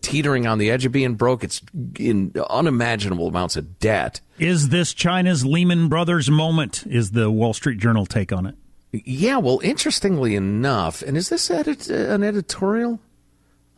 teetering 0.02 0.48
on 0.48 0.58
the 0.58 0.72
edge 0.72 0.86
of 0.86 0.92
being 0.92 1.14
broke. 1.14 1.44
It's 1.44 1.62
in 2.00 2.34
unimaginable 2.50 3.28
amounts 3.28 3.58
of 3.58 3.78
debt. 3.78 4.22
Is 4.40 4.70
this 4.70 4.92
China's 4.92 5.46
Lehman 5.46 5.88
Brothers 5.88 6.32
moment? 6.32 6.84
Is 6.88 7.12
the 7.12 7.30
Wall 7.30 7.54
Street 7.54 7.78
Journal 7.78 8.08
take 8.08 8.34
on 8.34 8.48
it? 8.48 8.56
Yeah, 9.04 9.38
well, 9.38 9.60
interestingly 9.64 10.36
enough, 10.36 11.02
and 11.02 11.18
is 11.18 11.30
this 11.30 11.50
edit- 11.50 11.90
an 11.90 12.24
editorial? 12.24 13.00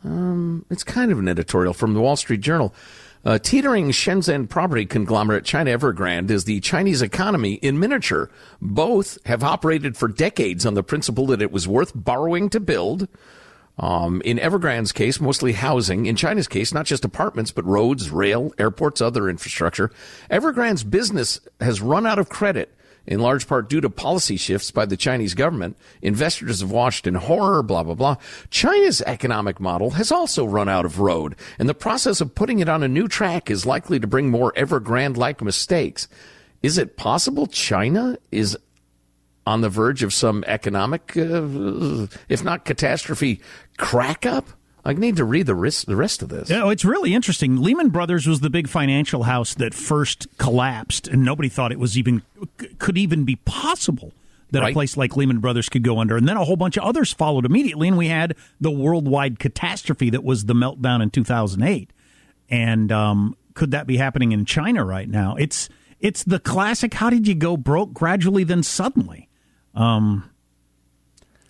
Um, 0.04 0.64
it's 0.70 0.84
kind 0.84 1.10
of 1.10 1.18
an 1.18 1.28
editorial 1.28 1.74
from 1.74 1.94
the 1.94 2.00
Wall 2.00 2.16
Street 2.16 2.40
Journal. 2.40 2.74
Uh, 3.24 3.36
teetering 3.36 3.90
Shenzhen 3.90 4.48
property 4.48 4.86
conglomerate 4.86 5.44
China 5.44 5.76
Evergrande 5.76 6.30
is 6.30 6.44
the 6.44 6.60
Chinese 6.60 7.02
economy 7.02 7.54
in 7.54 7.78
miniature. 7.80 8.30
Both 8.62 9.18
have 9.26 9.42
operated 9.42 9.96
for 9.96 10.06
decades 10.06 10.64
on 10.64 10.74
the 10.74 10.84
principle 10.84 11.26
that 11.26 11.42
it 11.42 11.50
was 11.50 11.66
worth 11.66 11.92
borrowing 11.94 12.48
to 12.50 12.60
build. 12.60 13.08
Um, 13.76 14.22
in 14.24 14.38
Evergrande's 14.38 14.92
case, 14.92 15.20
mostly 15.20 15.52
housing. 15.52 16.06
In 16.06 16.16
China's 16.16 16.48
case, 16.48 16.72
not 16.72 16.86
just 16.86 17.04
apartments, 17.04 17.50
but 17.52 17.64
roads, 17.64 18.10
rail, 18.10 18.52
airports, 18.58 19.00
other 19.00 19.28
infrastructure. 19.28 19.90
Evergrande's 20.30 20.84
business 20.84 21.40
has 21.60 21.80
run 21.80 22.06
out 22.06 22.18
of 22.18 22.28
credit, 22.28 22.74
in 23.08 23.20
large 23.20 23.48
part 23.48 23.68
due 23.68 23.80
to 23.80 23.90
policy 23.90 24.36
shifts 24.36 24.70
by 24.70 24.84
the 24.84 24.96
Chinese 24.96 25.34
government. 25.34 25.76
Investors 26.02 26.60
have 26.60 26.70
watched 26.70 27.06
in 27.06 27.14
horror, 27.14 27.62
blah, 27.62 27.82
blah, 27.82 27.94
blah. 27.94 28.16
China's 28.50 29.02
economic 29.02 29.58
model 29.58 29.90
has 29.90 30.12
also 30.12 30.44
run 30.44 30.68
out 30.68 30.84
of 30.84 31.00
road, 31.00 31.34
and 31.58 31.68
the 31.68 31.74
process 31.74 32.20
of 32.20 32.34
putting 32.34 32.60
it 32.60 32.68
on 32.68 32.82
a 32.82 32.88
new 32.88 33.08
track 33.08 33.50
is 33.50 33.66
likely 33.66 33.98
to 33.98 34.06
bring 34.06 34.30
more 34.30 34.52
Evergrande-like 34.52 35.42
mistakes. 35.42 36.06
Is 36.62 36.76
it 36.76 36.96
possible 36.96 37.46
China 37.46 38.18
is 38.30 38.56
on 39.46 39.62
the 39.62 39.70
verge 39.70 40.02
of 40.02 40.12
some 40.12 40.44
economic, 40.46 41.16
uh, 41.16 42.06
if 42.28 42.44
not 42.44 42.66
catastrophe, 42.66 43.40
crack 43.78 44.26
up? 44.26 44.50
I 44.88 44.94
need 44.94 45.16
to 45.16 45.24
read 45.24 45.44
the 45.44 45.54
rest, 45.54 45.86
the 45.86 45.96
rest 45.96 46.22
of 46.22 46.30
this. 46.30 46.48
Yeah, 46.48 46.62
oh, 46.62 46.70
it's 46.70 46.84
really 46.84 47.12
interesting. 47.14 47.56
Lehman 47.56 47.90
Brothers 47.90 48.26
was 48.26 48.40
the 48.40 48.48
big 48.48 48.68
financial 48.68 49.24
house 49.24 49.52
that 49.54 49.74
first 49.74 50.26
collapsed, 50.38 51.06
and 51.06 51.22
nobody 51.22 51.50
thought 51.50 51.72
it 51.72 51.78
was 51.78 51.98
even 51.98 52.22
could 52.78 52.96
even 52.96 53.24
be 53.24 53.36
possible 53.36 54.12
that 54.50 54.62
Right. 54.62 54.70
a 54.70 54.72
place 54.72 54.96
like 54.96 55.14
Lehman 55.14 55.40
Brothers 55.40 55.68
could 55.68 55.82
go 55.82 55.98
under. 55.98 56.16
And 56.16 56.26
then 56.26 56.38
a 56.38 56.44
whole 56.44 56.56
bunch 56.56 56.78
of 56.78 56.84
others 56.84 57.12
followed 57.12 57.44
immediately, 57.44 57.86
and 57.86 57.98
we 57.98 58.08
had 58.08 58.34
the 58.62 58.70
worldwide 58.70 59.38
catastrophe 59.38 60.08
that 60.08 60.24
was 60.24 60.46
the 60.46 60.54
meltdown 60.54 61.02
in 61.02 61.10
2008. 61.10 61.90
And 62.48 62.90
um, 62.90 63.36
could 63.52 63.72
that 63.72 63.86
be 63.86 63.98
happening 63.98 64.32
in 64.32 64.46
China 64.46 64.86
right 64.86 65.08
now? 65.08 65.36
It's 65.36 65.68
it's 66.00 66.24
the 66.24 66.38
classic. 66.38 66.94
How 66.94 67.10
did 67.10 67.28
you 67.28 67.34
go 67.34 67.58
broke 67.58 67.92
gradually, 67.92 68.42
then 68.42 68.62
suddenly? 68.62 69.28
Um, 69.74 70.30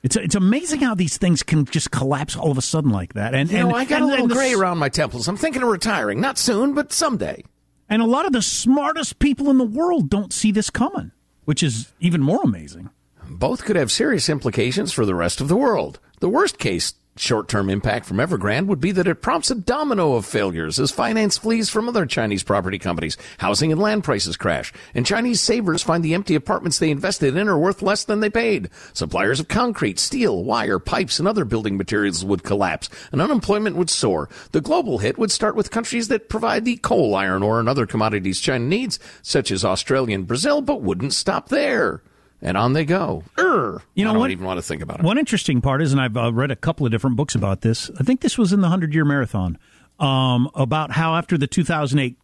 it's 0.03 0.17
it's 0.17 0.35
amazing 0.35 0.81
how 0.81 0.95
these 0.95 1.17
things 1.19 1.43
can 1.43 1.65
just 1.65 1.91
collapse 1.91 2.37
all 2.37 2.51
of 2.51 2.59
a 2.59 2.63
sudden 2.63 2.91
like 2.91 3.15
that. 3.15 3.35
And 3.35 3.51
You 3.51 3.59
and 3.59 3.69
know, 3.69 3.75
I 3.75 3.85
got 3.85 3.97
and- 4.03 4.05
a 4.05 4.09
little 4.09 4.25
and 4.25 4.31
the 4.31 4.35
gray 4.35 4.55
around 4.55 4.79
my 4.79 4.89
temples. 4.89 5.29
I'm 5.29 5.37
thinking 5.37 5.63
of 5.63 5.69
retiring. 5.69 6.21
Not 6.21 6.39
soon, 6.39 6.75
but 6.75 6.93
someday. 6.93 7.45
And 7.89 8.03
a 8.03 8.07
lot 8.07 8.27
of 8.27 8.33
the 8.33 8.43
smartest 8.43 9.19
people 9.19 9.49
in 9.51 9.59
the 9.59 9.65
world 9.65 10.11
don't 10.11 10.33
see 10.33 10.53
this 10.53 10.69
coming, 10.71 11.11
which 11.47 11.63
is 11.63 11.93
even 12.01 12.21
more 12.23 12.43
amazing. 12.45 12.91
Both 13.31 13.65
could 13.65 13.77
have 13.77 13.91
serious 13.93 14.29
implications 14.29 14.93
for 14.93 15.05
the 15.07 15.15
rest 15.15 15.41
of 15.41 15.49
the 15.49 15.57
world. 15.57 15.99
The 16.21 16.29
worst 16.29 16.59
case 16.59 16.95
short 17.21 17.49
term 17.49 17.71
impact 17.71 18.07
from 18.07 18.19
Evergrande 18.19 18.67
would 18.67 18.81
be 18.81 18.93
that 18.93 19.07
it 19.07 19.23
prompts 19.23 19.51
a 19.51 19.55
domino 19.55 20.15
of 20.15 20.27
failures 20.27 20.79
as 20.79 20.91
finance 20.91 21.39
flees 21.39 21.69
from 21.69 21.89
other 21.89 22.07
Chinese 22.07 22.43
property 22.43 22.79
companies, 22.79 23.17
housing 23.39 23.73
and 23.73 23.81
land 23.81 24.05
prices 24.05 24.37
crash, 24.37 24.73
and 24.95 25.07
Chinese 25.07 25.41
savers 25.41 25.83
find 25.83 26.05
the 26.05 26.15
empty 26.15 26.35
apartments 26.35 26.79
they 26.79 26.91
invested 26.91 27.37
in 27.37 27.49
are 27.49 27.59
worth 27.59 27.83
less 27.83 28.05
than 28.05 28.21
they 28.21 28.31
paid. 28.31 28.71
Suppliers 28.93 29.41
of 29.41 29.49
concrete, 29.49 29.99
steel, 29.99 30.45
wire, 30.45 30.79
pipes, 30.79 31.19
and 31.19 31.27
other 31.27 31.45
building 31.45 31.77
materials 31.77 32.25
would 32.25 32.43
collapse, 32.43 32.89
and 33.13 33.21
unemployment 33.21 33.77
would 33.77 33.91
soar. 33.91 34.29
The 34.53 34.61
global 34.61 34.99
hit 34.99 35.19
would 35.19 35.31
start 35.31 35.57
with 35.57 35.71
countries 35.71 36.09
that 36.09 36.29
provide 36.29 36.65
the 36.65 36.77
coal, 36.77 37.15
iron 37.15 37.43
ore, 37.43 37.61
and 37.61 37.69
other 37.69 37.87
commodities 37.87 38.41
China 38.41 38.65
needs, 38.65 38.99
such 39.23 39.51
as 39.51 39.65
Australia 39.65 40.15
and 40.15 40.27
Brazil, 40.27 40.61
but 40.61 40.83
wouldn't 40.83 41.13
stop 41.13 41.49
there. 41.49 42.03
And 42.41 42.57
on 42.57 42.73
they 42.73 42.85
go. 42.85 43.25
Urgh. 43.37 43.83
You 43.95 44.05
know 44.05 44.11
I 44.11 44.13
don't 44.15 44.21
what? 44.21 44.31
even 44.31 44.45
want 44.45 44.59
to 44.59 44.63
think 44.63 44.83
about 44.83 45.01
it. 45.01 45.05
One 45.05 45.19
interesting 45.19 45.61
part 45.61 45.83
is, 45.83 45.93
and 45.93 46.01
I've 46.01 46.17
uh, 46.17 46.33
read 46.33 46.51
a 46.51 46.57
couple 46.57 46.87
of 46.87 46.93
different 46.93 47.17
books 47.17 47.35
about 47.35 47.63
this. 47.63 47.91
I 47.99 48.05
think 48.05 48.21
this 48.21 48.39
was 48.39 48.53
in 48.53 48.61
the 48.61 48.69
Hundred 48.69 48.95
Year 48.95 49.05
Marathon 49.05 49.59
um, 49.99 50.49
about 50.55 50.93
how 50.93 51.17
after 51.17 51.37
the 51.37 51.47
2008 51.49 52.17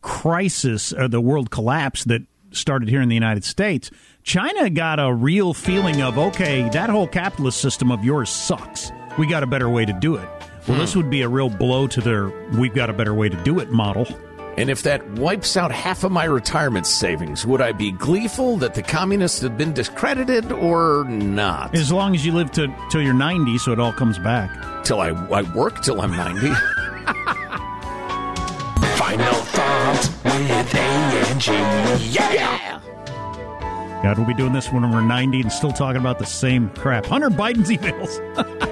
crisis, 0.00 0.92
or 0.92 1.08
the 1.08 1.20
world 1.20 1.50
collapse 1.50 2.04
that 2.04 2.22
started 2.50 2.88
here 2.88 3.02
in 3.02 3.08
the 3.10 3.14
United 3.14 3.44
States, 3.44 3.90
China 4.22 4.70
got 4.70 4.98
a 4.98 5.12
real 5.12 5.52
feeling 5.52 6.00
of 6.00 6.16
okay, 6.16 6.68
that 6.70 6.88
whole 6.88 7.06
capitalist 7.06 7.60
system 7.60 7.92
of 7.92 8.04
yours 8.04 8.30
sucks. 8.30 8.90
We 9.18 9.26
got 9.26 9.42
a 9.42 9.46
better 9.46 9.68
way 9.68 9.84
to 9.84 9.92
do 9.92 10.16
it. 10.16 10.28
Well, 10.66 10.78
this 10.78 10.94
would 10.94 11.10
be 11.10 11.22
a 11.22 11.28
real 11.28 11.50
blow 11.50 11.86
to 11.88 12.00
their 12.00 12.30
"we've 12.58 12.74
got 12.74 12.88
a 12.88 12.92
better 12.92 13.12
way 13.14 13.28
to 13.28 13.36
do 13.42 13.58
it" 13.58 13.70
model. 13.70 14.06
And 14.58 14.68
if 14.70 14.82
that 14.82 15.08
wipes 15.12 15.56
out 15.56 15.70
half 15.70 16.02
of 16.02 16.10
my 16.10 16.24
retirement 16.24 16.84
savings, 16.84 17.46
would 17.46 17.60
I 17.60 17.70
be 17.70 17.92
gleeful 17.92 18.56
that 18.56 18.74
the 18.74 18.82
communists 18.82 19.40
have 19.42 19.56
been 19.56 19.72
discredited 19.72 20.50
or 20.50 21.04
not? 21.04 21.76
As 21.76 21.92
long 21.92 22.12
as 22.16 22.26
you 22.26 22.32
live 22.32 22.50
to 22.52 22.66
till 22.90 23.00
you're 23.00 23.14
90, 23.14 23.56
so 23.58 23.70
it 23.70 23.78
all 23.78 23.92
comes 23.92 24.18
back. 24.18 24.50
Till 24.84 24.98
I, 25.00 25.10
I 25.10 25.42
work 25.54 25.80
till 25.82 26.00
I'm 26.00 26.10
90. 26.10 26.48
Final 28.96 29.32
thoughts 29.32 30.08
with 30.24 30.74
A 30.74 30.78
and 30.78 31.40
G. 31.40 31.52
Yeah. 32.10 32.80
God, 34.02 34.18
we'll 34.18 34.26
be 34.26 34.34
doing 34.34 34.54
this 34.54 34.72
when 34.72 34.90
we're 34.90 35.02
90 35.02 35.40
and 35.40 35.52
still 35.52 35.70
talking 35.70 36.00
about 36.00 36.18
the 36.18 36.26
same 36.26 36.70
crap. 36.70 37.06
Hunter 37.06 37.30
Biden's 37.30 37.70
emails. 37.70 38.64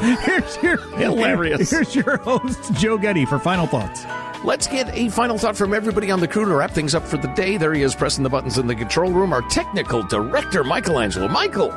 here's 0.22 0.62
your 0.62 0.78
Hilarious. 0.96 1.70
Here's 1.70 1.94
your 1.94 2.16
host, 2.18 2.72
Joe 2.74 2.96
Getty, 2.96 3.26
for 3.26 3.38
final 3.38 3.66
thoughts. 3.66 4.06
Let's 4.42 4.66
get 4.66 4.88
a 4.96 5.10
final 5.10 5.36
thought 5.36 5.56
from 5.56 5.74
everybody 5.74 6.10
on 6.10 6.20
the 6.20 6.28
crew 6.28 6.46
to 6.46 6.54
wrap 6.54 6.70
things 6.70 6.94
up 6.94 7.06
for 7.06 7.18
the 7.18 7.28
day. 7.28 7.58
There 7.58 7.74
he 7.74 7.82
is, 7.82 7.94
pressing 7.94 8.24
the 8.24 8.30
buttons 8.30 8.56
in 8.56 8.66
the 8.66 8.74
control 8.74 9.12
room. 9.12 9.34
Our 9.34 9.42
technical 9.42 10.02
director, 10.02 10.64
Michelangelo. 10.64 11.28
Michael. 11.28 11.70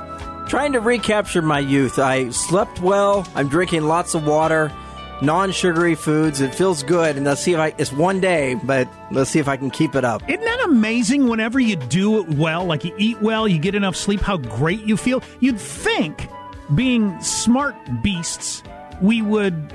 Trying 0.47 0.71
to 0.71 0.79
recapture 0.79 1.41
my 1.41 1.59
youth. 1.59 1.99
I 1.99 2.29
slept 2.29 2.79
well. 2.79 3.27
I'm 3.35 3.49
drinking 3.49 3.83
lots 3.83 4.13
of 4.13 4.25
water, 4.25 4.71
non-sugary 5.21 5.95
foods. 5.95 6.39
It 6.39 6.55
feels 6.55 6.83
good, 6.83 7.17
and 7.17 7.25
let's 7.25 7.41
see 7.41 7.53
if 7.53 7.59
I. 7.59 7.73
It's 7.77 7.91
one 7.91 8.21
day, 8.21 8.55
but 8.55 8.87
let's 9.11 9.29
see 9.29 9.39
if 9.39 9.49
I 9.49 9.57
can 9.57 9.69
keep 9.69 9.95
it 9.95 10.05
up. 10.05 10.21
Isn't 10.29 10.43
that 10.45 10.63
amazing 10.63 11.27
whenever 11.27 11.59
you 11.59 11.75
do 11.75 12.21
it 12.21 12.29
well, 12.29 12.63
like 12.63 12.85
you 12.85 12.95
eat 12.97 13.21
well, 13.21 13.47
you 13.47 13.59
get 13.59 13.75
enough 13.75 13.97
sleep, 13.97 14.21
how 14.21 14.37
great 14.37 14.81
you 14.81 14.95
feel? 14.95 15.21
You'd 15.41 15.59
think, 15.59 16.29
being 16.75 17.19
smart 17.21 17.75
beasts, 18.01 18.63
we 19.01 19.21
would 19.21 19.73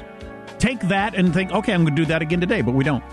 take 0.59 0.81
that 0.81 1.15
and 1.15 1.33
think, 1.33 1.53
okay, 1.53 1.73
I'm 1.73 1.85
going 1.85 1.95
to 1.95 2.03
do 2.03 2.07
that 2.07 2.23
again 2.23 2.41
today, 2.41 2.63
but 2.63 2.73
we 2.73 2.85
don't. 2.85 3.05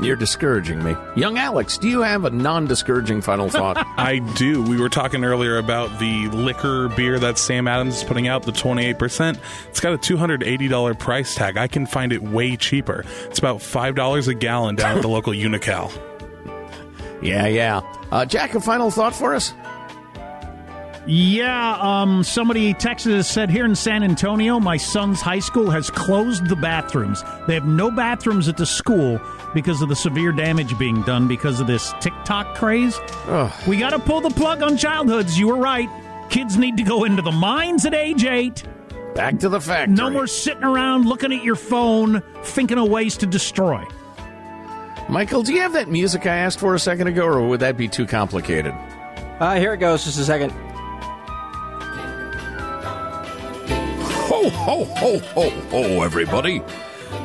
You're 0.00 0.16
discouraging 0.16 0.82
me. 0.82 0.96
Young 1.14 1.38
Alex, 1.38 1.78
do 1.78 1.88
you 1.88 2.00
have 2.00 2.24
a 2.24 2.30
non 2.30 2.66
discouraging 2.66 3.20
final 3.20 3.48
thought? 3.48 3.76
I 3.96 4.18
do. 4.36 4.60
We 4.62 4.80
were 4.80 4.88
talking 4.88 5.24
earlier 5.24 5.58
about 5.58 5.96
the 6.00 6.28
liquor 6.28 6.88
beer 6.88 7.20
that 7.20 7.38
Sam 7.38 7.68
Adams 7.68 7.98
is 7.98 8.04
putting 8.04 8.26
out, 8.26 8.42
the 8.42 8.52
28%. 8.52 9.38
It's 9.68 9.80
got 9.80 9.92
a 9.92 9.98
$280 9.98 10.98
price 10.98 11.34
tag. 11.36 11.56
I 11.56 11.68
can 11.68 11.86
find 11.86 12.12
it 12.12 12.20
way 12.22 12.56
cheaper. 12.56 13.04
It's 13.26 13.38
about 13.38 13.58
$5 13.58 14.28
a 14.28 14.34
gallon 14.34 14.74
down 14.74 14.96
at 14.96 15.02
the 15.02 15.08
local 15.08 15.34
Unocal. 15.34 15.92
Yeah, 17.22 17.46
yeah. 17.46 17.82
Uh, 18.10 18.26
Jack, 18.26 18.54
a 18.56 18.60
final 18.60 18.90
thought 18.90 19.14
for 19.14 19.34
us? 19.34 19.54
Yeah, 21.04 21.78
um, 21.80 22.22
somebody 22.22 22.74
texted 22.74 23.18
us 23.18 23.28
said 23.28 23.50
here 23.50 23.64
in 23.64 23.74
San 23.74 24.04
Antonio, 24.04 24.60
my 24.60 24.76
son's 24.76 25.20
high 25.20 25.40
school 25.40 25.68
has 25.70 25.90
closed 25.90 26.46
the 26.46 26.54
bathrooms. 26.54 27.24
They 27.48 27.54
have 27.54 27.66
no 27.66 27.90
bathrooms 27.90 28.48
at 28.48 28.56
the 28.56 28.66
school 28.66 29.20
because 29.52 29.82
of 29.82 29.88
the 29.88 29.96
severe 29.96 30.30
damage 30.30 30.78
being 30.78 31.02
done 31.02 31.26
because 31.26 31.58
of 31.58 31.66
this 31.66 31.92
TikTok 32.00 32.54
craze. 32.54 33.00
We 33.66 33.78
got 33.78 33.90
to 33.90 33.98
pull 33.98 34.20
the 34.20 34.30
plug 34.30 34.62
on 34.62 34.76
childhoods. 34.76 35.36
You 35.36 35.48
were 35.48 35.56
right. 35.56 35.88
Kids 36.30 36.56
need 36.56 36.76
to 36.76 36.84
go 36.84 37.02
into 37.02 37.20
the 37.20 37.32
mines 37.32 37.84
at 37.84 37.94
age 37.94 38.24
eight. 38.24 38.62
Back 39.16 39.40
to 39.40 39.48
the 39.48 39.60
factory. 39.60 39.94
No 39.96 40.08
more 40.08 40.28
sitting 40.28 40.64
around 40.64 41.06
looking 41.06 41.32
at 41.32 41.42
your 41.42 41.56
phone, 41.56 42.22
thinking 42.44 42.78
of 42.78 42.88
ways 42.88 43.16
to 43.18 43.26
destroy. 43.26 43.84
Michael, 45.08 45.42
do 45.42 45.52
you 45.52 45.60
have 45.60 45.72
that 45.72 45.88
music 45.88 46.26
I 46.26 46.36
asked 46.36 46.60
for 46.60 46.74
a 46.76 46.78
second 46.78 47.08
ago, 47.08 47.26
or 47.26 47.46
would 47.48 47.60
that 47.60 47.76
be 47.76 47.88
too 47.88 48.06
complicated? 48.06 48.72
Uh, 49.40 49.56
here 49.56 49.74
it 49.74 49.78
goes. 49.78 50.04
Just 50.04 50.20
a 50.20 50.24
second. 50.24 50.52
Ho, 54.42 54.50
ho, 54.50 54.84
ho, 54.84 55.18
ho, 55.20 55.50
ho, 55.50 56.02
everybody. 56.02 56.60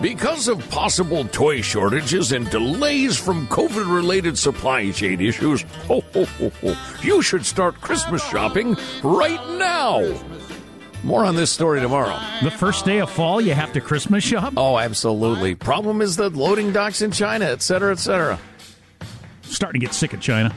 Because 0.03 0.47
of 0.47 0.69
possible 0.69 1.25
toy 1.25 1.61
shortages 1.61 2.31
and 2.31 2.47
delays 2.51 3.17
from 3.17 3.47
COVID 3.47 3.91
related 3.91 4.37
supply 4.37 4.91
chain 4.91 5.19
issues, 5.19 5.63
ho, 5.87 6.01
ho, 6.13 6.25
ho, 6.25 6.51
ho, 6.61 6.77
you 7.01 7.23
should 7.23 7.43
start 7.43 7.81
Christmas 7.81 8.23
shopping 8.29 8.77
right 9.03 9.43
now. 9.57 10.15
More 11.01 11.25
on 11.25 11.35
this 11.35 11.49
story 11.49 11.79
tomorrow. 11.79 12.19
The 12.43 12.51
first 12.51 12.85
day 12.85 12.99
of 12.99 13.09
fall, 13.09 13.41
you 13.41 13.55
have 13.55 13.73
to 13.73 13.81
Christmas 13.81 14.23
shop? 14.23 14.53
Oh, 14.55 14.77
absolutely. 14.77 15.55
Problem 15.55 16.03
is 16.03 16.17
the 16.17 16.29
loading 16.29 16.71
docks 16.71 17.01
in 17.01 17.09
China, 17.09 17.45
et 17.45 17.63
cetera, 17.63 17.91
et 17.91 17.99
cetera. 17.99 18.37
Starting 19.41 19.81
to 19.81 19.87
get 19.87 19.95
sick 19.95 20.13
of 20.13 20.21
China. 20.21 20.53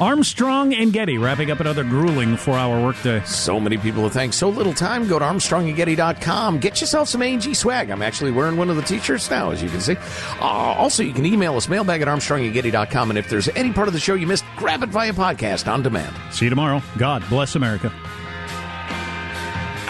Armstrong 0.00 0.72
and 0.74 0.94
Getty 0.94 1.18
wrapping 1.18 1.50
up 1.50 1.60
another 1.60 1.84
grueling 1.84 2.36
four 2.36 2.56
hour 2.56 2.82
workday. 2.82 3.22
So 3.26 3.60
many 3.60 3.76
people 3.76 4.04
to 4.04 4.10
thank. 4.10 4.32
So 4.32 4.48
little 4.48 4.72
time. 4.72 5.06
Go 5.06 5.18
to 5.18 5.24
ArmstrongandGetty.com. 5.26 6.58
Get 6.58 6.80
yourself 6.80 7.08
some 7.08 7.20
A&G 7.20 7.52
swag. 7.52 7.90
I'm 7.90 8.00
actually 8.00 8.30
wearing 8.30 8.56
one 8.56 8.70
of 8.70 8.76
the 8.76 8.82
t-shirts 8.82 9.30
now, 9.30 9.50
as 9.50 9.62
you 9.62 9.68
can 9.68 9.80
see. 9.80 9.96
Uh, 10.40 10.44
also, 10.44 11.02
you 11.02 11.12
can 11.12 11.26
email 11.26 11.54
us, 11.56 11.68
mailbag 11.68 12.00
at 12.00 12.08
ArmstrongandGetty.com. 12.08 13.10
And 13.10 13.18
if 13.18 13.28
there's 13.28 13.48
any 13.50 13.72
part 13.72 13.88
of 13.88 13.94
the 13.94 14.00
show 14.00 14.14
you 14.14 14.26
missed, 14.26 14.44
grab 14.56 14.82
it 14.82 14.88
via 14.88 15.12
podcast 15.12 15.70
on 15.70 15.82
demand. 15.82 16.16
See 16.32 16.46
you 16.46 16.50
tomorrow. 16.50 16.82
God 16.96 17.22
bless 17.28 17.54
America. 17.54 17.92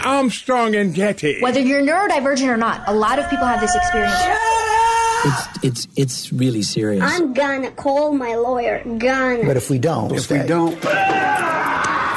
Armstrong 0.05 0.75
and 0.75 0.93
Getty. 0.93 1.41
Whether 1.41 1.61
you're 1.61 1.83
neurodivergent 1.83 2.49
or 2.49 2.57
not, 2.57 2.83
a 2.89 2.95
lot 2.95 3.19
of 3.19 3.31
people 3.31 3.47
have 3.47 3.61
this 3.61 3.77
experience. 3.77 4.17
It's 5.25 5.65
it's 5.65 5.89
it's 5.97 6.33
really 6.33 6.63
serious. 6.63 7.03
I'm 7.05 7.33
gonna 7.35 7.71
call 7.71 8.13
my 8.13 8.35
lawyer. 8.37 8.83
Gonna. 8.85 9.45
But 9.45 9.57
if 9.57 9.69
we 9.71 9.79
don't, 9.79 10.13
If 10.15 10.31
we 10.31 10.39
don't. 10.39 10.79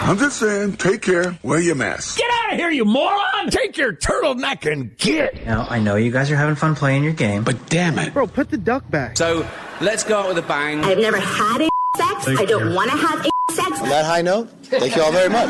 I'm 0.05 0.17
just 0.17 0.37
saying, 0.37 0.73
take 0.77 1.01
care, 1.01 1.37
wear 1.43 1.61
your 1.61 1.75
mask. 1.75 2.17
Get 2.17 2.29
out 2.29 2.51
of 2.53 2.59
here, 2.59 2.69
you 2.69 2.83
moron! 2.83 3.49
Take 3.49 3.77
your 3.77 3.93
turtleneck 3.93 4.69
and 4.69 4.97
get. 4.97 5.45
Now 5.45 5.65
I 5.69 5.79
know 5.79 5.95
you 5.95 6.11
guys 6.11 6.29
are 6.29 6.35
having 6.35 6.55
fun 6.55 6.75
playing 6.75 7.05
your 7.05 7.13
game, 7.13 7.43
But 7.45 7.69
damn 7.69 7.97
it. 7.99 8.13
Bro, 8.13 8.27
put 8.27 8.49
the 8.49 8.57
duck 8.57 8.89
back. 8.91 9.17
So 9.17 9.47
let's 9.79 10.03
go 10.03 10.19
out 10.19 10.27
with 10.27 10.37
a 10.39 10.41
bang. 10.41 10.83
I've 10.83 10.97
never 10.97 11.17
had 11.17 11.61
a 11.61 11.69
sex. 11.97 12.27
I 12.37 12.43
don't 12.45 12.73
want 12.75 12.91
to 12.91 12.97
have 12.97 13.25
a 13.25 13.29
sex. 13.53 13.79
On 13.79 13.87
that 13.89 14.03
high 14.05 14.21
note, 14.21 14.49
thank 14.63 14.93
you 14.93 15.01
all 15.01 15.11
very 15.13 15.29
much. 15.29 15.49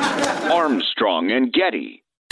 Armstrong 0.51 1.31
and 1.31 1.51
Getty. 1.51 2.02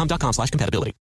Dexcom.com 0.00 0.32
slash 0.32 0.50
compatibility. 0.50 1.00